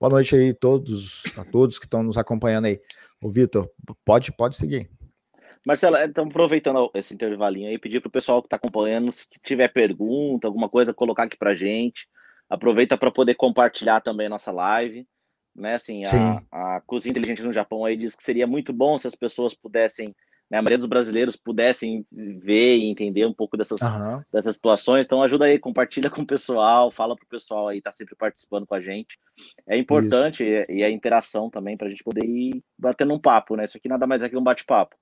Boa 0.00 0.10
noite 0.10 0.34
aí 0.34 0.52
todos, 0.52 1.22
a 1.36 1.44
todos 1.44 1.78
que 1.78 1.86
estão 1.86 2.02
nos 2.02 2.18
acompanhando 2.18 2.64
aí. 2.64 2.80
O 3.22 3.28
Vitor, 3.28 3.70
pode, 4.04 4.32
pode 4.32 4.56
seguir. 4.56 4.90
Marcelo, 5.64 5.96
estamos 5.98 6.30
aproveitando 6.30 6.90
esse 6.94 7.12
intervalinho 7.12 7.68
aí, 7.68 7.78
pedir 7.78 8.00
para 8.00 8.08
o 8.08 8.12
pessoal 8.12 8.40
que 8.40 8.46
está 8.46 8.56
acompanhando, 8.56 9.12
se 9.12 9.26
tiver 9.42 9.68
pergunta, 9.68 10.46
alguma 10.46 10.70
coisa, 10.70 10.94
colocar 10.94 11.24
aqui 11.24 11.36
para 11.36 11.54
gente. 11.54 12.08
Aproveita 12.48 12.96
para 12.96 13.10
poder 13.10 13.34
compartilhar 13.34 14.00
também 14.00 14.26
a 14.26 14.30
nossa 14.30 14.50
live. 14.50 15.06
Né? 15.54 15.74
Assim, 15.74 16.02
a, 16.50 16.76
a 16.76 16.80
Cozinha 16.80 17.10
Inteligente 17.10 17.42
no 17.42 17.52
Japão 17.52 17.84
aí 17.84 17.96
diz 17.96 18.16
que 18.16 18.24
seria 18.24 18.46
muito 18.46 18.72
bom 18.72 18.98
se 18.98 19.06
as 19.06 19.14
pessoas 19.14 19.54
pudessem 19.54 20.14
né, 20.50 20.58
a 20.58 20.62
maioria 20.62 20.78
dos 20.78 20.88
brasileiros 20.88 21.36
pudessem 21.36 22.04
ver 22.10 22.78
e 22.78 22.90
entender 22.90 23.24
um 23.24 23.32
pouco 23.32 23.56
dessas, 23.56 23.80
uhum. 23.80 24.22
dessas 24.32 24.56
situações. 24.56 25.06
Então 25.06 25.22
ajuda 25.22 25.44
aí, 25.44 25.58
compartilha 25.58 26.10
com 26.10 26.22
o 26.22 26.26
pessoal, 26.26 26.90
fala 26.90 27.14
para 27.14 27.24
o 27.24 27.28
pessoal 27.28 27.68
aí, 27.68 27.80
tá 27.80 27.92
sempre 27.92 28.16
participando 28.16 28.66
com 28.66 28.74
a 28.74 28.80
gente. 28.80 29.18
É 29.66 29.76
importante 29.76 30.42
e, 30.42 30.66
e, 30.68 30.84
a 30.84 30.90
interação 30.90 31.48
também 31.48 31.76
para 31.76 31.86
a 31.86 31.90
gente 31.90 32.02
poder 32.02 32.26
ir 32.26 32.64
batendo 32.76 33.14
um 33.14 33.20
papo, 33.20 33.54
né? 33.54 33.64
Isso 33.64 33.76
aqui 33.76 33.88
nada 33.88 34.06
mais 34.06 34.22
é 34.24 34.28
que 34.28 34.36
um 34.36 34.42
bate-papo. 34.42 34.96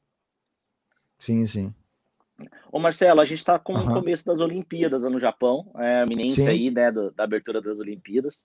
Sim, 1.18 1.46
sim. 1.46 1.74
Ô 2.70 2.78
Marcelo, 2.78 3.20
a 3.20 3.24
gente 3.24 3.38
está 3.38 3.58
com 3.58 3.72
uhum. 3.72 3.88
o 3.88 3.94
começo 3.94 4.24
das 4.26 4.40
Olimpíadas 4.40 5.04
no 5.04 5.18
Japão, 5.18 5.72
é 5.78 6.02
a 6.02 6.04
iminência 6.04 6.44
sim. 6.44 6.50
aí, 6.50 6.70
né, 6.70 6.92
do, 6.92 7.10
da 7.10 7.24
abertura 7.24 7.60
das 7.60 7.78
Olimpíadas. 7.78 8.44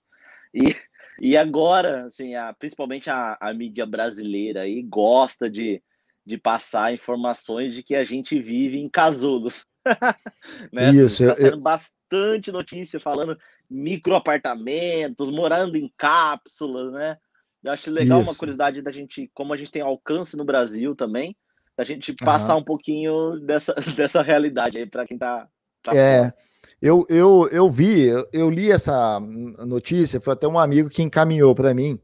E, 0.52 0.74
e 1.20 1.36
agora, 1.36 2.06
assim, 2.06 2.34
a, 2.34 2.52
principalmente 2.52 3.10
a, 3.10 3.36
a 3.38 3.52
mídia 3.52 3.84
brasileira 3.84 4.62
aí 4.62 4.82
gosta 4.82 5.48
de 5.50 5.82
de 6.24 6.38
passar 6.38 6.92
informações 6.92 7.74
de 7.74 7.82
que 7.82 7.94
a 7.94 8.04
gente 8.04 8.40
vive 8.40 8.78
em 8.78 8.88
casulos. 8.88 9.64
né? 10.72 10.90
Isso. 10.90 11.26
Tá 11.26 11.34
eu... 11.38 11.60
bastante 11.60 12.50
notícia 12.50 12.98
falando 12.98 13.38
micro 13.68 14.14
apartamentos, 14.14 15.30
morando 15.30 15.76
em 15.76 15.92
cápsulas, 15.96 16.92
né? 16.92 17.16
Eu 17.62 17.72
acho 17.72 17.90
legal 17.90 18.20
Isso. 18.20 18.30
uma 18.30 18.38
curiosidade 18.38 18.82
da 18.82 18.90
gente, 18.90 19.30
como 19.32 19.52
a 19.52 19.56
gente 19.56 19.72
tem 19.72 19.82
alcance 19.82 20.36
no 20.36 20.44
Brasil 20.44 20.94
também, 20.94 21.34
da 21.76 21.82
gente 21.82 22.12
passar 22.14 22.54
uhum. 22.54 22.60
um 22.60 22.64
pouquinho 22.64 23.40
dessa, 23.40 23.74
dessa 23.96 24.22
realidade 24.22 24.78
aí 24.78 24.86
para 24.86 25.06
quem 25.06 25.18
tá, 25.18 25.48
tá 25.82 25.96
É. 25.96 26.32
Eu, 26.80 27.06
eu, 27.08 27.48
eu 27.50 27.70
vi, 27.70 28.08
eu 28.32 28.50
li 28.50 28.70
essa 28.70 29.18
notícia, 29.66 30.20
foi 30.20 30.34
até 30.34 30.46
um 30.46 30.58
amigo 30.58 30.88
que 30.88 31.02
encaminhou 31.02 31.54
para 31.54 31.72
mim. 31.72 31.98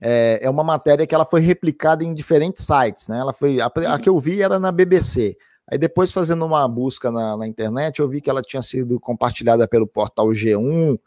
É, 0.00 0.40
é 0.42 0.50
uma 0.50 0.64
matéria 0.64 1.06
que 1.06 1.14
ela 1.14 1.24
foi 1.24 1.40
replicada 1.40 2.04
em 2.04 2.12
diferentes 2.12 2.66
sites, 2.66 3.08
né? 3.08 3.18
Ela 3.18 3.32
foi 3.32 3.60
a, 3.60 3.66
a 3.66 3.98
que 3.98 4.08
eu 4.08 4.18
vi 4.18 4.42
era 4.42 4.58
na 4.58 4.70
BBC. 4.70 5.36
Aí 5.70 5.78
depois 5.78 6.12
fazendo 6.12 6.44
uma 6.44 6.66
busca 6.68 7.10
na, 7.10 7.36
na, 7.36 7.46
internet, 7.46 8.00
eu 8.00 8.08
vi 8.08 8.20
que 8.20 8.28
ela 8.28 8.42
tinha 8.42 8.60
sido 8.60 9.00
compartilhada 9.00 9.66
pelo 9.66 9.86
portal 9.86 10.28
G1 10.28 10.98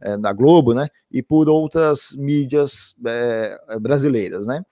é, 0.00 0.16
da 0.16 0.32
Globo, 0.32 0.74
né? 0.74 0.88
E 1.10 1.22
por 1.22 1.48
outras 1.48 2.12
mídias 2.16 2.94
é, 3.06 3.78
brasileiras, 3.80 4.46
né? 4.46 4.64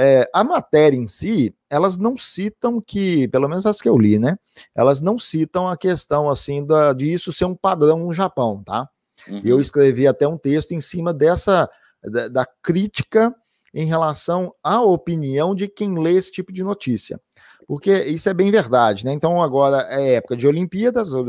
É, 0.00 0.30
a 0.32 0.44
matéria 0.44 0.96
em 0.96 1.08
si, 1.08 1.52
elas 1.68 1.98
não 1.98 2.16
citam 2.16 2.80
que, 2.80 3.26
pelo 3.28 3.48
menos 3.48 3.66
as 3.66 3.80
que 3.80 3.88
eu 3.88 3.98
li, 3.98 4.16
né? 4.16 4.38
Elas 4.72 5.00
não 5.00 5.18
citam 5.18 5.68
a 5.68 5.76
questão 5.76 6.30
assim 6.30 6.64
da, 6.64 6.92
de 6.92 7.12
isso 7.12 7.32
ser 7.32 7.46
um 7.46 7.54
padrão 7.54 7.98
no 7.98 8.12
Japão, 8.12 8.62
tá? 8.62 8.88
Uhum. 9.28 9.42
Eu 9.44 9.60
escrevi 9.60 10.06
até 10.06 10.28
um 10.28 10.38
texto 10.38 10.70
em 10.70 10.80
cima 10.80 11.12
dessa 11.12 11.68
da, 12.00 12.28
da 12.28 12.46
crítica 12.62 13.34
em 13.74 13.86
relação 13.86 14.54
à 14.62 14.80
opinião 14.80 15.52
de 15.52 15.66
quem 15.66 15.98
lê 15.98 16.12
esse 16.12 16.30
tipo 16.30 16.52
de 16.52 16.62
notícia. 16.62 17.20
Porque 17.66 17.92
isso 18.04 18.28
é 18.28 18.34
bem 18.34 18.52
verdade, 18.52 19.04
né? 19.04 19.12
Então 19.12 19.42
agora 19.42 19.84
é 19.90 20.14
época 20.14 20.36
de 20.36 20.46
Olimpíadas, 20.46 21.12
a 21.12 21.20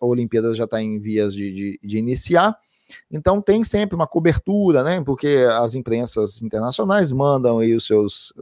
Olimpíadas 0.00 0.56
já 0.56 0.64
está 0.64 0.82
em 0.82 0.98
vias 0.98 1.34
de, 1.34 1.52
de, 1.52 1.80
de 1.82 1.98
iniciar, 1.98 2.56
então 3.10 3.40
tem 3.40 3.64
sempre 3.64 3.94
uma 3.94 4.06
cobertura, 4.06 4.82
né? 4.82 5.00
Porque 5.02 5.46
as 5.58 5.74
imprensas 5.74 6.42
internacionais 6.42 7.12
mandam 7.12 7.58
aí 7.58 7.74
os 7.74 7.86
seus, 7.86 8.32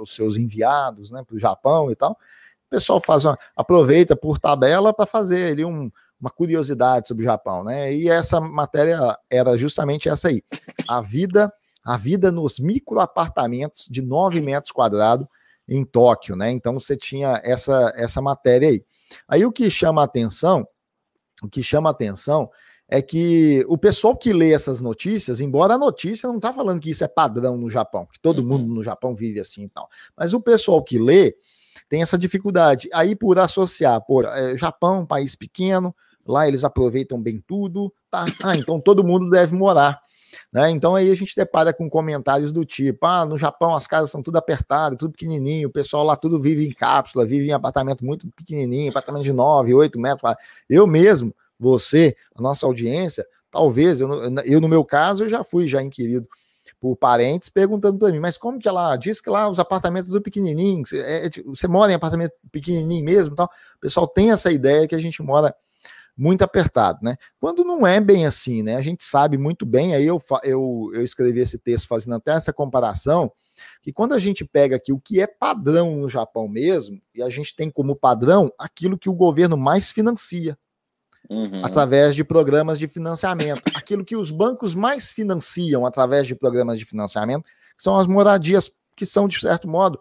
os 0.00 0.14
seus 0.14 0.36
enviados 0.36 1.10
né, 1.10 1.22
para 1.26 1.36
o 1.36 1.38
Japão 1.38 1.90
e 1.90 1.96
tal. 1.96 2.12
O 2.12 2.70
pessoal 2.70 3.00
faz 3.00 3.24
uma, 3.24 3.38
aproveita 3.56 4.16
por 4.16 4.38
tabela 4.38 4.92
para 4.92 5.06
fazer 5.06 5.52
ali 5.52 5.64
um, 5.64 5.90
uma 6.20 6.30
curiosidade 6.30 7.08
sobre 7.08 7.24
o 7.24 7.26
Japão, 7.26 7.64
né? 7.64 7.92
E 7.92 8.08
essa 8.08 8.40
matéria 8.40 9.18
era 9.28 9.56
justamente 9.56 10.08
essa 10.08 10.28
aí. 10.28 10.42
A 10.88 11.00
vida, 11.00 11.52
a 11.84 11.96
vida 11.96 12.30
nos 12.30 12.58
micro 12.58 13.00
apartamentos 13.00 13.86
de 13.90 14.00
9 14.00 14.40
metros 14.40 14.72
quadrados 14.72 15.26
em 15.68 15.84
Tóquio, 15.84 16.36
né? 16.36 16.50
Então 16.50 16.74
você 16.78 16.96
tinha 16.96 17.40
essa, 17.44 17.92
essa 17.96 18.22
matéria 18.22 18.68
aí. 18.68 18.84
Aí 19.28 19.44
o 19.44 19.52
que 19.52 19.68
chama 19.68 20.02
atenção, 20.02 20.66
o 21.42 21.48
que 21.48 21.62
chama 21.62 21.90
atenção 21.90 22.48
é 22.88 23.00
que 23.00 23.64
o 23.68 23.78
pessoal 23.78 24.16
que 24.16 24.32
lê 24.32 24.52
essas 24.52 24.80
notícias, 24.80 25.40
embora 25.40 25.74
a 25.74 25.78
notícia 25.78 26.28
não 26.28 26.36
está 26.36 26.52
falando 26.52 26.80
que 26.80 26.90
isso 26.90 27.02
é 27.04 27.08
padrão 27.08 27.56
no 27.56 27.70
Japão, 27.70 28.06
que 28.06 28.20
todo 28.20 28.40
uhum. 28.40 28.48
mundo 28.48 28.74
no 28.74 28.82
Japão 28.82 29.14
vive 29.14 29.40
assim 29.40 29.64
e 29.64 29.68
tal, 29.68 29.88
mas 30.16 30.34
o 30.34 30.40
pessoal 30.40 30.82
que 30.82 30.98
lê 30.98 31.34
tem 31.88 32.02
essa 32.02 32.18
dificuldade. 32.18 32.88
Aí 32.92 33.14
por 33.14 33.38
associar, 33.38 34.00
por 34.04 34.24
é, 34.24 34.56
Japão, 34.56 35.06
país 35.06 35.34
pequeno, 35.34 35.94
lá 36.26 36.46
eles 36.46 36.64
aproveitam 36.64 37.20
bem 37.20 37.42
tudo, 37.46 37.92
tá? 38.10 38.26
Ah, 38.42 38.56
então 38.56 38.80
todo 38.80 39.04
mundo 39.04 39.28
deve 39.28 39.54
morar. 39.54 40.00
Né? 40.52 40.70
Então 40.70 40.94
aí 40.94 41.10
a 41.10 41.14
gente 41.14 41.34
depara 41.36 41.72
com 41.72 41.88
comentários 41.88 42.52
do 42.52 42.64
tipo: 42.64 43.06
ah, 43.06 43.24
no 43.24 43.36
Japão 43.36 43.74
as 43.74 43.86
casas 43.86 44.10
são 44.10 44.22
tudo 44.22 44.36
apertadas, 44.36 44.98
tudo 44.98 45.12
pequenininho, 45.12 45.68
o 45.68 45.72
pessoal 45.72 46.04
lá 46.04 46.16
tudo 46.16 46.40
vive 46.40 46.66
em 46.66 46.72
cápsula, 46.72 47.24
vive 47.24 47.48
em 47.48 47.52
apartamento 47.52 48.04
muito 48.04 48.26
pequenininho, 48.36 48.90
apartamento 48.90 49.24
de 49.24 49.32
9, 49.32 49.74
8 49.74 49.98
metros. 49.98 50.34
Eu 50.68 50.86
mesmo 50.86 51.34
você, 51.62 52.16
a 52.34 52.42
nossa 52.42 52.66
audiência, 52.66 53.26
talvez, 53.50 54.00
eu, 54.00 54.08
eu 54.44 54.60
no 54.60 54.68
meu 54.68 54.84
caso, 54.84 55.24
eu 55.24 55.28
já 55.28 55.44
fui 55.44 55.68
já 55.68 55.80
inquirido 55.82 56.28
por 56.80 56.96
parentes 56.96 57.48
perguntando 57.48 57.98
para 57.98 58.10
mim, 58.10 58.18
mas 58.18 58.36
como 58.36 58.58
que 58.58 58.68
ela 58.68 58.96
diz 58.96 59.20
que 59.20 59.30
lá 59.30 59.48
os 59.48 59.60
apartamentos 59.60 60.10
do 60.10 60.20
pequenininho, 60.20 60.84
você, 60.84 61.00
é, 61.00 61.26
é 61.26 61.30
tipo, 61.30 61.54
você 61.54 61.68
mora 61.68 61.92
em 61.92 61.94
apartamento 61.94 62.32
pequenininho 62.50 63.04
mesmo, 63.04 63.34
tal. 63.34 63.46
O 63.76 63.80
pessoal 63.80 64.06
tem 64.06 64.30
essa 64.30 64.50
ideia 64.50 64.86
que 64.86 64.94
a 64.94 64.98
gente 64.98 65.22
mora 65.22 65.54
muito 66.16 66.42
apertado, 66.42 66.98
né? 67.02 67.16
Quando 67.40 67.64
não 67.64 67.86
é 67.86 68.00
bem 68.00 68.26
assim, 68.26 68.62
né? 68.62 68.76
A 68.76 68.80
gente 68.80 69.02
sabe 69.02 69.38
muito 69.38 69.64
bem, 69.64 69.94
aí 69.94 70.04
eu, 70.04 70.20
eu, 70.42 70.90
eu 70.92 71.02
escrevi 71.02 71.40
esse 71.40 71.58
texto 71.58 71.88
fazendo 71.88 72.16
até 72.16 72.32
essa 72.32 72.52
comparação, 72.52 73.32
que 73.80 73.92
quando 73.92 74.12
a 74.12 74.18
gente 74.18 74.44
pega 74.44 74.76
aqui 74.76 74.92
o 74.92 75.00
que 75.00 75.20
é 75.20 75.26
padrão 75.26 75.96
no 75.96 76.08
Japão 76.08 76.48
mesmo, 76.48 77.00
e 77.14 77.22
a 77.22 77.28
gente 77.28 77.56
tem 77.56 77.70
como 77.70 77.96
padrão 77.96 78.52
aquilo 78.58 78.98
que 78.98 79.08
o 79.08 79.14
governo 79.14 79.56
mais 79.56 79.90
financia, 79.90 80.56
Uhum. 81.30 81.62
através 81.64 82.14
de 82.14 82.24
programas 82.24 82.78
de 82.78 82.86
financiamento. 82.86 83.62
Aquilo 83.74 84.04
que 84.04 84.16
os 84.16 84.30
bancos 84.30 84.74
mais 84.74 85.10
financiam 85.10 85.86
através 85.86 86.26
de 86.26 86.34
programas 86.34 86.78
de 86.78 86.84
financiamento 86.84 87.48
são 87.76 87.98
as 87.98 88.06
moradias, 88.06 88.70
que 88.96 89.06
são, 89.06 89.26
de 89.26 89.40
certo 89.40 89.68
modo, 89.68 89.98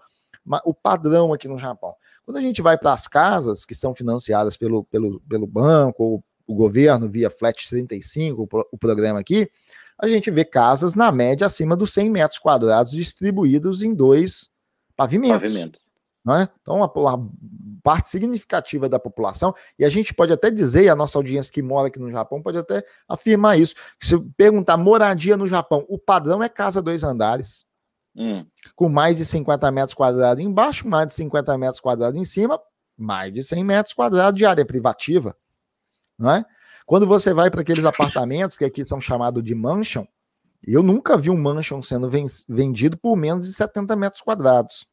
o 0.65 0.73
padrão 0.73 1.31
aqui 1.31 1.47
no 1.47 1.57
Japão. 1.57 1.95
Quando 2.25 2.37
a 2.37 2.41
gente 2.41 2.61
vai 2.61 2.77
para 2.77 2.93
as 2.93 3.07
casas 3.07 3.65
que 3.65 3.75
são 3.75 3.93
financiadas 3.93 4.57
pelo, 4.57 4.83
pelo, 4.85 5.19
pelo 5.21 5.47
banco 5.47 6.03
ou 6.03 6.23
o 6.45 6.55
governo 6.55 7.09
via 7.09 7.29
Flat 7.29 7.67
35, 7.69 8.41
o, 8.41 8.47
o 8.71 8.77
programa 8.77 9.19
aqui, 9.19 9.49
a 9.97 10.07
gente 10.07 10.31
vê 10.31 10.43
casas 10.43 10.95
na 10.95 11.11
média 11.11 11.45
acima 11.45 11.77
dos 11.77 11.93
100 11.93 12.09
metros 12.09 12.39
quadrados 12.39 12.91
distribuídos 12.91 13.83
em 13.83 13.93
dois 13.93 14.49
pavimentos. 14.95 15.41
Pavimento. 15.41 15.79
É? 16.29 16.47
Então, 16.61 16.83
a, 16.83 16.85
a, 16.85 17.19
parte 17.81 18.09
significativa 18.09 18.87
da 18.87 18.99
população, 18.99 19.55
e 19.77 19.83
a 19.83 19.89
gente 19.89 20.13
pode 20.13 20.31
até 20.31 20.51
dizer, 20.51 20.83
e 20.83 20.89
a 20.89 20.95
nossa 20.95 21.17
audiência 21.17 21.51
que 21.51 21.63
mora 21.63 21.87
aqui 21.87 21.99
no 21.99 22.11
Japão 22.11 22.43
pode 22.43 22.59
até 22.59 22.83
afirmar 23.09 23.59
isso, 23.59 23.73
se 23.99 24.19
perguntar 24.37 24.77
moradia 24.77 25.35
no 25.35 25.47
Japão, 25.47 25.83
o 25.89 25.97
padrão 25.97 26.43
é 26.43 26.47
casa 26.47 26.79
dois 26.79 27.03
andares, 27.03 27.65
hum. 28.15 28.45
com 28.75 28.87
mais 28.87 29.15
de 29.15 29.25
50 29.25 29.71
metros 29.71 29.95
quadrados 29.95 30.43
embaixo, 30.43 30.87
mais 30.87 31.07
de 31.07 31.13
50 31.15 31.57
metros 31.57 31.79
quadrados 31.79 32.19
em 32.19 32.25
cima, 32.25 32.61
mais 32.95 33.33
de 33.33 33.41
100 33.41 33.63
metros 33.63 33.93
quadrados 33.95 34.37
de 34.37 34.45
área 34.45 34.65
privativa, 34.65 35.35
é? 36.21 36.45
Quando 36.85 37.07
você 37.07 37.33
vai 37.33 37.49
para 37.49 37.61
aqueles 37.61 37.85
apartamentos 37.85 38.57
que 38.57 38.65
aqui 38.65 38.85
são 38.85 39.01
chamados 39.01 39.43
de 39.43 39.55
mansion, 39.55 40.05
eu 40.61 40.83
nunca 40.83 41.17
vi 41.17 41.31
um 41.31 41.37
mansion 41.37 41.81
sendo 41.81 42.07
vendido 42.47 42.95
por 42.95 43.15
menos 43.15 43.47
de 43.47 43.53
70 43.53 43.95
metros 43.95 44.21
quadrados. 44.21 44.85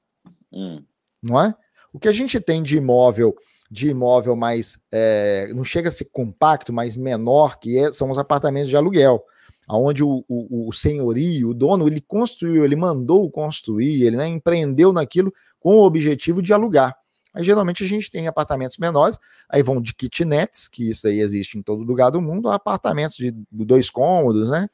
Hum 0.51 0.83
não 1.23 1.41
é? 1.41 1.55
O 1.93 1.99
que 1.99 2.09
a 2.09 2.13
gente 2.13 2.39
tem 2.41 2.63
de 2.63 2.77
imóvel, 2.77 3.35
de 3.71 3.89
imóvel 3.89 4.37
mais, 4.37 4.79
é, 4.93 5.51
não 5.55 5.65
chega 5.65 5.89
a 5.89 5.93
ser 5.93 6.07
compacto, 6.07 6.73
mas 6.73 6.97
menor, 6.97 7.59
que 7.59 7.79
é, 7.79 7.93
são 7.93 8.11
os 8.11 8.19
apartamentos 8.19 8.69
de 8.69 8.77
aluguel, 8.77 9.23
aonde 9.67 10.03
o, 10.03 10.25
o, 10.29 10.69
o, 10.69 10.73
senhorio, 10.73 11.51
o 11.51 11.55
dono, 11.55 11.87
ele 11.87 12.01
construiu, 12.01 12.65
ele 12.65 12.77
mandou 12.77 13.31
construir, 13.31 14.03
ele 14.05 14.17
né, 14.17 14.27
empreendeu 14.27 14.93
naquilo 14.93 15.33
com 15.61 15.77
o 15.77 15.85
objetivo 15.85 16.41
de 16.41 16.53
alugar. 16.53 16.97
Aí 17.35 17.45
geralmente 17.45 17.85
a 17.85 17.87
gente 17.87 18.11
tem 18.11 18.27
apartamentos 18.27 18.79
menores, 18.79 19.19
aí 19.49 19.63
vão 19.63 19.81
de 19.81 19.95
kitnets, 19.95 20.67
que 20.67 20.91
isso 20.91 21.07
aí 21.07 21.21
existe 21.21 21.59
em 21.59 21.63
todo 21.63 21.83
lugar 21.83 22.11
do 22.11 22.23
mundo, 22.23 22.49
a 22.49 22.55
apartamentos 22.55 23.17
de 23.17 23.33
dois 23.51 23.91
cômodos, 23.91 24.51
né? 24.51 24.69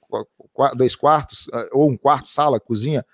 Dois 0.77 0.95
quartos, 0.95 1.49
ou 1.73 1.91
um 1.91 1.97
quarto, 1.97 2.29
sala, 2.29 2.61
cozinha, 2.61 3.05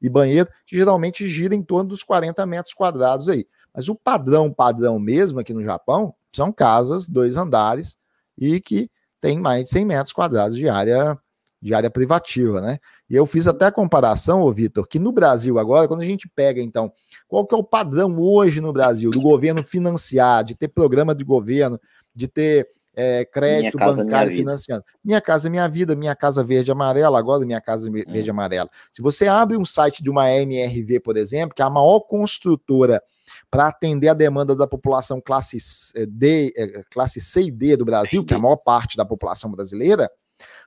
e 0.00 0.08
banheiro, 0.08 0.48
que 0.66 0.76
geralmente 0.76 1.28
gira 1.28 1.54
em 1.54 1.62
torno 1.62 1.90
dos 1.90 2.02
40 2.02 2.44
metros 2.46 2.74
quadrados 2.74 3.28
aí. 3.28 3.46
Mas 3.74 3.88
o 3.88 3.94
padrão, 3.94 4.52
padrão 4.52 4.98
mesmo 4.98 5.40
aqui 5.40 5.52
no 5.52 5.64
Japão, 5.64 6.14
são 6.32 6.52
casas, 6.52 7.08
dois 7.08 7.36
andares, 7.36 7.96
e 8.36 8.60
que 8.60 8.90
tem 9.20 9.38
mais 9.38 9.64
de 9.64 9.70
100 9.70 9.84
metros 9.84 10.12
quadrados 10.12 10.56
de 10.56 10.68
área, 10.68 11.18
de 11.60 11.74
área 11.74 11.90
privativa, 11.90 12.60
né? 12.60 12.78
E 13.10 13.16
eu 13.16 13.26
fiz 13.26 13.46
até 13.46 13.66
a 13.66 13.72
comparação, 13.72 14.42
ô 14.42 14.52
Vitor, 14.52 14.86
que 14.86 14.98
no 14.98 15.10
Brasil 15.10 15.58
agora, 15.58 15.88
quando 15.88 16.00
a 16.00 16.04
gente 16.04 16.28
pega, 16.28 16.60
então, 16.60 16.92
qual 17.26 17.46
que 17.46 17.54
é 17.54 17.58
o 17.58 17.64
padrão 17.64 18.20
hoje 18.20 18.60
no 18.60 18.72
Brasil 18.72 19.10
do 19.10 19.20
governo 19.20 19.64
financiar, 19.64 20.44
de 20.44 20.54
ter 20.54 20.68
programa 20.68 21.14
de 21.14 21.24
governo, 21.24 21.80
de 22.14 22.28
ter 22.28 22.68
é, 23.00 23.24
crédito 23.24 23.78
casa, 23.78 24.02
bancário 24.02 24.32
minha 24.32 24.40
financiando. 24.40 24.84
Minha 25.04 25.20
casa, 25.20 25.48
minha 25.48 25.68
vida, 25.68 25.94
minha 25.94 26.16
casa 26.16 26.42
verde 26.42 26.68
e 26.68 26.72
amarela, 26.72 27.16
agora 27.16 27.46
minha 27.46 27.60
casa 27.60 27.88
verde 27.88 28.10
e 28.12 28.28
hum. 28.28 28.34
amarela. 28.34 28.68
Se 28.90 29.00
você 29.00 29.28
abre 29.28 29.56
um 29.56 29.64
site 29.64 30.02
de 30.02 30.10
uma 30.10 30.28
MRV, 30.32 30.98
por 30.98 31.16
exemplo, 31.16 31.54
que 31.54 31.62
é 31.62 31.64
a 31.64 31.70
maior 31.70 32.00
construtora 32.00 33.00
para 33.48 33.68
atender 33.68 34.08
a 34.08 34.14
demanda 34.14 34.56
da 34.56 34.66
população 34.66 35.20
classe 35.20 35.58
eh, 35.94 36.06
D, 36.06 36.52
eh, 36.56 36.82
classe 36.90 37.20
C 37.20 37.42
e 37.42 37.50
D 37.52 37.76
do 37.76 37.84
Brasil, 37.84 38.24
que 38.24 38.34
é 38.34 38.36
a 38.36 38.40
maior 38.40 38.56
parte 38.56 38.96
da 38.96 39.04
população 39.04 39.48
brasileira, 39.48 40.10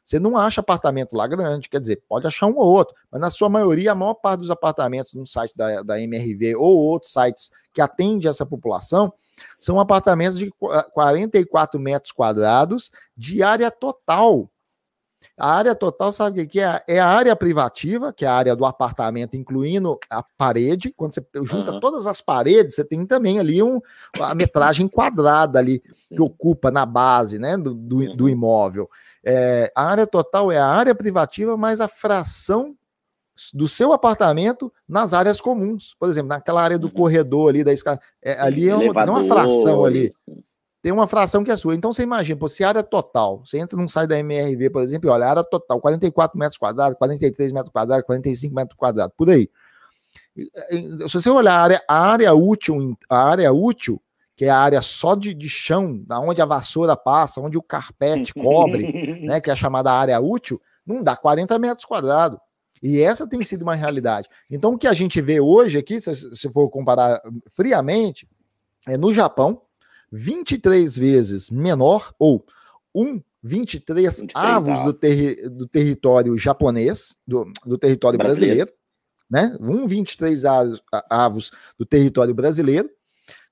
você 0.04 0.20
não 0.20 0.36
acha 0.36 0.62
apartamento 0.62 1.16
lá 1.16 1.28
grande, 1.28 1.70
quer 1.70 1.80
dizer, 1.80 2.04
pode 2.08 2.26
achar 2.28 2.48
um 2.48 2.58
ou 2.58 2.68
outro, 2.68 2.96
mas 3.12 3.22
na 3.22 3.30
sua 3.30 3.50
maioria, 3.50 3.92
a 3.92 3.96
maior 3.96 4.16
parte 4.16 4.40
dos 4.40 4.52
apartamentos 4.52 5.14
no 5.14 5.26
site 5.26 5.56
da, 5.56 5.84
da 5.84 6.02
MRV 6.02 6.56
ou 6.56 6.78
outros 6.78 7.14
sites 7.14 7.52
que 7.74 7.82
atende 7.82 8.28
essa 8.28 8.46
população 8.46 9.14
são 9.58 9.80
apartamentos 9.80 10.38
de 10.38 10.52
44 10.94 11.80
metros 11.80 12.12
quadrados 12.12 12.92
de 13.16 13.42
área 13.42 13.72
total. 13.72 14.50
A 15.38 15.56
área 15.56 15.76
total, 15.76 16.12
sabe 16.12 16.42
o 16.42 16.48
que 16.48 16.60
é? 16.60 16.84
É 16.88 17.00
a 17.00 17.08
área 17.08 17.36
privativa, 17.36 18.12
que 18.12 18.26
é 18.26 18.28
a 18.28 18.34
área 18.34 18.56
do 18.56 18.66
apartamento, 18.66 19.36
incluindo 19.38 20.00
a 20.10 20.24
parede. 20.24 20.94
Quando 20.96 21.14
você 21.14 21.26
junta 21.44 21.74
uhum. 21.74 21.80
todas 21.80 22.08
as 22.08 22.22
paredes, 22.22 22.76
você 22.76 22.84
tem 22.84 23.06
também 23.06 23.40
ali 23.40 23.62
um, 23.62 23.80
a 24.20 24.34
metragem 24.34 24.88
quadrada 24.88 25.60
ali 25.60 25.80
que 25.80 26.22
ocupa 26.22 26.72
na 26.72 26.86
base 26.86 27.38
né, 27.40 27.56
do, 27.56 27.74
do, 27.74 28.16
do 28.16 28.30
imóvel. 28.30 28.90
É, 29.24 29.72
a 29.76 29.86
área 29.86 30.08
total 30.08 30.52
é 30.52 30.58
a 30.58 30.66
área 30.66 30.96
privativa 30.96 31.56
mais 31.56 31.80
a 31.80 31.88
fração 31.88 32.76
do 33.54 33.68
seu 33.68 33.94
apartamento 33.94 34.72
nas 34.88 35.14
áreas 35.14 35.40
comuns. 35.40 35.96
Por 36.00 36.10
exemplo, 36.10 36.30
naquela 36.30 36.62
área 36.62 36.78
do 36.78 36.88
uhum. 36.88 36.94
corredor 36.94 37.50
ali 37.50 37.64
da 37.64 37.74
escada. 37.74 38.02
É, 38.22 38.40
ali 38.40 38.70
é 38.70 38.76
uma, 38.76 38.94
tem 38.94 39.14
uma 39.14 39.26
fração 39.26 39.86
ali. 39.86 40.14
Tem 40.82 40.92
uma 40.92 41.08
fração 41.08 41.44
que 41.44 41.52
é 41.52 41.56
sua. 41.56 41.76
Então 41.76 41.94
você 41.94 42.02
imagina, 42.04 42.40
pô, 42.40 42.48
se 42.50 42.64
área 42.64 42.82
total, 42.82 43.44
você 43.46 43.60
entra 43.60 43.78
num 43.78 43.88
site 43.88 44.10
da 44.10 44.20
MRV, 44.20 44.72
por 44.72 44.82
exemplo, 44.82 45.10
e 45.10 45.12
olha, 45.12 45.28
área 45.28 45.44
total, 45.44 45.80
44 45.80 46.38
metros 46.38 46.58
quadrados, 46.58 46.98
43 46.98 47.52
metros 47.52 47.72
quadrados, 47.72 48.06
45 48.06 48.56
metros 48.56 48.78
quadrados, 48.78 49.14
por 49.16 49.30
aí. 49.30 49.48
Se 51.08 51.14
você 51.14 51.30
olhar 51.30 51.54
a 51.54 51.62
área, 51.62 51.84
a 51.88 52.12
área 52.12 52.34
útil, 52.34 52.98
a 53.08 53.30
área 53.30 53.54
útil, 53.54 54.02
que 54.42 54.46
é 54.46 54.50
a 54.50 54.58
área 54.58 54.82
só 54.82 55.14
de, 55.14 55.36
de 55.36 55.48
chão, 55.48 56.02
da 56.04 56.20
onde 56.20 56.42
a 56.42 56.46
vassoura 56.46 56.98
passa, 56.98 57.40
onde 57.40 57.60
o 57.60 57.62
carpete 57.62 58.34
cobre, 58.34 59.22
né, 59.22 59.40
que 59.40 59.52
é 59.52 59.54
a 59.54 59.56
chamada 59.56 59.94
área 59.94 60.20
útil, 60.20 60.60
não 60.84 61.04
dá 61.04 61.16
40 61.16 61.60
metros 61.60 61.86
quadrados. 61.86 62.40
E 62.82 63.00
essa 63.00 63.28
tem 63.28 63.44
sido 63.44 63.62
uma 63.62 63.76
realidade. 63.76 64.28
Então, 64.50 64.74
o 64.74 64.80
que 64.80 64.88
a 64.88 64.94
gente 64.94 65.22
vê 65.22 65.40
hoje 65.40 65.78
aqui, 65.78 66.02
se, 66.02 66.16
se 66.16 66.52
for 66.52 66.68
comparar 66.72 67.22
friamente, 67.52 68.28
é 68.88 68.98
no 68.98 69.14
Japão, 69.14 69.62
23 70.12 70.98
vezes 70.98 71.52
menor, 71.52 72.12
ou 72.18 72.44
um 72.96 73.22
23, 73.44 74.22
23 74.22 74.32
avos 74.34 74.82
do, 74.82 74.92
terri 74.92 75.36
do 75.52 75.68
território 75.68 76.36
japonês, 76.36 77.16
do, 77.28 77.46
do 77.64 77.78
território 77.78 78.18
brasileiro, 78.18 78.74
brasileiro 79.30 79.56
né? 79.56 79.56
Um 79.62 79.86
23 79.86 80.46
avos 81.08 81.52
do 81.78 81.86
território 81.86 82.34
brasileiro, 82.34 82.90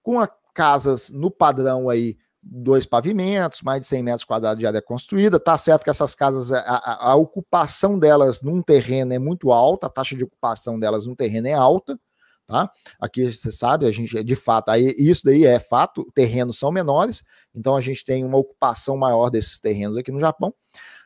com 0.01 0.19
a, 0.19 0.27
casas 0.59 1.09
no 1.09 1.31
padrão 1.31 1.89
aí 1.89 2.17
dois 2.43 2.85
pavimentos, 2.85 3.61
mais 3.61 3.79
de 3.79 3.87
100 3.87 4.03
metros 4.03 4.25
quadrados 4.25 4.59
de 4.59 4.67
área 4.67 4.81
construída. 4.81 5.39
Tá 5.39 5.57
certo 5.57 5.85
que 5.85 5.89
essas 5.89 6.13
casas, 6.13 6.51
a, 6.51 6.59
a, 6.59 7.11
a, 7.11 7.15
ocupação 7.15 7.97
delas 7.97 8.41
num 8.41 8.61
terreno 8.61 9.13
é 9.13 9.19
muito 9.19 9.53
alta, 9.53 9.87
a 9.87 9.89
taxa 9.89 10.17
de 10.17 10.25
ocupação 10.25 10.77
delas 10.77 11.05
num 11.05 11.15
terreno 11.15 11.47
é 11.47 11.53
alta, 11.53 11.97
tá? 12.45 12.69
Aqui 12.99 13.31
você 13.31 13.49
sabe, 13.49 13.85
a 13.85 13.91
gente 13.91 14.21
de 14.21 14.35
fato, 14.35 14.67
aí 14.67 14.93
isso 14.97 15.23
daí 15.23 15.45
é 15.45 15.61
fato, 15.61 16.05
terrenos 16.13 16.59
são 16.59 16.73
menores, 16.73 17.23
então 17.55 17.77
a 17.77 17.81
gente 17.81 18.03
tem 18.03 18.25
uma 18.25 18.37
ocupação 18.37 18.97
maior 18.97 19.29
desses 19.29 19.61
terrenos 19.61 19.95
aqui 19.95 20.11
no 20.11 20.19
Japão. 20.19 20.53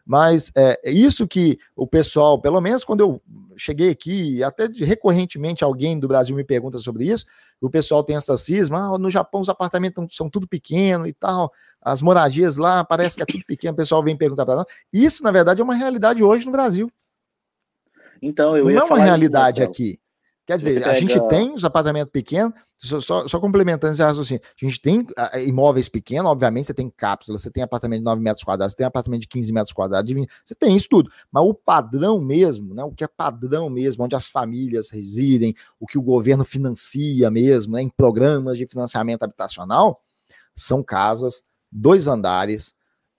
Mas 0.05 0.51
é, 0.55 0.79
é 0.83 0.91
isso 0.91 1.27
que 1.27 1.57
o 1.75 1.87
pessoal, 1.87 2.39
pelo 2.39 2.59
menos 2.59 2.83
quando 2.83 2.99
eu 2.99 3.21
cheguei 3.55 3.89
aqui, 3.89 4.43
até 4.43 4.67
recorrentemente 4.67 5.63
alguém 5.63 5.97
do 5.97 6.07
Brasil 6.07 6.35
me 6.35 6.43
pergunta 6.43 6.77
sobre 6.77 7.05
isso, 7.05 7.25
o 7.61 7.69
pessoal 7.69 8.03
tem 8.03 8.17
essa 8.17 8.35
cisma, 8.35 8.93
ah, 8.93 8.97
no 8.97 9.09
Japão 9.09 9.39
os 9.39 9.47
apartamentos 9.47 10.15
são 10.15 10.29
tudo 10.29 10.47
pequeno 10.47 11.07
e 11.07 11.13
tal, 11.13 11.51
as 11.81 12.01
moradias 12.01 12.57
lá 12.57 12.83
parece 12.83 13.15
que 13.15 13.23
é 13.23 13.25
tudo 13.25 13.45
pequeno, 13.45 13.73
o 13.73 13.77
pessoal 13.77 14.03
vem 14.03 14.17
perguntar 14.17 14.45
para 14.45 14.57
nós. 14.57 14.65
Isso, 14.91 15.23
na 15.23 15.31
verdade, 15.31 15.61
é 15.61 15.63
uma 15.63 15.75
realidade 15.75 16.21
hoje 16.21 16.45
no 16.45 16.51
Brasil. 16.51 16.91
Então, 18.21 18.57
eu 18.57 18.65
Não 18.65 18.71
é 18.71 18.83
uma 18.83 18.99
realidade 18.99 19.61
aqui. 19.61 19.99
Quer 20.45 20.57
dizer, 20.57 20.73
pega... 20.79 20.91
a 20.91 20.93
gente 20.93 21.19
tem 21.29 21.53
os 21.53 21.63
apartamentos 21.63 22.11
pequenos, 22.11 22.53
só, 22.77 22.99
só, 22.99 23.27
só 23.29 23.39
complementando 23.39 23.93
esse 23.93 24.03
raciocínio, 24.03 24.41
a 24.43 24.65
gente 24.65 24.81
tem 24.81 24.99
uh, 24.99 25.39
imóveis 25.47 25.87
pequenos, 25.87 26.29
obviamente, 26.29 26.65
você 26.65 26.73
tem 26.73 26.89
cápsulas, 26.89 27.41
você 27.41 27.49
tem 27.49 27.63
apartamento 27.63 27.99
de 27.99 28.05
9 28.05 28.21
metros 28.21 28.43
quadrados, 28.43 28.73
você 28.73 28.77
tem 28.77 28.85
apartamento 28.85 29.21
de 29.21 29.27
15 29.29 29.53
metros 29.53 29.71
quadrados, 29.71 30.05
de 30.05 30.13
20, 30.13 30.29
você 30.43 30.53
tem 30.53 30.75
isso 30.75 30.87
tudo. 30.89 31.09
Mas 31.31 31.43
o 31.43 31.53
padrão 31.53 32.19
mesmo, 32.19 32.73
né, 32.73 32.83
o 32.83 32.91
que 32.91 33.05
é 33.05 33.07
padrão 33.07 33.69
mesmo, 33.69 34.03
onde 34.03 34.15
as 34.15 34.27
famílias 34.27 34.89
residem, 34.89 35.55
o 35.79 35.87
que 35.87 35.97
o 35.97 36.01
governo 36.01 36.43
financia 36.43 37.31
mesmo, 37.31 37.73
né, 37.73 37.81
em 37.81 37.89
programas 37.89 38.57
de 38.57 38.67
financiamento 38.67 39.23
habitacional, 39.23 40.01
são 40.53 40.83
casas, 40.83 41.41
dois 41.71 42.05
andares 42.05 42.75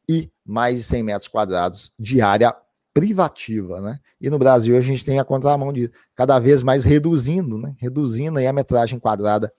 e 0.06 0.30
mais 0.44 0.78
de 0.78 0.84
100 0.84 1.02
metros 1.02 1.28
quadrados 1.28 1.90
de 1.98 2.20
área 2.20 2.54
privativa, 2.94 3.80
né? 3.80 3.98
E 4.20 4.30
no 4.30 4.38
Brasil 4.38 4.76
a 4.76 4.80
gente 4.80 5.04
tem 5.04 5.18
a 5.18 5.24
contramão 5.24 5.72
de 5.72 5.90
cada 6.14 6.38
vez 6.38 6.62
mais 6.62 6.84
reduzindo, 6.84 7.58
né? 7.58 7.74
Reduzindo 7.78 8.38
aí 8.38 8.46
a 8.46 8.52
metragem 8.52 9.00
quadrada 9.00 9.52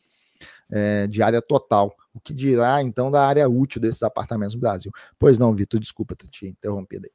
é, 0.71 1.05
de 1.05 1.21
área 1.21 1.41
total. 1.41 1.93
O 2.13 2.19
que 2.19 2.33
dirá 2.33 2.81
então 2.81 3.11
da 3.11 3.27
área 3.27 3.47
útil 3.49 3.81
desses 3.81 4.01
apartamentos 4.01 4.55
no 4.55 4.61
Brasil? 4.61 4.89
Pois 5.19 5.37
não, 5.37 5.53
Vitor, 5.53 5.81
desculpa 5.81 6.15
ter 6.15 6.29
te 6.29 6.47
interrompido 6.47 7.05
aí. 7.05 7.11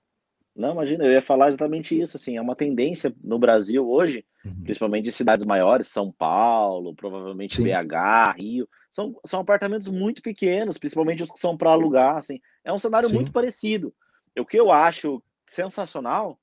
Não, 0.54 0.72
imagina, 0.72 1.04
eu 1.04 1.12
ia 1.12 1.22
falar 1.22 1.48
exatamente 1.48 1.98
isso, 1.98 2.18
assim, 2.18 2.36
é 2.36 2.40
uma 2.40 2.56
tendência 2.56 3.14
no 3.22 3.38
Brasil 3.38 3.88
hoje, 3.88 4.26
uhum. 4.44 4.62
principalmente 4.64 5.08
em 5.08 5.12
cidades 5.12 5.46
maiores, 5.46 5.86
São 5.86 6.12
Paulo, 6.12 6.94
provavelmente 6.94 7.56
Sim. 7.56 7.62
BH, 7.62 8.36
Rio, 8.36 8.68
são, 8.90 9.16
são 9.24 9.40
apartamentos 9.40 9.88
muito 9.88 10.20
pequenos, 10.20 10.76
principalmente 10.76 11.22
os 11.22 11.30
que 11.30 11.40
são 11.40 11.56
para 11.56 11.70
alugar, 11.70 12.18
assim, 12.18 12.40
é 12.62 12.70
um 12.70 12.78
cenário 12.78 13.08
Sim. 13.08 13.14
muito 13.14 13.32
parecido. 13.32 13.94
O 14.38 14.44
que 14.44 14.58
eu 14.58 14.70
acho 14.70 15.22
sensacional 15.50 16.38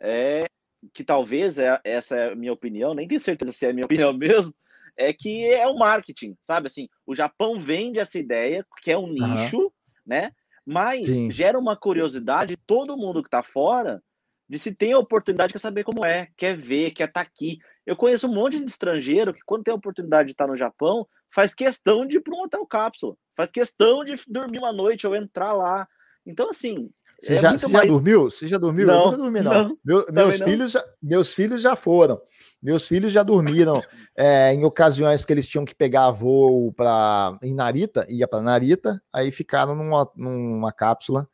é 0.00 0.46
que 0.94 1.04
talvez 1.04 1.58
é, 1.58 1.80
essa 1.84 2.16
é 2.16 2.32
a 2.32 2.34
minha 2.34 2.52
opinião, 2.52 2.94
nem 2.94 3.06
tenho 3.06 3.20
certeza 3.20 3.52
se 3.52 3.66
é 3.66 3.70
a 3.70 3.72
minha 3.72 3.84
opinião 3.86 4.12
mesmo, 4.12 4.54
é 4.96 5.12
que 5.12 5.44
é 5.46 5.66
o 5.66 5.76
marketing, 5.76 6.36
sabe? 6.42 6.66
Assim, 6.66 6.88
o 7.06 7.14
Japão 7.14 7.58
vende 7.58 7.98
essa 7.98 8.18
ideia, 8.18 8.64
que 8.82 8.90
é 8.90 8.98
um 8.98 9.08
nicho, 9.08 9.58
uhum. 9.58 9.70
né? 10.06 10.32
Mas 10.64 11.06
Sim. 11.06 11.30
gera 11.30 11.58
uma 11.58 11.76
curiosidade, 11.76 12.56
todo 12.66 12.96
mundo 12.96 13.22
que 13.22 13.28
está 13.28 13.42
fora, 13.42 14.02
de 14.48 14.58
se 14.58 14.72
tem 14.72 14.92
a 14.92 14.98
oportunidade, 14.98 15.52
quer 15.52 15.58
saber 15.58 15.82
como 15.82 16.04
é, 16.04 16.28
quer 16.36 16.56
ver, 16.56 16.90
quer 16.90 17.08
estar 17.08 17.24
tá 17.24 17.28
aqui. 17.28 17.58
Eu 17.86 17.96
conheço 17.96 18.28
um 18.28 18.34
monte 18.34 18.58
de 18.58 18.66
estrangeiro 18.66 19.32
que, 19.32 19.40
quando 19.46 19.64
tem 19.64 19.72
a 19.72 19.76
oportunidade 19.76 20.26
de 20.26 20.32
estar 20.32 20.46
no 20.46 20.56
Japão, 20.56 21.08
faz 21.34 21.54
questão 21.54 22.06
de 22.06 22.18
ir 22.18 22.20
para 22.20 22.34
um 22.34 22.42
hotel 22.42 22.66
cápsula, 22.66 23.16
faz 23.34 23.50
questão 23.50 24.04
de 24.04 24.14
dormir 24.28 24.58
uma 24.58 24.72
noite 24.72 25.06
ou 25.06 25.16
entrar 25.16 25.52
lá. 25.52 25.88
Então, 26.26 26.50
assim, 26.50 26.90
você, 27.22 27.34
é 27.34 27.40
já, 27.40 27.56
você 27.56 27.68
mais... 27.68 27.84
já, 27.84 27.92
dormiu? 27.92 28.30
Você 28.30 28.48
já 28.48 28.58
dormiu? 28.58 28.86
Não, 28.88 28.94
eu 28.94 29.04
nunca 29.04 29.16
dormi, 29.16 29.40
não. 29.42 29.52
não 29.52 29.78
Meu, 29.84 30.04
meus, 30.12 30.40
não. 30.40 30.46
Filhos 30.48 30.72
já, 30.72 30.84
meus 31.00 31.32
filhos 31.32 31.62
já 31.62 31.76
foram. 31.76 32.20
Meus 32.60 32.88
filhos 32.88 33.12
já 33.12 33.22
dormiram 33.22 33.80
é, 34.16 34.52
em 34.52 34.64
ocasiões 34.64 35.24
que 35.24 35.32
eles 35.32 35.46
tinham 35.46 35.64
que 35.64 35.74
pegar 35.74 36.10
voo 36.10 36.72
para 36.72 37.38
em 37.40 37.54
Narita, 37.54 38.04
ia 38.08 38.26
para 38.26 38.42
Narita, 38.42 39.00
aí 39.12 39.30
ficaram 39.30 39.76
numa, 39.76 40.10
numa 40.16 40.72
cápsula 40.72 41.28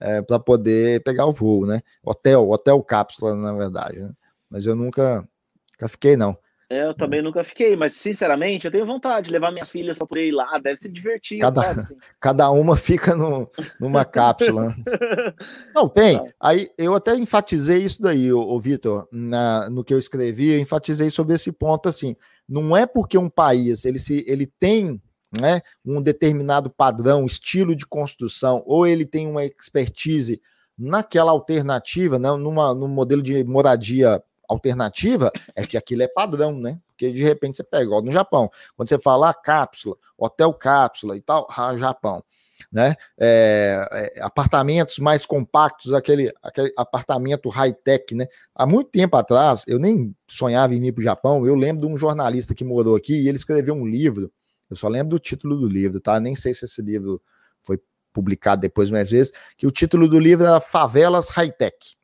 é, 0.00 0.20
para 0.22 0.40
poder 0.40 1.04
pegar 1.04 1.26
o 1.26 1.32
voo, 1.32 1.66
né? 1.66 1.82
Hotel, 2.02 2.50
hotel 2.50 2.82
cápsula, 2.82 3.36
na 3.36 3.52
verdade. 3.52 4.00
Né? 4.00 4.10
Mas 4.50 4.66
eu 4.66 4.74
nunca, 4.74 5.28
nunca 5.72 5.88
fiquei, 5.88 6.16
não. 6.16 6.36
É, 6.70 6.84
eu 6.84 6.92
também 6.92 7.22
nunca 7.22 7.42
fiquei, 7.42 7.74
mas 7.76 7.94
sinceramente 7.94 8.66
eu 8.66 8.70
tenho 8.70 8.84
vontade 8.84 9.26
de 9.26 9.32
levar 9.32 9.50
minhas 9.50 9.70
filhas 9.70 9.96
para 9.96 10.06
poder 10.06 10.28
ir 10.28 10.32
lá, 10.32 10.58
deve 10.58 10.78
ser 10.78 10.90
divertido. 10.90 11.40
Cada, 11.40 11.70
assim. 11.70 11.96
cada 12.20 12.50
uma 12.50 12.76
fica 12.76 13.16
no, 13.16 13.50
numa 13.80 14.04
cápsula. 14.04 14.68
Né? 14.68 14.74
Não, 15.74 15.88
tem. 15.88 16.22
Aí 16.38 16.70
eu 16.76 16.94
até 16.94 17.14
enfatizei 17.16 17.84
isso 17.84 18.02
daí, 18.02 18.30
o 18.30 18.60
Vitor, 18.60 19.08
no 19.10 19.82
que 19.82 19.94
eu 19.94 19.98
escrevi, 19.98 20.52
eu 20.52 20.60
enfatizei 20.60 21.08
sobre 21.08 21.34
esse 21.34 21.50
ponto 21.50 21.88
assim. 21.88 22.14
Não 22.46 22.76
é 22.76 22.84
porque 22.84 23.16
um 23.16 23.30
país 23.30 23.86
ele, 23.86 23.98
se, 23.98 24.22
ele 24.26 24.46
tem 24.46 25.00
né, 25.40 25.62
um 25.84 26.02
determinado 26.02 26.68
padrão, 26.68 27.24
estilo 27.24 27.74
de 27.74 27.86
construção, 27.86 28.62
ou 28.66 28.86
ele 28.86 29.06
tem 29.06 29.26
uma 29.26 29.44
expertise 29.44 30.40
naquela 30.78 31.32
alternativa, 31.32 32.18
né, 32.18 32.30
numa, 32.32 32.74
num 32.74 32.88
modelo 32.88 33.22
de 33.22 33.42
moradia 33.42 34.22
alternativa 34.48 35.30
é 35.54 35.66
que 35.66 35.76
aquilo 35.76 36.02
é 36.02 36.08
padrão, 36.08 36.58
né? 36.58 36.80
Porque 36.88 37.12
de 37.12 37.22
repente 37.22 37.56
você 37.56 37.64
pega, 37.64 37.90
ó, 37.90 38.00
no 38.00 38.10
Japão, 38.10 38.50
quando 38.76 38.88
você 38.88 38.98
fala 38.98 39.30
ah, 39.30 39.34
cápsula, 39.34 39.96
hotel 40.16 40.52
cápsula 40.54 41.16
e 41.16 41.20
tal, 41.20 41.46
ah, 41.56 41.76
Japão, 41.76 42.24
né? 42.72 42.94
É, 43.18 44.12
é, 44.16 44.22
apartamentos 44.22 44.98
mais 44.98 45.24
compactos, 45.24 45.92
aquele, 45.92 46.32
aquele 46.42 46.72
apartamento 46.76 47.48
high-tech, 47.48 48.14
né? 48.14 48.26
Há 48.54 48.66
muito 48.66 48.90
tempo 48.90 49.16
atrás, 49.16 49.64
eu 49.66 49.78
nem 49.78 50.14
sonhava 50.26 50.74
em 50.74 50.84
ir 50.84 50.92
para 50.92 51.00
o 51.00 51.04
Japão, 51.04 51.46
eu 51.46 51.54
lembro 51.54 51.86
de 51.86 51.92
um 51.92 51.96
jornalista 51.96 52.54
que 52.54 52.64
morou 52.64 52.96
aqui 52.96 53.14
e 53.14 53.28
ele 53.28 53.36
escreveu 53.36 53.74
um 53.74 53.86
livro, 53.86 54.32
eu 54.70 54.76
só 54.76 54.88
lembro 54.88 55.10
do 55.10 55.18
título 55.18 55.56
do 55.56 55.66
livro, 55.66 56.00
tá? 56.00 56.18
Nem 56.20 56.34
sei 56.34 56.52
se 56.52 56.64
esse 56.64 56.82
livro 56.82 57.22
foi 57.62 57.80
publicado 58.12 58.60
depois 58.60 58.90
mais 58.90 59.10
vezes, 59.10 59.32
que 59.56 59.66
o 59.66 59.70
título 59.70 60.08
do 60.08 60.18
livro 60.18 60.44
era 60.44 60.60
Favelas 60.60 61.28
High-Tech. 61.30 61.96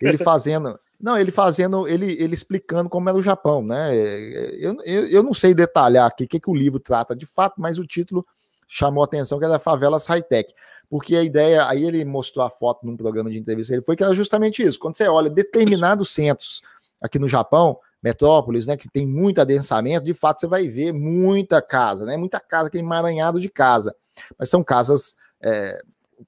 Ele 0.00 0.18
fazendo, 0.18 0.78
não, 1.00 1.18
ele 1.18 1.30
fazendo, 1.30 1.86
ele, 1.86 2.12
ele 2.20 2.34
explicando 2.34 2.88
como 2.88 3.08
era 3.08 3.18
o 3.18 3.22
Japão, 3.22 3.62
né? 3.62 3.94
Eu, 4.58 4.76
eu, 4.84 5.06
eu 5.08 5.22
não 5.22 5.34
sei 5.34 5.54
detalhar 5.54 6.06
aqui 6.06 6.24
o 6.24 6.28
que, 6.28 6.40
que 6.40 6.50
o 6.50 6.54
livro 6.54 6.80
trata 6.80 7.14
de 7.14 7.26
fato, 7.26 7.60
mas 7.60 7.78
o 7.78 7.86
título 7.86 8.24
chamou 8.66 9.02
a 9.02 9.06
atenção 9.06 9.38
que 9.38 9.44
era 9.44 9.58
favelas 9.58 10.06
high-tech, 10.06 10.54
porque 10.88 11.16
a 11.16 11.22
ideia, 11.22 11.68
aí 11.68 11.84
ele 11.84 12.04
mostrou 12.04 12.44
a 12.44 12.50
foto 12.50 12.86
num 12.86 12.96
programa 12.96 13.30
de 13.30 13.38
entrevista, 13.38 13.74
ele 13.74 13.82
foi 13.82 13.96
que 13.96 14.04
era 14.04 14.14
justamente 14.14 14.62
isso. 14.62 14.78
Quando 14.78 14.96
você 14.96 15.06
olha 15.06 15.28
determinados 15.28 16.10
centros 16.10 16.62
aqui 17.00 17.18
no 17.18 17.28
Japão, 17.28 17.78
metrópoles, 18.02 18.66
né, 18.66 18.76
que 18.76 18.88
tem 18.88 19.06
muito 19.06 19.40
adensamento, 19.40 20.04
de 20.04 20.14
fato 20.14 20.40
você 20.40 20.46
vai 20.46 20.68
ver 20.68 20.92
muita 20.92 21.62
casa, 21.62 22.04
né? 22.04 22.16
Muita 22.16 22.38
casa, 22.38 22.68
aquele 22.68 22.82
emaranhado 22.82 23.40
de 23.40 23.48
casa. 23.48 23.94
Mas 24.38 24.50
são 24.50 24.62
casas 24.62 25.16
é, 25.42 25.80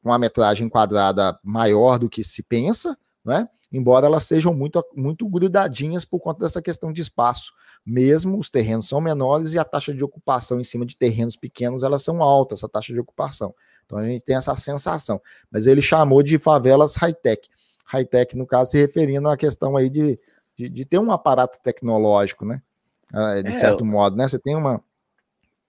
com 0.03 0.09
uma 0.09 0.19
metragem 0.19 0.69
quadrada 0.69 1.39
maior 1.45 1.99
do 1.99 2.09
que 2.09 2.25
se 2.25 2.43
pensa, 2.43 2.97
né? 3.25 3.47
Embora 3.77 4.07
elas 4.07 4.25
sejam 4.25 4.55
muito, 4.55 4.85
muito 4.95 5.29
grudadinhas 5.29 6.05
por 6.05 6.21
conta 6.21 6.41
dessa 6.41 6.63
questão 6.63 6.93
de 6.93 7.01
espaço. 7.01 7.53
Mesmo 7.85 8.39
os 8.39 8.51
terrenos 8.51 8.89
são 8.89 9.01
menores 9.01 9.53
e 9.53 9.59
a 9.59 9.65
taxa 9.65 9.93
de 9.95 10.03
ocupação 10.03 10.61
em 10.61 10.65
cima 10.65 10.87
de 10.87 10.97
terrenos 10.97 11.37
pequenos 11.37 11.83
elas 11.83 12.03
são 12.03 12.23
altas, 12.23 12.61
essa 12.61 12.69
taxa 12.69 12.93
de 12.93 13.01
ocupação. 13.01 13.55
Então 13.85 13.99
a 13.99 14.07
gente 14.07 14.25
tem 14.25 14.37
essa 14.37 14.55
sensação. 14.57 15.21
Mas 15.51 15.67
ele 15.67 15.81
chamou 15.81 16.23
de 16.23 16.39
favelas 16.39 16.97
high-tech. 16.97 17.49
High-tech, 17.85 18.37
no 18.37 18.47
caso, 18.47 18.73
se 18.73 18.79
referindo 18.79 19.29
à 19.29 19.37
questão 19.37 19.77
aí 19.77 19.89
de, 19.89 20.19
de, 20.57 20.69
de 20.69 20.85
ter 20.85 20.99
um 20.99 21.13
aparato 21.13 21.61
tecnológico, 21.63 22.45
né? 22.45 22.61
Ah, 23.13 23.41
de 23.41 23.49
é, 23.49 23.53
certo 23.53 23.83
eu... 23.83 23.87
modo, 23.87 24.17
né? 24.17 24.27
Você 24.27 24.39
tem 24.39 24.57
uma. 24.57 24.83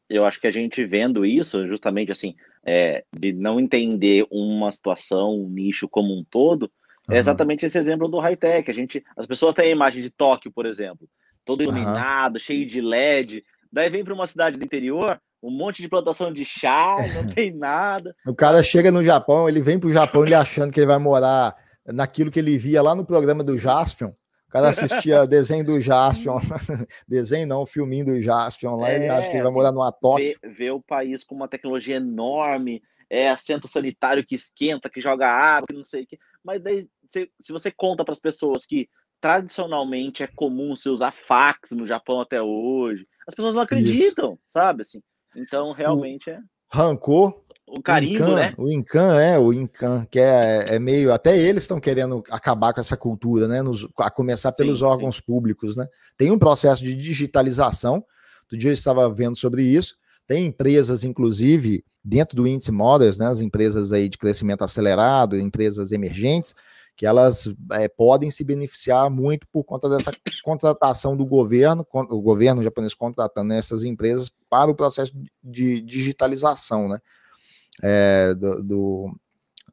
Eu 0.10 0.26
acho 0.26 0.40
que 0.40 0.48
a 0.48 0.52
gente 0.52 0.84
vendo 0.86 1.26
isso, 1.26 1.68
justamente 1.68 2.12
assim, 2.12 2.36
é, 2.66 3.04
de 3.16 3.34
não 3.34 3.60
entender 3.60 4.26
uma 4.32 4.72
situação, 4.72 5.36
um 5.36 5.50
nicho 5.50 5.88
como 5.88 6.18
um 6.18 6.24
todo, 6.24 6.72
é 7.10 7.18
exatamente 7.18 7.66
esse 7.66 7.78
exemplo 7.78 8.08
do 8.08 8.20
high-tech. 8.20 8.70
A 8.70 8.74
gente, 8.74 9.04
as 9.16 9.26
pessoas 9.26 9.56
têm 9.56 9.68
a 9.68 9.72
imagem 9.72 10.02
de 10.02 10.10
Tóquio, 10.10 10.52
por 10.52 10.66
exemplo, 10.66 11.08
todo 11.46 11.64
iluminado, 11.64 12.34
uhum. 12.34 12.40
cheio 12.40 12.68
de 12.68 12.82
LED. 12.82 13.44
Daí 13.72 13.90
vem 13.90 14.04
para 14.04 14.14
uma 14.14 14.28
cidade 14.28 14.58
do 14.58 14.66
interior, 14.66 15.20
um 15.42 15.52
monte 15.52 15.82
de 15.82 15.90
plantação 15.90 16.32
de 16.34 16.44
chá, 16.44 16.96
não 17.14 17.28
tem 17.28 17.52
nada. 17.52 18.16
O 18.26 18.36
cara 18.36 18.62
chega 18.64 18.92
no 18.92 19.04
Japão, 19.04 19.48
ele 19.48 19.62
vem 19.62 19.80
para 19.80 19.90
o 19.90 19.92
Japão 19.92 20.26
ele 20.26 20.36
achando 20.36 20.72
que 20.72 20.80
ele 20.80 20.88
vai 20.88 20.98
morar 20.98 21.56
naquilo 21.86 22.32
que 22.32 22.40
ele 22.40 22.58
via 22.58 22.82
lá 22.82 22.94
no 22.96 23.06
programa 23.06 23.44
do 23.44 23.58
Jaspion. 23.58 24.10
O 24.10 24.52
cara 24.52 24.70
assistia 24.70 25.26
desenho 25.28 25.64
do 25.64 25.80
Jaspion, 25.80 26.40
desenho 27.08 27.48
não, 27.48 27.66
filminho 27.66 28.06
do 28.06 28.22
Jaspion 28.22 28.76
lá, 28.76 28.92
é, 28.92 28.96
ele 28.96 29.10
acha 29.10 29.30
que 29.30 29.36
ele 29.36 29.44
vai 29.44 29.48
assim, 29.48 29.56
morar 29.56 29.72
numa 29.72 29.92
Tóquio. 29.92 30.38
Ver, 30.42 30.54
ver 30.54 30.72
o 30.72 30.82
país 30.82 31.24
com 31.24 31.36
uma 31.36 31.48
tecnologia 31.48 31.98
enorme, 31.98 32.82
é 33.10 33.30
assento 33.30 33.68
sanitário 33.68 34.26
que 34.26 34.36
esquenta, 34.36 34.90
que 34.90 35.00
joga 35.00 35.28
água, 35.28 35.68
que 35.68 35.76
não 35.76 35.84
sei 35.84 36.04
o 36.04 36.08
que. 36.08 36.18
Mas 36.44 36.62
daí, 36.62 36.88
se, 37.10 37.32
se 37.40 37.52
você 37.52 37.72
conta 37.72 38.04
para 38.04 38.12
as 38.12 38.20
pessoas 38.20 38.66
que 38.66 38.90
tradicionalmente 39.20 40.24
é 40.24 40.28
comum 40.28 40.76
se 40.76 40.90
usar 40.90 41.12
fax 41.12 41.72
no 41.72 41.88
Japão 41.88 42.22
até 42.22 42.42
hoje, 42.42 43.08
as 43.28 43.36
pessoas 43.36 43.56
não 43.56 43.64
acreditam, 43.64 44.34
Isso. 44.34 44.42
sabe? 44.50 44.82
Assim, 44.84 45.02
então, 45.36 45.72
realmente 45.72 46.30
é. 46.30 46.40
Rancor. 46.72 47.42
O 47.70 47.82
carimbo, 47.82 48.24
o 48.24 48.28
Incan, 48.28 48.36
né? 48.36 48.54
O 48.58 48.72
Incan, 48.72 49.22
é, 49.22 49.38
o 49.38 49.52
Incan, 49.52 50.06
que 50.10 50.20
é, 50.20 50.76
é 50.76 50.80
meio. 50.80 51.12
Até 51.12 51.38
eles 51.38 51.64
estão 51.64 51.82
querendo 51.82 52.24
acabar 52.32 52.74
com 52.74 52.80
essa 52.80 52.96
cultura, 52.96 53.46
né? 53.46 53.62
Nos, 53.62 53.86
a 54.00 54.10
começar 54.10 54.54
pelos 54.54 54.80
sim, 54.80 54.86
órgãos 54.86 55.18
sim. 55.18 55.24
públicos, 55.28 55.76
né? 55.76 55.86
Tem 56.18 56.32
um 56.32 56.40
processo 56.40 56.82
de 56.82 56.96
digitalização. 56.96 58.02
Do 58.50 58.58
dia 58.58 58.70
eu 58.70 58.74
estava 58.74 59.14
vendo 59.14 59.36
sobre 59.36 59.64
isso. 59.64 59.98
Tem 60.26 60.46
empresas, 60.46 61.04
inclusive, 61.04 61.84
dentro 62.02 62.38
do 62.38 62.48
índice 62.48 62.72
Mothers, 62.72 63.18
né? 63.18 63.28
As 63.28 63.42
empresas 63.42 63.92
aí 63.92 64.08
de 64.08 64.18
crescimento 64.18 64.64
acelerado, 64.64 65.38
empresas 65.38 65.92
emergentes, 65.92 66.56
que 66.98 67.06
elas 67.06 67.48
é, 67.74 67.88
podem 67.88 68.32
se 68.32 68.44
beneficiar 68.44 69.08
muito 69.08 69.48
por 69.50 69.64
conta 69.64 69.88
dessa 69.88 70.12
contratação 70.44 71.16
do 71.16 71.24
governo, 71.24 71.86
o 71.94 72.20
governo 72.20 72.64
japonês 72.64 72.96
contratando 72.96 73.54
essas 73.54 73.84
empresas 73.84 74.32
para 74.50 74.72
o 74.72 74.76
processo 74.76 75.14
de 75.44 75.80
digitalização 75.80 76.90
né, 76.90 77.00
é, 77.84 78.34
do, 78.34 78.64
do, 78.64 79.20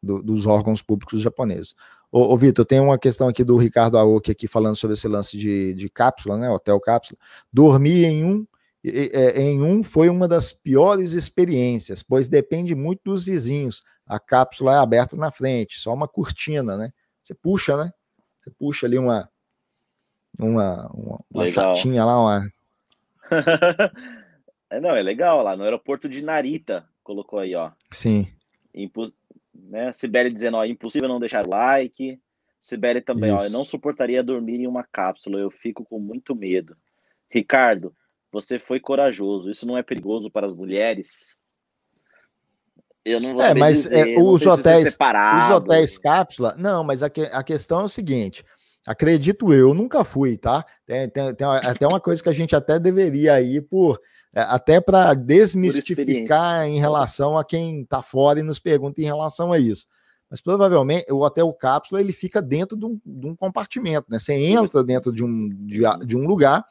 do, 0.02 0.22
dos 0.22 0.46
órgãos 0.46 0.82
públicos 0.82 1.22
japoneses. 1.22 1.74
Ô, 2.12 2.34
ô 2.34 2.36
Vitor, 2.36 2.66
tem 2.66 2.78
uma 2.78 2.98
questão 2.98 3.26
aqui 3.26 3.42
do 3.42 3.56
Ricardo 3.56 3.96
Aoki 3.96 4.30
aqui 4.30 4.46
falando 4.46 4.76
sobre 4.76 4.92
esse 4.92 5.08
lance 5.08 5.38
de, 5.38 5.72
de 5.72 5.88
cápsula, 5.88 6.36
né, 6.36 6.50
hotel 6.50 6.78
cápsula. 6.78 7.18
Dormir 7.50 8.04
em 8.04 8.22
um 8.22 8.46
é, 8.86 9.40
em 9.40 9.62
um 9.62 9.82
foi 9.82 10.10
uma 10.10 10.28
das 10.28 10.52
piores 10.52 11.14
experiências, 11.14 12.02
pois 12.02 12.28
depende 12.28 12.74
muito 12.74 13.00
dos 13.02 13.24
vizinhos. 13.24 13.82
A 14.06 14.20
cápsula 14.20 14.74
é 14.74 14.76
aberta 14.76 15.16
na 15.16 15.30
frente, 15.30 15.80
só 15.80 15.94
uma 15.94 16.06
cortina, 16.06 16.76
né? 16.76 16.92
Você 17.24 17.34
puxa, 17.34 17.76
né? 17.76 17.92
Você 18.38 18.50
puxa 18.50 18.86
ali 18.86 18.98
uma 18.98 19.28
uma, 20.38 20.88
uma, 20.92 21.24
uma 21.30 21.46
chatinha 21.46 22.04
lá, 22.04 22.20
uma. 22.20 22.52
é, 24.68 24.80
não, 24.80 24.94
é 24.94 25.02
legal 25.02 25.42
lá 25.42 25.56
no 25.56 25.64
aeroporto 25.64 26.08
de 26.08 26.22
Narita, 26.22 26.86
colocou 27.02 27.38
aí, 27.38 27.54
ó. 27.54 27.70
Sim. 27.90 28.26
Impu... 28.74 29.12
Né? 29.54 29.92
Sibeli 29.92 30.30
dizendo, 30.30 30.56
ó, 30.56 30.64
impossível 30.64 31.08
não 31.08 31.20
deixar 31.20 31.46
like. 31.46 32.20
Sibeli 32.60 33.00
também, 33.00 33.34
Isso. 33.34 33.44
ó, 33.44 33.48
eu 33.48 33.52
não 33.52 33.64
suportaria 33.64 34.22
dormir 34.22 34.60
em 34.60 34.66
uma 34.66 34.82
cápsula, 34.82 35.38
eu 35.38 35.50
fico 35.50 35.84
com 35.84 35.98
muito 35.98 36.34
medo. 36.34 36.76
Ricardo, 37.30 37.94
você 38.32 38.58
foi 38.58 38.80
corajoso. 38.80 39.50
Isso 39.50 39.66
não 39.66 39.78
é 39.78 39.82
perigoso 39.82 40.30
para 40.30 40.46
as 40.46 40.54
mulheres? 40.54 41.34
Eu 43.04 43.20
não 43.20 43.34
vou 43.34 43.42
É, 43.42 43.54
mas 43.54 43.82
dizer, 43.82 44.08
é, 44.08 44.18
os, 44.18 44.46
hotéis, 44.46 44.96
os 44.96 45.50
hotéis 45.50 45.98
cápsula. 45.98 46.54
Não, 46.58 46.82
mas 46.82 47.02
a, 47.02 47.10
que, 47.10 47.20
a 47.20 47.42
questão 47.42 47.82
é 47.82 47.84
o 47.84 47.88
seguinte: 47.88 48.42
acredito 48.86 49.52
eu, 49.52 49.74
nunca 49.74 50.04
fui, 50.04 50.38
tá? 50.38 50.64
Tem, 50.86 51.08
tem, 51.08 51.34
tem 51.34 51.46
até 51.46 51.86
uma 51.86 52.00
coisa 52.00 52.22
que 52.22 52.28
a 52.28 52.32
gente 52.32 52.56
até 52.56 52.78
deveria 52.78 53.40
ir 53.42 53.62
por. 53.62 54.00
É, 54.34 54.40
até 54.40 54.80
para 54.80 55.14
desmistificar 55.14 56.66
em 56.66 56.80
relação 56.80 57.38
a 57.38 57.44
quem 57.44 57.82
está 57.82 58.02
fora 58.02 58.40
e 58.40 58.42
nos 58.42 58.58
pergunta 58.58 59.00
em 59.00 59.04
relação 59.04 59.52
a 59.52 59.58
isso. 59.58 59.86
Mas 60.28 60.40
provavelmente 60.40 61.12
o 61.12 61.20
hotel 61.20 61.52
cápsula 61.52 62.00
ele 62.00 62.12
fica 62.12 62.42
dentro 62.42 62.76
de 62.76 62.84
um, 62.84 63.00
de 63.06 63.26
um 63.28 63.36
compartimento, 63.36 64.06
né? 64.08 64.18
Você 64.18 64.32
entra 64.34 64.82
dentro 64.82 65.12
de 65.12 65.22
um, 65.22 65.48
de, 65.48 65.82
de 66.04 66.16
um 66.16 66.26
lugar, 66.26 66.64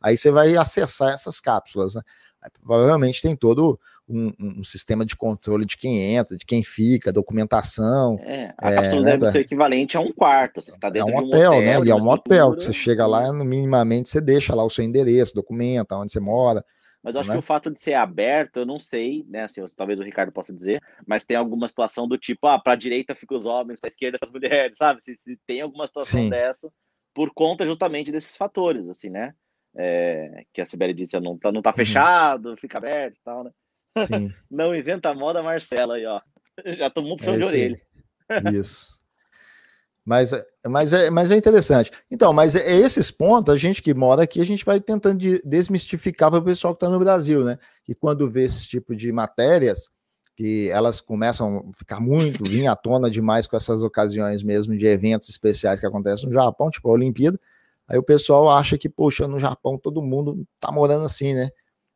aí 0.00 0.16
você 0.16 0.30
vai 0.30 0.56
acessar 0.56 1.12
essas 1.12 1.40
cápsulas, 1.40 1.96
né? 1.96 2.02
Aí, 2.40 2.50
provavelmente 2.62 3.20
tem 3.20 3.36
todo 3.36 3.78
um, 4.10 4.32
um, 4.58 4.64
sistema 4.64 5.04
de 5.04 5.14
controle 5.16 5.64
de 5.64 5.76
quem 5.76 6.14
entra, 6.14 6.36
de 6.36 6.44
quem 6.44 6.62
fica, 6.64 7.12
documentação. 7.12 8.18
É, 8.22 8.52
a 8.58 8.70
é, 8.70 8.74
cápsula 8.74 9.02
né, 9.02 9.16
deve 9.16 9.32
ser 9.32 9.40
equivalente 9.40 9.96
a 9.96 10.00
um 10.00 10.12
quarto. 10.12 10.60
Você 10.60 10.70
está 10.70 10.90
dentro 10.90 11.10
é 11.10 11.14
um 11.14 11.26
hotel, 11.26 11.30
de 11.30 11.36
um 11.36 11.58
hotel, 11.58 11.60
né? 11.60 11.86
E 11.86 11.90
é 11.90 11.94
um 11.94 12.08
hotel 12.08 12.56
que 12.56 12.64
você 12.64 12.72
chega 12.72 13.06
lá, 13.06 13.32
minimamente 13.32 14.08
você 14.08 14.20
deixa 14.20 14.54
lá 14.54 14.64
o 14.64 14.70
seu 14.70 14.84
endereço, 14.84 15.34
documenta 15.34 15.96
onde 15.96 16.12
você 16.12 16.20
mora. 16.20 16.64
Mas 17.02 17.14
eu 17.14 17.20
acho 17.20 17.30
né? 17.30 17.36
que 17.36 17.38
o 17.38 17.46
fato 17.46 17.70
de 17.70 17.80
ser 17.80 17.94
aberto, 17.94 18.58
eu 18.58 18.66
não 18.66 18.78
sei, 18.78 19.24
né? 19.28 19.44
Assim, 19.44 19.66
talvez 19.74 19.98
o 19.98 20.02
Ricardo 20.02 20.32
possa 20.32 20.52
dizer, 20.52 20.82
mas 21.06 21.24
tem 21.24 21.36
alguma 21.36 21.66
situação 21.66 22.06
do 22.06 22.18
tipo, 22.18 22.46
ah, 22.46 22.58
para 22.58 22.74
a 22.74 22.76
direita 22.76 23.14
fica 23.14 23.34
os 23.34 23.46
homens, 23.46 23.80
para 23.80 23.88
a 23.88 23.92
esquerda 23.92 24.18
as 24.20 24.30
mulheres, 24.30 24.76
sabe? 24.76 25.02
Se, 25.02 25.16
se 25.16 25.38
tem 25.46 25.62
alguma 25.62 25.86
situação 25.86 26.20
Sim. 26.20 26.28
dessa, 26.28 26.70
por 27.14 27.32
conta 27.32 27.64
justamente 27.64 28.12
desses 28.12 28.36
fatores, 28.36 28.88
assim, 28.88 29.08
né? 29.08 29.34
É, 29.76 30.44
que 30.52 30.60
a 30.60 30.66
Sibeli 30.66 30.92
disse, 30.92 31.18
não 31.20 31.38
tá, 31.38 31.50
não 31.52 31.62
tá 31.62 31.70
uhum. 31.70 31.76
fechado, 31.76 32.56
fica 32.56 32.78
aberto 32.78 33.16
e 33.16 33.22
tal, 33.24 33.44
né? 33.44 33.50
Sim. 34.06 34.32
não 34.50 34.74
inventa 34.74 35.14
moda, 35.14 35.42
Marcela 35.42 35.96
aí, 35.96 36.06
ó. 36.06 36.20
Já 36.78 36.90
tomou 36.90 37.16
puxão 37.16 37.34
é 37.34 37.38
de 37.38 37.44
orelha. 37.44 37.80
Isso. 38.52 38.98
Mas, 40.04 40.32
mas, 40.66 40.92
é, 40.92 41.10
mas 41.10 41.30
é 41.30 41.36
interessante. 41.36 41.90
Então, 42.10 42.32
mas 42.32 42.56
é, 42.56 42.60
é 42.60 42.76
esses 42.76 43.10
pontos, 43.10 43.54
a 43.54 43.56
gente 43.56 43.82
que 43.82 43.92
mora 43.94 44.22
aqui, 44.22 44.40
a 44.40 44.44
gente 44.44 44.64
vai 44.64 44.80
tentando 44.80 45.18
de 45.18 45.40
desmistificar 45.44 46.30
para 46.30 46.40
o 46.40 46.44
pessoal 46.44 46.74
que 46.74 46.84
está 46.84 46.88
no 46.88 46.98
Brasil, 46.98 47.44
né? 47.44 47.58
E 47.86 47.94
quando 47.94 48.30
vê 48.30 48.44
esse 48.44 48.66
tipo 48.66 48.96
de 48.96 49.12
matérias, 49.12 49.90
que 50.36 50.70
elas 50.70 51.00
começam 51.00 51.68
a 51.68 51.76
ficar 51.76 52.00
muito, 52.00 52.44
vir 52.44 52.66
à 52.66 52.74
tona 52.74 53.10
demais 53.10 53.46
com 53.46 53.56
essas 53.56 53.82
ocasiões 53.82 54.42
mesmo 54.42 54.76
de 54.76 54.86
eventos 54.86 55.28
especiais 55.28 55.78
que 55.78 55.86
acontecem 55.86 56.26
no 56.26 56.32
Japão, 56.32 56.70
tipo 56.70 56.88
a 56.88 56.92
Olimpíada, 56.92 57.38
aí 57.86 57.98
o 57.98 58.02
pessoal 58.02 58.48
acha 58.48 58.78
que, 58.78 58.88
poxa, 58.88 59.28
no 59.28 59.38
Japão 59.38 59.76
todo 59.76 60.02
mundo 60.02 60.46
tá 60.58 60.72
morando 60.72 61.04
assim, 61.04 61.34
né? 61.34 61.50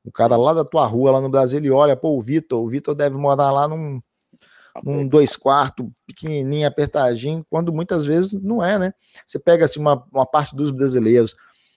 O 0.05 0.13
cara 0.13 0.37
lá 0.37 0.53
da 0.53 0.65
tua 0.65 0.87
rua, 0.87 1.13
lá 1.13 1.21
no 1.21 1.31
Brasil, 1.31 1.59
ele 1.59 1.71
olha, 1.71 1.97
pô, 1.97 2.11
o 2.17 2.21
Vitor, 2.21 2.63
o 2.63 2.69
Vitor 2.69 2.95
deve 2.95 3.17
morar 3.17 3.51
lá 3.51 3.67
num, 3.67 4.03
num 4.83 5.07
dois 5.07 5.37
quartos, 5.37 5.87
pequenininho, 6.07 6.67
apertadinho, 6.67 7.45
quando 7.49 7.73
muitas 7.73 8.05
vezes 8.05 8.33
não 8.33 8.63
é, 8.63 8.79
né? 8.79 8.93
Você 9.27 9.39
pega 9.39 9.65
assim 9.65 9.81
uma, 9.81 10.05
uma 10.13 10.27
parte 10.27 10.55
dos 10.55 10.71
brasileiros 10.71 11.35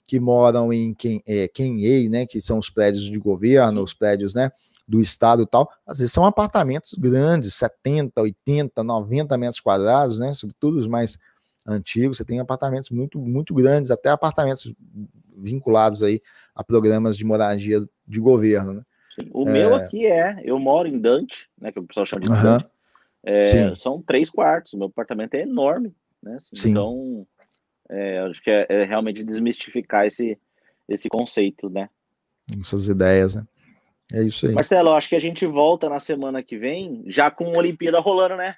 que 0.08 0.20
moram 0.20 0.72
em 0.72 0.94
quem 0.94 1.22
é, 1.28 1.48
Kenhei, 1.50 2.08
né, 2.08 2.26
que 2.26 2.40
são 2.40 2.58
os 2.58 2.70
prédios 2.70 3.04
de 3.04 3.20
governo, 3.20 3.80
Sim. 3.80 3.84
os 3.84 3.94
prédios, 3.94 4.34
né, 4.34 4.50
do 4.88 5.02
estado 5.02 5.44
e 5.44 5.46
tal, 5.46 5.70
às 5.86 6.00
vezes 6.00 6.14
são 6.14 6.26
apartamentos 6.26 6.94
grandes, 6.94 7.54
70, 7.56 8.22
80, 8.22 8.84
90 8.84 9.38
metros 9.38 9.60
quadrados, 9.60 10.18
né, 10.18 10.34
sobretudo 10.34 10.78
os 10.78 10.88
mais 10.88 11.18
antigos, 11.68 12.18
você 12.18 12.24
tem 12.24 12.40
apartamentos 12.40 12.90
muito, 12.90 13.20
muito 13.20 13.54
grandes, 13.54 13.92
até 13.92 14.10
apartamentos 14.10 14.74
vinculados 15.36 16.02
aí 16.02 16.22
a 16.56 16.64
programas 16.64 17.18
de 17.18 17.26
moradia 17.26 17.86
de 18.08 18.20
governo, 18.20 18.74
né? 18.74 18.84
O 19.32 19.48
é... 19.48 19.52
meu 19.52 19.76
aqui 19.76 20.06
é, 20.06 20.40
eu 20.44 20.60
moro 20.60 20.88
em 20.88 21.00
Dante, 21.00 21.50
né, 21.60 21.72
que 21.72 21.80
o 21.80 21.84
pessoal 21.84 22.06
chama 22.06 22.22
de 22.22 22.30
uhum. 22.30 22.42
Dante, 22.42 22.68
é, 23.24 23.76
são 23.76 24.02
três 24.02 24.30
quartos, 24.30 24.74
o 24.74 24.78
meu 24.78 24.88
apartamento 24.88 25.34
é 25.34 25.42
enorme, 25.42 25.94
né? 26.22 26.38
Assim, 26.38 26.70
então, 26.70 27.28
é, 27.90 28.20
acho 28.20 28.42
que 28.42 28.50
é, 28.50 28.66
é, 28.70 28.84
realmente 28.86 29.24
desmistificar 29.24 30.06
esse, 30.06 30.38
esse 30.88 31.10
conceito, 31.10 31.70
né? 31.70 31.90
Essas 32.60 32.88
ideias, 32.88 33.36
né? 33.36 33.46
É 34.14 34.24
isso 34.24 34.48
aí. 34.48 34.54
Marcelo, 34.54 34.92
acho 34.92 35.10
que 35.10 35.16
a 35.16 35.22
gente 35.22 35.46
volta 35.46 35.90
na 35.90 36.00
semana 36.00 36.42
que 36.42 36.58
vem, 36.58 37.04
já 37.08 37.30
com 37.30 37.46
a 37.54 37.58
Olimpíada 37.58 38.00
rolando, 38.00 38.38
né? 38.38 38.56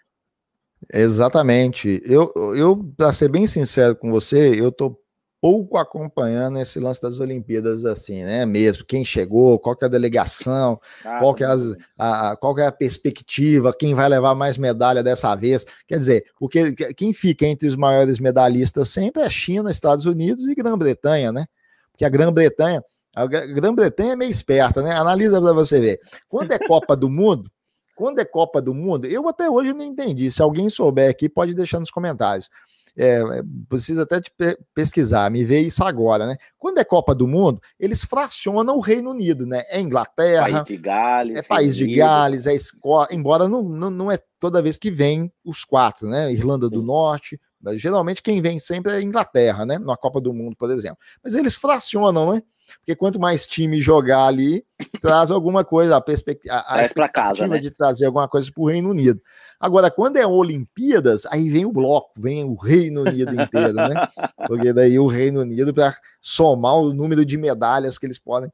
Exatamente. 0.93 2.01
Eu, 2.05 2.31
eu 2.55 2.93
para 2.95 3.11
ser 3.11 3.29
bem 3.29 3.47
sincero 3.47 3.95
com 3.95 4.11
você, 4.11 4.59
eu 4.59 4.71
tô 4.71 4.99
pouco 5.41 5.77
acompanhando 5.77 6.59
esse 6.59 6.79
lance 6.79 7.01
das 7.01 7.19
Olimpíadas 7.19 7.85
assim, 7.85 8.23
né? 8.23 8.45
Mesmo 8.45 8.85
quem 8.85 9.05
chegou, 9.05 9.57
qual 9.57 9.75
que 9.75 9.85
é 9.85 9.87
a 9.87 9.89
delegação, 9.89 10.79
ah, 11.05 11.19
qual, 11.19 11.33
que 11.33 11.43
é 11.43 11.47
as, 11.47 11.75
a, 11.97 12.35
qual 12.35 12.53
que 12.53 12.61
é 12.61 12.67
a 12.67 12.71
perspectiva, 12.71 13.73
quem 13.73 13.93
vai 13.93 14.09
levar 14.09 14.35
mais 14.35 14.57
medalha 14.57 15.01
dessa 15.01 15.33
vez. 15.35 15.65
Quer 15.87 15.97
dizer, 15.97 16.25
o 16.39 16.49
que, 16.49 16.73
quem 16.93 17.13
fica 17.13 17.45
entre 17.45 17.67
os 17.67 17.75
maiores 17.75 18.19
medalhistas 18.19 18.89
sempre 18.89 19.21
é 19.21 19.29
China, 19.29 19.71
Estados 19.71 20.05
Unidos 20.05 20.45
e 20.47 20.55
Grã-Bretanha, 20.55 21.31
né? 21.31 21.45
Porque 21.91 22.05
a 22.05 22.09
Grã-Bretanha, 22.09 22.83
a 23.15 23.25
Grã-Bretanha 23.25 24.13
é 24.13 24.15
meio 24.15 24.31
esperta, 24.31 24.81
né? 24.81 24.93
Analisa 24.93 25.41
para 25.41 25.53
você 25.53 25.79
ver. 25.79 25.99
Quando 26.27 26.51
é 26.51 26.59
Copa 26.59 26.95
do 26.95 27.09
Mundo, 27.09 27.49
quando 27.95 28.19
é 28.19 28.25
Copa 28.25 28.61
do 28.61 28.73
Mundo, 28.73 29.05
eu 29.05 29.27
até 29.27 29.49
hoje 29.49 29.73
não 29.73 29.83
entendi. 29.83 30.29
Se 30.31 30.41
alguém 30.41 30.69
souber 30.69 31.09
aqui, 31.09 31.27
pode 31.27 31.53
deixar 31.53 31.79
nos 31.79 31.91
comentários 31.91 32.49
é, 32.97 33.23
precisa 33.67 34.03
até 34.03 34.19
de 34.19 34.31
pesquisar, 34.73 35.29
me 35.29 35.43
vê 35.43 35.59
isso 35.59 35.83
agora, 35.83 36.25
né? 36.25 36.35
Quando 36.57 36.77
é 36.77 36.83
Copa 36.83 37.13
do 37.15 37.27
Mundo, 37.27 37.61
eles 37.79 38.03
fracionam 38.03 38.75
o 38.75 38.81
Reino 38.81 39.11
Unido, 39.11 39.45
né? 39.45 39.63
É 39.69 39.79
Inglaterra, 39.79 40.63
país 40.63 40.65
de 40.65 40.77
Gales, 40.77 41.37
é 41.37 41.41
país 41.41 41.75
de 41.75 41.95
Gales, 41.95 42.47
é 42.47 42.53
Escócia, 42.53 43.15
embora 43.15 43.47
não, 43.47 43.63
não, 43.63 43.89
não 43.89 44.11
é 44.11 44.19
toda 44.39 44.61
vez 44.61 44.77
que 44.77 44.91
vem 44.91 45.31
os 45.43 45.63
quatro, 45.63 46.07
né? 46.07 46.31
Irlanda 46.31 46.69
do 46.69 46.79
Sim. 46.79 46.85
Norte, 46.85 47.41
mas 47.61 47.81
geralmente 47.81 48.23
quem 48.23 48.41
vem 48.41 48.57
sempre 48.57 48.93
é 48.93 49.01
Inglaterra, 49.01 49.65
né? 49.65 49.77
Na 49.77 49.97
Copa 49.97 50.21
do 50.21 50.33
Mundo, 50.33 50.55
por 50.55 50.71
exemplo. 50.71 50.97
Mas 51.23 51.35
eles 51.35 51.55
fracionam, 51.55 52.33
né? 52.33 52.43
Porque 52.77 52.95
quanto 52.95 53.19
mais 53.19 53.47
time 53.47 53.81
jogar 53.81 54.25
ali, 54.25 54.63
traz 55.01 55.31
alguma 55.31 55.63
coisa, 55.63 55.97
a, 55.97 56.01
perspectiva, 56.01 56.63
a 56.67 56.81
expectativa 56.83 57.29
casa, 57.29 57.47
né? 57.47 57.59
de 57.59 57.71
trazer 57.71 58.05
alguma 58.05 58.27
coisa 58.27 58.51
para 58.51 58.61
o 58.61 58.67
Reino 58.67 58.89
Unido. 58.89 59.21
Agora, 59.59 59.91
quando 59.91 60.17
é 60.17 60.25
Olimpíadas, 60.25 61.25
aí 61.25 61.49
vem 61.49 61.65
o 61.65 61.71
bloco, 61.71 62.11
vem 62.17 62.43
o 62.43 62.55
Reino 62.55 63.01
Unido 63.01 63.33
inteiro, 63.33 63.73
né? 63.73 64.07
Porque 64.47 64.71
daí 64.71 64.97
o 64.97 65.07
Reino 65.07 65.41
Unido 65.41 65.73
para 65.73 65.93
somar 66.21 66.75
o 66.75 66.93
número 66.93 67.25
de 67.25 67.37
medalhas 67.37 67.97
que 67.97 68.05
eles 68.05 68.19
podem 68.19 68.51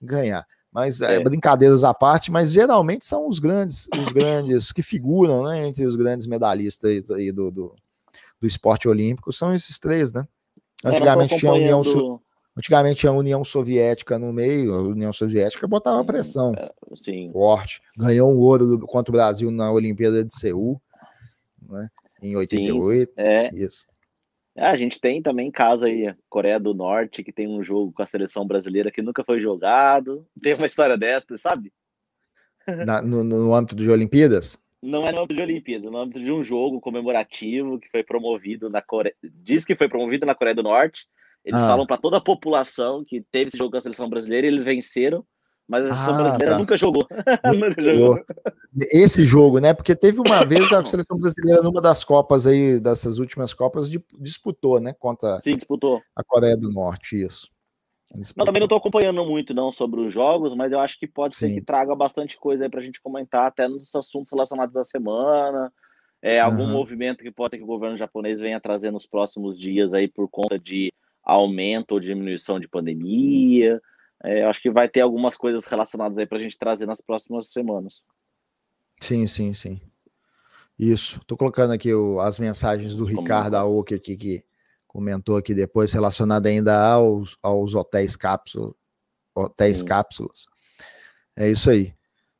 ganhar. 0.00 0.46
Mas 0.72 1.00
é, 1.00 1.16
é. 1.16 1.20
brincadeiras 1.20 1.84
à 1.84 1.94
parte, 1.94 2.30
mas 2.30 2.52
geralmente 2.52 3.04
são 3.04 3.28
os 3.28 3.38
grandes, 3.38 3.88
os 3.98 4.12
grandes 4.12 4.72
que 4.72 4.82
figuram, 4.82 5.44
né, 5.44 5.66
entre 5.66 5.86
os 5.86 5.96
grandes 5.96 6.26
medalhistas 6.26 7.10
aí 7.10 7.32
do, 7.32 7.50
do, 7.50 7.74
do 8.40 8.46
esporte 8.46 8.86
olímpico, 8.88 9.32
são 9.32 9.54
esses 9.54 9.78
três, 9.78 10.12
né? 10.12 10.26
Antigamente 10.84 11.38
tinha 11.38 11.50
a 11.50 11.54
União 11.54 11.82
Antigamente 12.56 13.06
a 13.06 13.12
União 13.12 13.44
Soviética 13.44 14.18
no 14.18 14.32
meio, 14.32 14.72
a 14.72 14.80
União 14.80 15.12
Soviética 15.12 15.66
botava 15.68 16.02
pressão 16.04 16.54
Sim. 16.94 17.30
forte. 17.30 17.82
Ganhou 17.96 18.32
um 18.32 18.38
ouro 18.38 18.78
contra 18.86 19.12
o 19.12 19.16
Brasil 19.16 19.50
na 19.50 19.70
Olimpíada 19.70 20.24
de 20.24 20.34
Seul, 20.34 20.80
né, 21.68 21.90
em 22.22 22.34
88. 22.34 23.10
Sim, 23.10 23.14
é. 23.18 23.50
Isso. 23.52 23.86
É, 24.56 24.64
a 24.64 24.76
gente 24.76 24.98
tem 24.98 25.20
também 25.20 25.50
casa 25.50 25.84
aí 25.84 26.14
Coreia 26.30 26.58
do 26.58 26.72
Norte, 26.72 27.22
que 27.22 27.30
tem 27.30 27.46
um 27.46 27.62
jogo 27.62 27.92
com 27.92 28.02
a 28.02 28.06
seleção 28.06 28.46
brasileira 28.46 28.90
que 28.90 29.02
nunca 29.02 29.22
foi 29.22 29.38
jogado. 29.38 30.26
Tem 30.42 30.54
uma 30.54 30.66
história 30.66 30.96
dessa, 30.96 31.36
sabe? 31.36 31.70
Na, 32.86 33.02
no, 33.02 33.22
no 33.22 33.54
âmbito 33.54 33.76
de 33.76 33.90
Olimpíadas? 33.90 34.58
Não 34.82 35.06
é 35.06 35.12
no 35.12 35.20
âmbito 35.20 35.34
de 35.34 35.42
Olimpíadas, 35.42 35.90
no 35.90 35.98
âmbito 35.98 36.20
de 36.20 36.32
um 36.32 36.42
jogo 36.42 36.80
comemorativo 36.80 37.78
que 37.78 37.90
foi 37.90 38.02
promovido 38.02 38.70
na 38.70 38.80
Coreia. 38.80 39.14
Diz 39.22 39.64
que 39.64 39.76
foi 39.76 39.88
promovido 39.88 40.24
na 40.24 40.34
Coreia 40.34 40.54
do 40.54 40.62
Norte. 40.62 41.06
Eles 41.46 41.62
ah. 41.62 41.66
falam 41.66 41.86
para 41.86 41.96
toda 41.96 42.18
a 42.18 42.20
população 42.20 43.02
que 43.02 43.24
teve 43.32 43.48
esse 43.48 43.56
jogo 43.56 43.70
com 43.70 43.78
a 43.78 43.80
seleção 43.80 44.10
brasileira 44.10 44.46
e 44.46 44.50
eles 44.50 44.64
venceram 44.64 45.24
mas 45.68 45.84
a 45.84 45.88
seleção 45.88 46.14
ah, 46.14 46.22
brasileira 46.22 46.52
tá. 46.52 46.58
nunca 46.58 46.76
jogou. 46.76 47.06
nunca 47.54 47.82
jogou. 47.82 48.24
Esse 48.92 49.24
jogo, 49.24 49.58
né? 49.58 49.74
Porque 49.74 49.96
teve 49.96 50.20
uma 50.20 50.44
vez 50.44 50.72
a 50.72 50.84
seleção 50.84 51.18
brasileira 51.18 51.62
numa 51.62 51.80
das 51.80 52.04
Copas 52.04 52.46
aí, 52.46 52.78
dessas 52.78 53.18
últimas 53.18 53.52
Copas, 53.52 53.90
disputou, 54.20 54.78
né? 54.80 54.92
Contra 54.92 55.40
Sim, 55.42 55.56
disputou. 55.56 56.00
a 56.14 56.22
Coreia 56.22 56.56
do 56.56 56.70
Norte, 56.70 57.20
isso. 57.20 57.50
Não, 58.36 58.46
também 58.46 58.60
não 58.60 58.66
estou 58.66 58.78
acompanhando 58.78 59.24
muito 59.24 59.52
não 59.52 59.72
sobre 59.72 60.00
os 60.00 60.12
jogos, 60.12 60.54
mas 60.54 60.70
eu 60.70 60.78
acho 60.78 60.96
que 60.98 61.08
pode 61.08 61.36
Sim. 61.36 61.48
ser 61.48 61.54
que 61.54 61.60
traga 61.60 61.94
bastante 61.96 62.38
coisa 62.38 62.64
aí 62.64 62.70
para 62.70 62.78
a 62.78 62.82
gente 62.82 63.00
comentar, 63.00 63.46
até 63.46 63.66
nos 63.66 63.92
assuntos 63.96 64.32
relacionados 64.32 64.72
da 64.72 64.84
semana, 64.84 65.72
é, 66.22 66.38
algum 66.38 66.62
uhum. 66.62 66.70
movimento 66.70 67.24
que 67.24 67.32
pode 67.32 67.52
ser 67.52 67.58
que 67.58 67.64
o 67.64 67.66
governo 67.66 67.96
japonês 67.96 68.38
venha 68.38 68.60
trazer 68.60 68.92
nos 68.92 69.06
próximos 69.06 69.58
dias 69.58 69.92
aí 69.92 70.06
por 70.06 70.28
conta 70.28 70.56
de 70.56 70.92
aumento 71.26 71.92
ou 71.92 72.00
diminuição 72.00 72.60
de 72.60 72.68
pandemia. 72.68 73.82
É, 74.24 74.44
acho 74.44 74.62
que 74.62 74.70
vai 74.70 74.88
ter 74.88 75.00
algumas 75.00 75.36
coisas 75.36 75.66
relacionadas 75.66 76.16
aí 76.16 76.26
para 76.26 76.38
a 76.38 76.40
gente 76.40 76.56
trazer 76.56 76.86
nas 76.86 77.00
próximas 77.00 77.50
semanas. 77.50 77.94
Sim, 79.00 79.26
sim, 79.26 79.52
sim. 79.52 79.80
Isso. 80.78 81.18
Estou 81.20 81.36
colocando 81.36 81.72
aqui 81.72 81.92
o, 81.92 82.20
as 82.20 82.38
mensagens 82.38 82.94
do 82.94 83.04
Como 83.04 83.20
Ricardo 83.20 83.56
Aoki 83.56 83.94
aqui, 83.94 84.16
que 84.16 84.44
comentou 84.86 85.36
aqui 85.36 85.52
depois, 85.52 85.92
relacionado 85.92 86.46
ainda 86.46 86.80
aos, 86.92 87.36
aos 87.42 87.74
hotéis 87.74 88.16
cápsulas. 88.16 88.72
Hotéis 89.34 89.78
sim. 89.78 89.84
cápsulas. 89.84 90.46
É 91.36 91.50
isso 91.50 91.70
aí. 91.70 91.92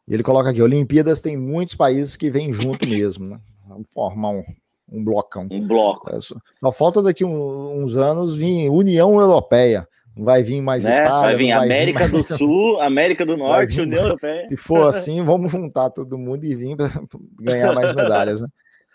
E 0.08 0.14
ele 0.14 0.22
coloca 0.22 0.50
aqui: 0.50 0.62
Olimpíadas 0.62 1.20
tem 1.20 1.36
muitos 1.36 1.74
países 1.74 2.16
que 2.16 2.30
vêm 2.30 2.52
junto 2.52 2.86
mesmo, 2.86 3.26
né? 3.26 3.40
Vamos 3.66 3.92
formar 3.92 4.30
um, 4.30 4.44
um 4.90 5.02
blocão. 5.02 5.48
Um 5.50 5.66
bloco. 5.66 6.08
É, 6.10 6.20
só, 6.20 6.36
só, 6.60 6.72
falta 6.72 7.02
daqui 7.02 7.24
um, 7.24 7.82
uns 7.82 7.96
anos 7.96 8.34
vir 8.34 8.70
União 8.70 9.18
Europeia. 9.18 9.86
Não 10.16 10.24
vai 10.24 10.42
vir 10.42 10.62
mais 10.62 10.84
né? 10.84 11.02
Itália, 11.02 11.20
vai 11.20 11.36
vir 11.36 11.54
vai 11.54 11.64
América 11.66 12.06
vir 12.06 12.12
mais... 12.12 12.28
do 12.28 12.36
Sul, 12.38 12.80
América 12.80 13.26
do 13.26 13.36
Norte, 13.36 13.74
vir... 13.74 13.82
União 13.82 14.04
Europeia. 14.04 14.48
Se 14.48 14.56
for 14.56 14.86
assim, 14.88 15.22
vamos 15.22 15.50
juntar 15.50 15.90
todo 15.90 16.16
mundo 16.16 16.44
e 16.44 16.54
vir 16.54 16.76
para 16.76 16.90
ganhar 17.40 17.72
mais 17.74 17.92
medalhas, 17.92 18.40
né? 18.40 18.48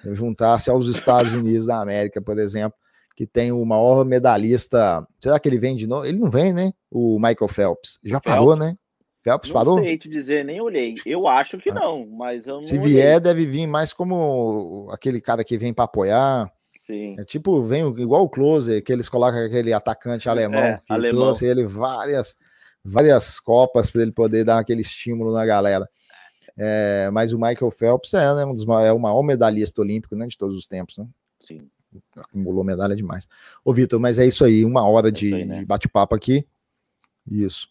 Juntar-se 0.03 0.71
aos 0.71 0.87
Estados 0.87 1.31
Unidos 1.33 1.67
da 1.67 1.79
América, 1.79 2.19
por 2.19 2.39
exemplo, 2.39 2.73
que 3.15 3.27
tem 3.27 3.51
o 3.51 3.63
maior 3.63 4.03
medalhista. 4.03 5.05
Será 5.19 5.39
que 5.39 5.47
ele 5.47 5.59
vem 5.59 5.75
de 5.75 5.85
novo? 5.85 6.05
Ele 6.05 6.17
não 6.17 6.29
vem, 6.31 6.53
né? 6.53 6.71
O 6.89 7.19
Michael 7.19 7.47
Phelps. 7.47 7.99
Já 8.03 8.19
Phelps? 8.19 8.31
parou, 8.31 8.55
né? 8.55 8.75
Phelps 9.24 9.49
não 9.49 9.53
parou? 9.53 9.76
Não 9.78 9.84
sei 9.84 9.97
te 9.97 10.09
dizer, 10.09 10.43
nem 10.43 10.59
olhei. 10.59 10.95
Eu 11.05 11.28
acho 11.28 11.57
que 11.57 11.69
ah. 11.69 11.76
não, 11.76 12.07
mas 12.07 12.47
eu 12.47 12.61
não. 12.61 12.67
Se 12.67 12.78
olhei. 12.78 12.93
vier, 12.95 13.19
deve 13.19 13.45
vir 13.45 13.67
mais 13.67 13.93
como 13.93 14.88
aquele 14.91 15.22
cara 15.22 15.43
que 15.43 15.57
vem 15.57 15.74
para 15.74 15.86
apoiar. 15.86 16.51
Sim. 16.82 17.15
É 17.19 17.24
tipo, 17.24 17.63
vem 17.63 17.88
igual 17.99 18.24
o 18.24 18.30
Close, 18.30 18.82
que 18.82 18.91
eles 18.91 19.07
colocam 19.07 19.45
aquele 19.45 19.72
atacante 19.72 20.28
alemão 20.28 20.59
é, 20.59 20.82
que 20.84 20.91
alemão. 20.91 21.09
trouxe 21.09 21.45
ele 21.45 21.65
várias, 21.65 22.36
várias 22.84 23.39
copas 23.39 23.91
para 23.91 24.01
ele 24.01 24.11
poder 24.11 24.43
dar 24.43 24.57
aquele 24.57 24.82
estímulo 24.82 25.32
na 25.32 25.45
galera. 25.45 25.88
É, 26.57 27.09
mas 27.11 27.34
o 27.34 27.39
Michael 27.39 27.72
Phelps 27.72 28.13
é, 28.13 28.36
né, 28.36 28.45
um 28.45 28.53
dos, 28.53 28.67
é 28.84 28.91
o 28.91 28.99
maior 28.99 29.22
medalhista 29.24 29.82
olímpico 29.82 30.15
né, 30.15 30.28
de 30.28 30.38
todos 30.38 30.57
os 30.57 30.65
tempos. 30.65 30.97
Né? 30.97 31.07
Sim. 31.39 31.69
Acumulou 32.17 32.63
medalha 32.63 32.95
demais. 32.95 33.28
Ô, 33.63 33.74
Vitor, 33.74 33.99
mas 33.99 34.17
é 34.17 34.26
isso 34.26 34.43
aí, 34.43 34.65
uma 34.65 34.88
hora 34.88 35.09
é 35.09 35.11
de, 35.11 35.45
né? 35.45 35.59
de 35.59 35.65
bate-papo 35.65 36.15
aqui. 36.15 36.45
Isso. 37.30 37.69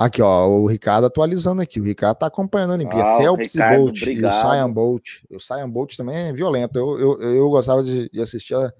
Aqui, 0.00 0.22
ó, 0.22 0.48
o 0.48 0.66
Ricardo 0.66 1.04
atualizando 1.04 1.60
aqui. 1.60 1.78
O 1.78 1.84
Ricardo 1.84 2.16
tá 2.16 2.26
acompanhando 2.26 2.70
a 2.70 2.74
Olimpíada. 2.74 3.16
Ah, 3.16 3.18
Phelps 3.18 3.52
Ricardo, 3.52 3.74
e 3.74 3.76
Bolt. 3.76 4.02
Obrigado. 4.02 4.32
E 4.32 4.34
o 4.34 4.40
Cyan 4.40 4.70
Bolt. 4.72 5.08
O 5.28 5.38
Cyan 5.38 5.68
Bolt 5.68 5.94
também 5.94 6.16
é 6.16 6.32
violento. 6.32 6.78
Eu, 6.78 6.98
eu, 6.98 7.22
eu 7.22 7.50
gostava 7.50 7.82
de, 7.82 8.08
de 8.08 8.18
assistir 8.18 8.54
a, 8.54 8.72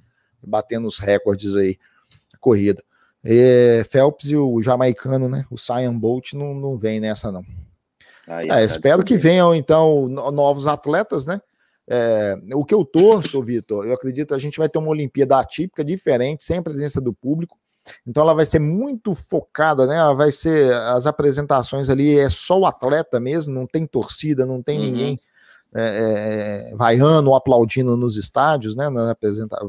batendo 0.43 0.89
os 0.89 0.99
recordes 0.99 1.57
aí, 1.57 1.77
a 2.33 2.39
corrida. 2.39 2.83
E, 3.23 3.85
Phelps 3.91 4.31
e 4.31 4.37
o 4.37 4.63
jamaicano, 4.63 5.29
né? 5.29 5.45
O 5.51 5.59
Cyan 5.59 5.95
Bolt 5.95 6.33
não, 6.33 6.55
não 6.55 6.79
vem 6.79 7.01
nessa, 7.01 7.31
não. 7.31 7.45
Aí, 8.27 8.49
é, 8.49 8.65
espero 8.65 9.05
que 9.05 9.19
venham, 9.19 9.55
então, 9.55 10.09
novos 10.09 10.67
atletas, 10.67 11.27
né? 11.27 11.39
É, 11.87 12.35
o 12.55 12.65
que 12.65 12.73
eu 12.73 12.83
torço, 12.83 13.43
Vitor, 13.43 13.87
eu 13.87 13.93
acredito 13.93 14.29
que 14.29 14.35
a 14.35 14.39
gente 14.39 14.57
vai 14.57 14.71
ter 14.71 14.79
uma 14.79 14.89
Olimpíada 14.89 15.39
atípica, 15.39 15.85
diferente, 15.85 16.45
sem 16.45 16.57
a 16.57 16.63
presença 16.63 16.99
do 16.99 17.13
público. 17.13 17.59
Então 18.07 18.23
ela 18.23 18.35
vai 18.35 18.47
ser 18.47 18.59
muito 18.59 19.15
focada, 19.15 19.87
né? 19.87 19.97
Ela 19.97 20.15
vai 20.15 20.33
ser 20.33 20.73
as 20.73 21.07
apresentações 21.07 21.89
ali 21.89 22.19
é 22.19 22.29
só 22.29 22.59
o 22.59 22.67
atleta 22.67 23.21
mesmo, 23.21 23.55
não 23.55 23.67
tem 23.67 23.87
torcida, 23.87 24.45
não 24.47 24.63
tem 24.63 24.79
uhum. 24.79 24.85
ninguém 24.85 25.21
é, 25.75 26.73
é, 26.73 26.77
vaiando 26.77 27.31
ou 27.31 27.37
aplaudindo 27.37 27.97
nos 27.97 28.17
estádios, 28.17 28.75
né? 28.75 28.89
Na. 28.91 29.17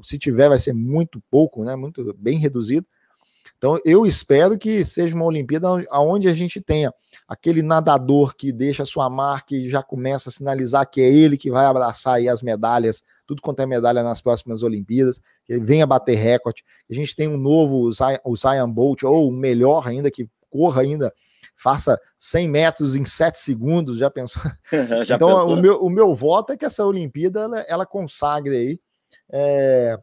Se 0.04 0.18
tiver, 0.18 0.50
vai 0.50 0.58
ser 0.58 0.74
muito 0.74 1.22
pouco, 1.30 1.64
né? 1.64 1.76
Muito 1.76 2.16
bem 2.18 2.38
reduzido. 2.38 2.86
Então 3.58 3.80
eu 3.86 4.06
espero 4.06 4.58
que 4.58 4.84
seja 4.84 5.16
uma 5.16 5.26
Olimpíada 5.26 5.68
onde 5.94 6.28
a 6.28 6.34
gente 6.34 6.60
tenha 6.60 6.92
aquele 7.28 7.62
nadador 7.62 8.36
que 8.36 8.52
deixa 8.52 8.86
sua 8.86 9.10
marca 9.10 9.56
e 9.56 9.70
já 9.70 9.84
começa 9.84 10.30
a 10.30 10.32
sinalizar 10.32 10.90
que 10.90 11.02
é 11.02 11.08
ele 11.08 11.38
que 11.38 11.52
vai 11.52 11.66
abraçar 11.66 12.16
aí 12.16 12.28
as 12.28 12.42
medalhas 12.42 13.04
tudo 13.32 13.42
quanto 13.42 13.62
é 13.62 13.66
medalha 13.66 14.04
nas 14.04 14.20
próximas 14.20 14.62
Olimpíadas, 14.62 15.22
venha 15.60 15.86
bater 15.86 16.16
recorde, 16.16 16.64
a 16.90 16.94
gente 16.94 17.16
tem 17.16 17.28
um 17.28 17.38
novo, 17.38 17.90
o 18.24 18.36
Zion 18.36 18.72
Bolt, 18.72 19.04
ou 19.04 19.32
melhor 19.32 19.88
ainda, 19.88 20.12
que 20.12 20.30
corra 20.50 20.82
ainda, 20.82 21.14
faça 21.56 22.00
100 22.18 22.48
metros 22.48 22.96
em 22.96 23.06
7 23.06 23.38
segundos, 23.40 23.98
já 23.98 24.10
pensou? 24.10 24.42
já 25.06 25.16
então, 25.16 25.30
pensou? 25.30 25.54
O, 25.54 25.62
meu, 25.62 25.82
o 25.84 25.90
meu 25.90 26.16
voto 26.16 26.54
é 26.54 26.58
que 26.58 26.66
essa 26.66 26.86
Olimpíada, 26.86 27.42
ela, 27.42 27.60
ela 27.62 27.86
consagre 27.86 28.56
aí, 28.56 28.80
é, 29.32 29.98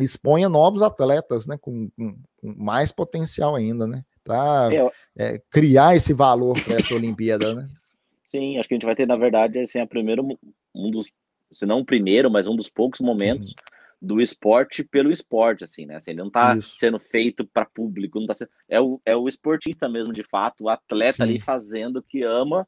exponha 0.00 0.48
novos 0.48 0.82
atletas, 0.82 1.46
né, 1.46 1.56
com, 1.60 1.90
com, 1.90 2.16
com 2.36 2.54
mais 2.56 2.92
potencial 2.92 3.54
ainda, 3.54 3.86
né, 3.86 4.04
para 4.24 4.70
é, 5.16 5.40
criar 5.50 5.96
esse 5.96 6.12
valor 6.12 6.62
para 6.62 6.76
essa 6.76 6.94
Olimpíada, 6.94 7.54
né? 7.54 7.68
Sim, 8.26 8.56
acho 8.56 8.66
que 8.66 8.74
a 8.74 8.76
gente 8.76 8.86
vai 8.86 8.94
ter, 8.94 9.06
na 9.06 9.16
verdade, 9.16 9.58
assim, 9.58 9.78
a 9.78 9.86
primeiro, 9.86 10.26
um 10.74 10.90
dos 10.90 11.06
se 11.52 11.66
não 11.66 11.80
o 11.80 11.84
primeiro, 11.84 12.30
mas 12.30 12.46
um 12.46 12.56
dos 12.56 12.70
poucos 12.70 13.00
momentos 13.00 13.50
uhum. 13.50 13.54
Do 14.02 14.20
esporte 14.20 14.82
pelo 14.82 15.12
esporte, 15.12 15.62
assim, 15.62 15.86
né? 15.86 15.94
Assim, 15.94 16.10
ele 16.10 16.22
não 16.22 16.30
tá 16.30 16.56
Isso. 16.56 16.76
sendo 16.76 16.98
feito 16.98 17.46
para 17.46 17.64
público, 17.64 18.18
não 18.18 18.26
tá 18.26 18.34
sendo... 18.34 18.50
é, 18.68 18.80
o, 18.80 19.00
é 19.06 19.14
o 19.14 19.28
esportista 19.28 19.88
mesmo, 19.88 20.12
de 20.12 20.24
fato, 20.24 20.64
o 20.64 20.68
atleta 20.68 21.18
Sim. 21.18 21.22
ali 21.22 21.40
fazendo 21.40 21.98
o 21.98 22.02
que 22.02 22.24
ama 22.24 22.66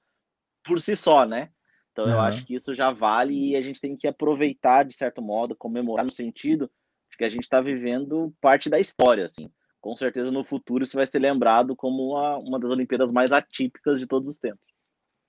por 0.62 0.80
si 0.80 0.94
só, 0.94 1.26
né? 1.26 1.50
Então 1.90 2.04
uhum. 2.04 2.12
eu 2.12 2.20
acho 2.20 2.46
que 2.46 2.54
isso 2.54 2.72
já 2.72 2.92
vale 2.92 3.50
e 3.50 3.56
a 3.56 3.62
gente 3.62 3.80
tem 3.80 3.96
que 3.96 4.06
aproveitar, 4.06 4.84
de 4.84 4.94
certo 4.94 5.20
modo, 5.20 5.56
comemorar 5.56 6.04
no 6.04 6.10
sentido 6.10 6.70
de 7.10 7.18
que 7.18 7.24
a 7.24 7.28
gente 7.28 7.42
está 7.42 7.60
vivendo 7.60 8.32
parte 8.40 8.70
da 8.70 8.78
história, 8.78 9.24
assim. 9.24 9.50
Com 9.80 9.96
certeza 9.96 10.30
no 10.30 10.44
futuro 10.44 10.84
isso 10.84 10.96
vai 10.96 11.06
ser 11.06 11.18
lembrado 11.18 11.74
como 11.74 12.12
uma, 12.12 12.38
uma 12.38 12.60
das 12.60 12.70
Olimpíadas 12.70 13.10
mais 13.10 13.32
atípicas 13.32 13.98
de 13.98 14.06
todos 14.06 14.28
os 14.28 14.38
tempos. 14.38 14.64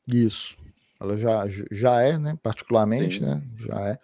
Isso. 0.08 0.56
Ela 1.02 1.18
já, 1.18 1.46
já 1.72 2.02
é, 2.02 2.18
né? 2.18 2.38
Particularmente, 2.42 3.18
Sim. 3.20 3.26
né? 3.26 3.44
Já 3.58 3.80
é. 3.90 4.00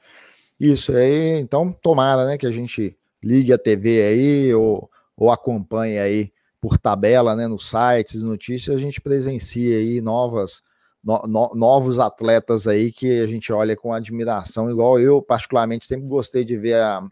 Isso 0.62 0.92
aí, 0.96 1.40
então 1.40 1.72
tomara, 1.72 2.26
né, 2.26 2.38
que 2.38 2.46
a 2.46 2.52
gente 2.52 2.96
ligue 3.24 3.52
a 3.52 3.58
TV 3.58 4.04
aí 4.04 4.54
ou, 4.54 4.90
ou 5.18 5.32
acompanhe 5.32 5.98
aí 5.98 6.32
por 6.60 6.78
tabela, 6.78 7.36
né, 7.36 7.48
nos 7.48 7.68
sites, 7.70 8.22
notícias, 8.22 8.76
a 8.76 8.80
gente 8.80 9.02
presencia 9.02 9.78
aí 9.78 10.00
novas 10.02 10.62
no, 11.04 11.20
no, 11.24 11.56
novos 11.56 11.98
atletas 11.98 12.68
aí 12.68 12.92
que 12.92 13.22
a 13.22 13.26
gente 13.26 13.52
olha 13.52 13.76
com 13.76 13.92
admiração, 13.92 14.70
igual 14.70 15.00
eu 15.00 15.20
particularmente 15.20 15.88
sempre 15.88 16.08
gostei 16.08 16.46
de 16.46 16.56
ver 16.56 16.76
a, 16.76 17.04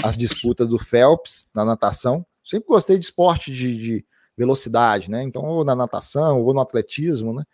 as 0.00 0.16
disputas 0.16 0.68
do 0.68 0.78
Phelps 0.78 1.48
na 1.52 1.64
natação, 1.64 2.24
sempre 2.44 2.68
gostei 2.68 2.96
de 2.96 3.06
esporte 3.06 3.52
de, 3.52 3.76
de 3.76 4.06
velocidade, 4.36 5.10
né? 5.10 5.22
Então, 5.24 5.42
ou 5.42 5.64
na 5.64 5.74
natação, 5.74 6.40
ou 6.40 6.54
no 6.54 6.60
atletismo, 6.60 7.34
né? 7.34 7.44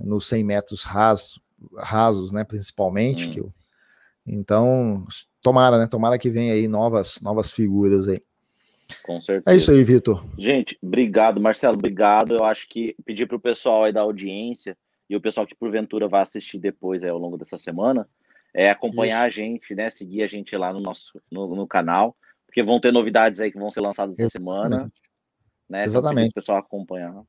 nos 0.00 0.26
100 0.26 0.44
metros 0.44 0.82
rasos, 0.82 1.40
rasos 1.76 2.32
né, 2.32 2.42
principalmente. 2.42 3.28
Hum. 3.28 3.32
Que 3.32 3.40
eu, 3.40 3.52
então, 4.26 5.06
tomara, 5.42 5.78
né? 5.78 5.86
Tomara 5.86 6.18
que 6.18 6.30
venha 6.30 6.54
aí 6.54 6.66
novas, 6.66 7.20
novas 7.20 7.50
figuras 7.50 8.08
aí. 8.08 8.20
Com 9.02 9.20
certeza. 9.20 9.54
É 9.54 9.56
isso 9.56 9.70
aí, 9.70 9.82
Vitor. 9.82 10.24
Gente, 10.38 10.78
obrigado, 10.82 11.40
Marcelo, 11.40 11.74
obrigado. 11.74 12.34
Eu 12.34 12.44
acho 12.44 12.68
que 12.68 12.94
pedir 13.04 13.26
para 13.26 13.36
o 13.36 13.40
pessoal 13.40 13.84
aí 13.84 13.92
da 13.92 14.00
audiência 14.00 14.76
e 15.08 15.16
o 15.16 15.20
pessoal 15.20 15.46
que 15.46 15.54
porventura 15.54 16.08
vai 16.08 16.22
assistir 16.22 16.58
depois 16.58 17.02
aí, 17.02 17.10
ao 17.10 17.18
longo 17.18 17.36
dessa 17.36 17.58
semana, 17.58 18.08
é 18.54 18.70
acompanhar 18.70 19.28
isso. 19.28 19.40
a 19.40 19.44
gente, 19.44 19.74
né? 19.74 19.90
Seguir 19.90 20.22
a 20.22 20.26
gente 20.26 20.56
lá 20.56 20.72
no 20.72 20.80
nosso 20.80 21.20
no, 21.30 21.54
no, 21.54 21.66
canal, 21.66 22.16
porque 22.46 22.62
vão 22.62 22.80
ter 22.80 22.92
novidades 22.92 23.40
aí 23.40 23.50
que 23.50 23.58
vão 23.58 23.70
ser 23.70 23.80
lançadas 23.80 24.18
essa 24.18 24.30
semana. 24.30 24.90
Né? 25.68 25.84
Exatamente. 25.84 26.28
Então, 26.28 26.30
o 26.30 26.34
pessoal 26.34 26.58
acompanhar. 26.58 27.22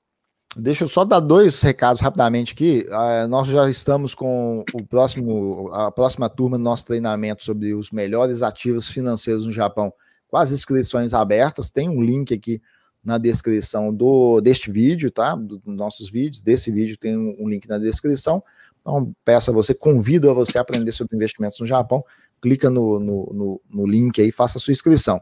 Deixa 0.58 0.86
eu 0.86 0.88
só 0.88 1.04
dar 1.04 1.20
dois 1.20 1.62
recados 1.62 2.02
rapidamente 2.02 2.54
aqui. 2.54 2.86
Uh, 2.88 3.28
nós 3.28 3.48
já 3.48 3.70
estamos 3.70 4.16
com 4.16 4.64
o 4.74 4.86
próximo, 4.86 5.70
a 5.74 5.92
próxima 5.92 6.30
turma 6.30 6.58
do 6.58 6.64
nosso 6.64 6.86
treinamento 6.86 7.44
sobre 7.44 7.74
os 7.74 7.92
melhores 7.92 8.42
ativos 8.42 8.88
financeiros 8.88 9.46
no 9.46 9.52
Japão, 9.52 9.94
com 10.30 10.38
as 10.38 10.52
inscrições 10.52 11.14
abertas. 11.14 11.72
Tem 11.72 11.90
um 11.90 12.02
link 12.02 12.34
aqui 12.34 12.62
na 13.04 13.18
descrição 13.18 13.94
do 13.94 14.40
deste 14.40 14.72
vídeo, 14.72 15.12
tá? 15.12 15.36
Dos 15.36 15.60
nossos 15.66 16.10
vídeos, 16.10 16.42
desse 16.42 16.72
vídeo 16.72 16.98
tem 16.98 17.18
um 17.18 17.50
link 17.50 17.68
na 17.68 17.78
descrição. 17.78 18.42
Então, 18.80 19.14
peço 19.26 19.52
a 19.52 19.54
você, 19.54 19.74
convido 19.74 20.30
a 20.30 20.34
você 20.34 20.58
a 20.58 20.62
aprender 20.62 20.94
sobre 20.94 21.18
investimentos 21.18 21.60
no 21.60 21.66
Japão. 21.66 22.04
Clica 22.42 22.70
no, 22.70 23.00
no, 23.00 23.34
no, 23.34 23.62
no 23.70 23.86
link 23.88 24.22
aí, 24.22 24.32
faça 24.32 24.58
a 24.58 24.62
sua 24.62 24.72
inscrição. 24.72 25.22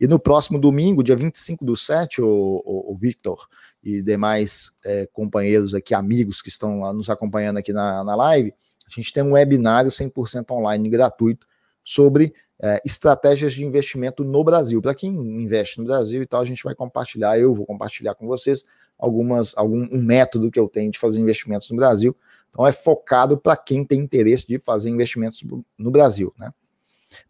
E 0.00 0.06
no 0.06 0.18
próximo 0.18 0.58
domingo, 0.58 1.02
dia 1.02 1.16
25 1.16 1.64
do 1.64 1.76
7, 1.76 2.22
o, 2.22 2.26
o, 2.64 2.92
o 2.92 2.96
Victor 2.96 3.46
e 3.82 4.02
demais 4.02 4.70
é, 4.84 5.06
companheiros 5.12 5.74
aqui, 5.74 5.94
amigos 5.94 6.42
que 6.42 6.48
estão 6.48 6.92
nos 6.92 7.08
acompanhando 7.08 7.58
aqui 7.58 7.72
na, 7.72 8.04
na 8.04 8.14
live, 8.14 8.54
a 8.86 8.90
gente 8.90 9.12
tem 9.12 9.22
um 9.22 9.32
webinário 9.32 9.90
100% 9.90 10.50
online 10.50 10.88
gratuito 10.90 11.46
sobre 11.84 12.34
é, 12.62 12.80
estratégias 12.84 13.52
de 13.52 13.64
investimento 13.64 14.22
no 14.24 14.44
Brasil. 14.44 14.82
Para 14.82 14.94
quem 14.94 15.10
investe 15.10 15.78
no 15.78 15.86
Brasil 15.86 16.22
e 16.22 16.26
tal, 16.26 16.42
a 16.42 16.44
gente 16.44 16.62
vai 16.62 16.74
compartilhar, 16.74 17.38
eu 17.38 17.54
vou 17.54 17.64
compartilhar 17.64 18.14
com 18.14 18.26
vocês 18.26 18.64
algumas 18.98 19.56
algum 19.56 19.88
um 19.90 20.02
método 20.02 20.50
que 20.50 20.60
eu 20.60 20.68
tenho 20.68 20.90
de 20.90 20.98
fazer 20.98 21.20
investimentos 21.20 21.70
no 21.70 21.76
Brasil. 21.76 22.14
Então 22.50 22.66
é 22.66 22.72
focado 22.72 23.38
para 23.38 23.56
quem 23.56 23.84
tem 23.84 24.00
interesse 24.00 24.46
de 24.46 24.58
fazer 24.58 24.90
investimentos 24.90 25.42
no 25.78 25.90
Brasil, 25.90 26.34
né? 26.38 26.52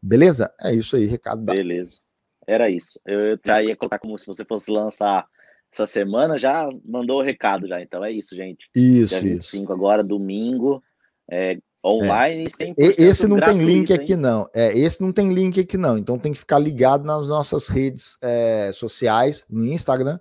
Beleza? 0.03 0.53
É 0.61 0.74
isso 0.74 0.96
aí, 0.96 1.07
recado. 1.07 1.42
Beleza. 1.42 2.01
Era 2.46 2.68
isso. 2.68 2.98
Eu 3.07 3.38
já 3.44 3.62
ia 3.62 3.76
colocar 3.76 3.98
como 3.98 4.18
se 4.18 4.26
você 4.26 4.44
fosse 4.44 4.70
lançar 4.70 5.26
essa 5.72 5.86
semana, 5.86 6.38
já 6.38 6.68
mandou 6.84 7.20
o 7.20 7.22
recado 7.22 7.66
já. 7.66 7.80
Então 7.80 8.04
é 8.04 8.10
isso, 8.10 8.34
gente. 8.34 8.68
Isso, 8.74 9.20
Dia 9.20 9.34
25 9.34 9.64
isso. 9.64 9.72
agora, 9.72 10.02
domingo, 10.02 10.82
é, 11.30 11.58
online, 11.84 12.44
é. 12.58 12.74
Esse 12.76 13.26
não 13.26 13.40
tem 13.40 13.64
link 13.64 13.92
aqui, 13.92 14.16
não. 14.16 14.48
É, 14.52 14.76
esse 14.76 15.00
não 15.00 15.12
tem 15.12 15.32
link 15.32 15.60
aqui, 15.60 15.76
não. 15.76 15.96
Então 15.96 16.18
tem 16.18 16.32
que 16.32 16.38
ficar 16.38 16.58
ligado 16.58 17.04
nas 17.04 17.28
nossas 17.28 17.68
redes 17.68 18.18
é, 18.20 18.70
sociais, 18.72 19.44
no 19.48 19.64
Instagram 19.64 20.18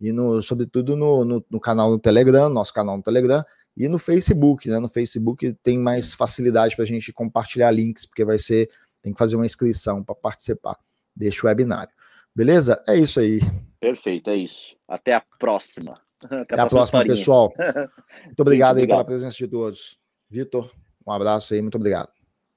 e 0.00 0.12
no, 0.12 0.40
sobretudo 0.40 0.96
no, 0.96 1.24
no, 1.24 1.44
no 1.50 1.60
canal 1.60 1.90
no 1.90 1.98
Telegram, 1.98 2.48
nosso 2.48 2.72
canal 2.72 2.96
no 2.96 3.02
Telegram, 3.02 3.44
e 3.76 3.88
no 3.88 3.98
Facebook, 3.98 4.68
né? 4.68 4.78
No 4.78 4.88
Facebook 4.88 5.52
tem 5.62 5.78
mais 5.78 6.14
facilidade 6.14 6.74
para 6.74 6.84
a 6.84 6.88
gente 6.88 7.12
compartilhar 7.12 7.70
links, 7.70 8.06
porque 8.06 8.24
vai 8.24 8.38
ser, 8.38 8.68
tem 9.02 9.12
que 9.12 9.18
fazer 9.18 9.36
uma 9.36 9.46
inscrição 9.46 10.02
para 10.02 10.14
participar 10.14 10.76
deste 11.14 11.44
webinário. 11.44 11.92
Beleza? 12.34 12.82
É 12.88 12.96
isso 12.96 13.20
aí. 13.20 13.40
Perfeito, 13.80 14.30
é 14.30 14.36
isso. 14.36 14.76
Até 14.88 15.14
a 15.14 15.22
próxima. 15.38 16.00
Até, 16.22 16.36
Até 16.36 16.54
a 16.54 16.66
próxima, 16.66 16.68
próxima 16.68 17.04
pessoal. 17.06 17.52
Muito 18.26 18.40
obrigado, 18.40 18.78
aí 18.78 18.86
pela 18.86 19.04
presença 19.04 19.36
de 19.36 19.48
todos. 19.48 19.98
Vitor, 20.30 20.72
um 21.06 21.12
abraço 21.12 21.52
aí, 21.52 21.60
muito 21.60 21.74
obrigado. 21.74 22.08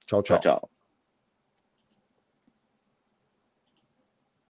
Tchau, 0.06 0.22
tchau. 0.22 0.40
tchau, 0.40 0.60
tchau. 0.60 0.70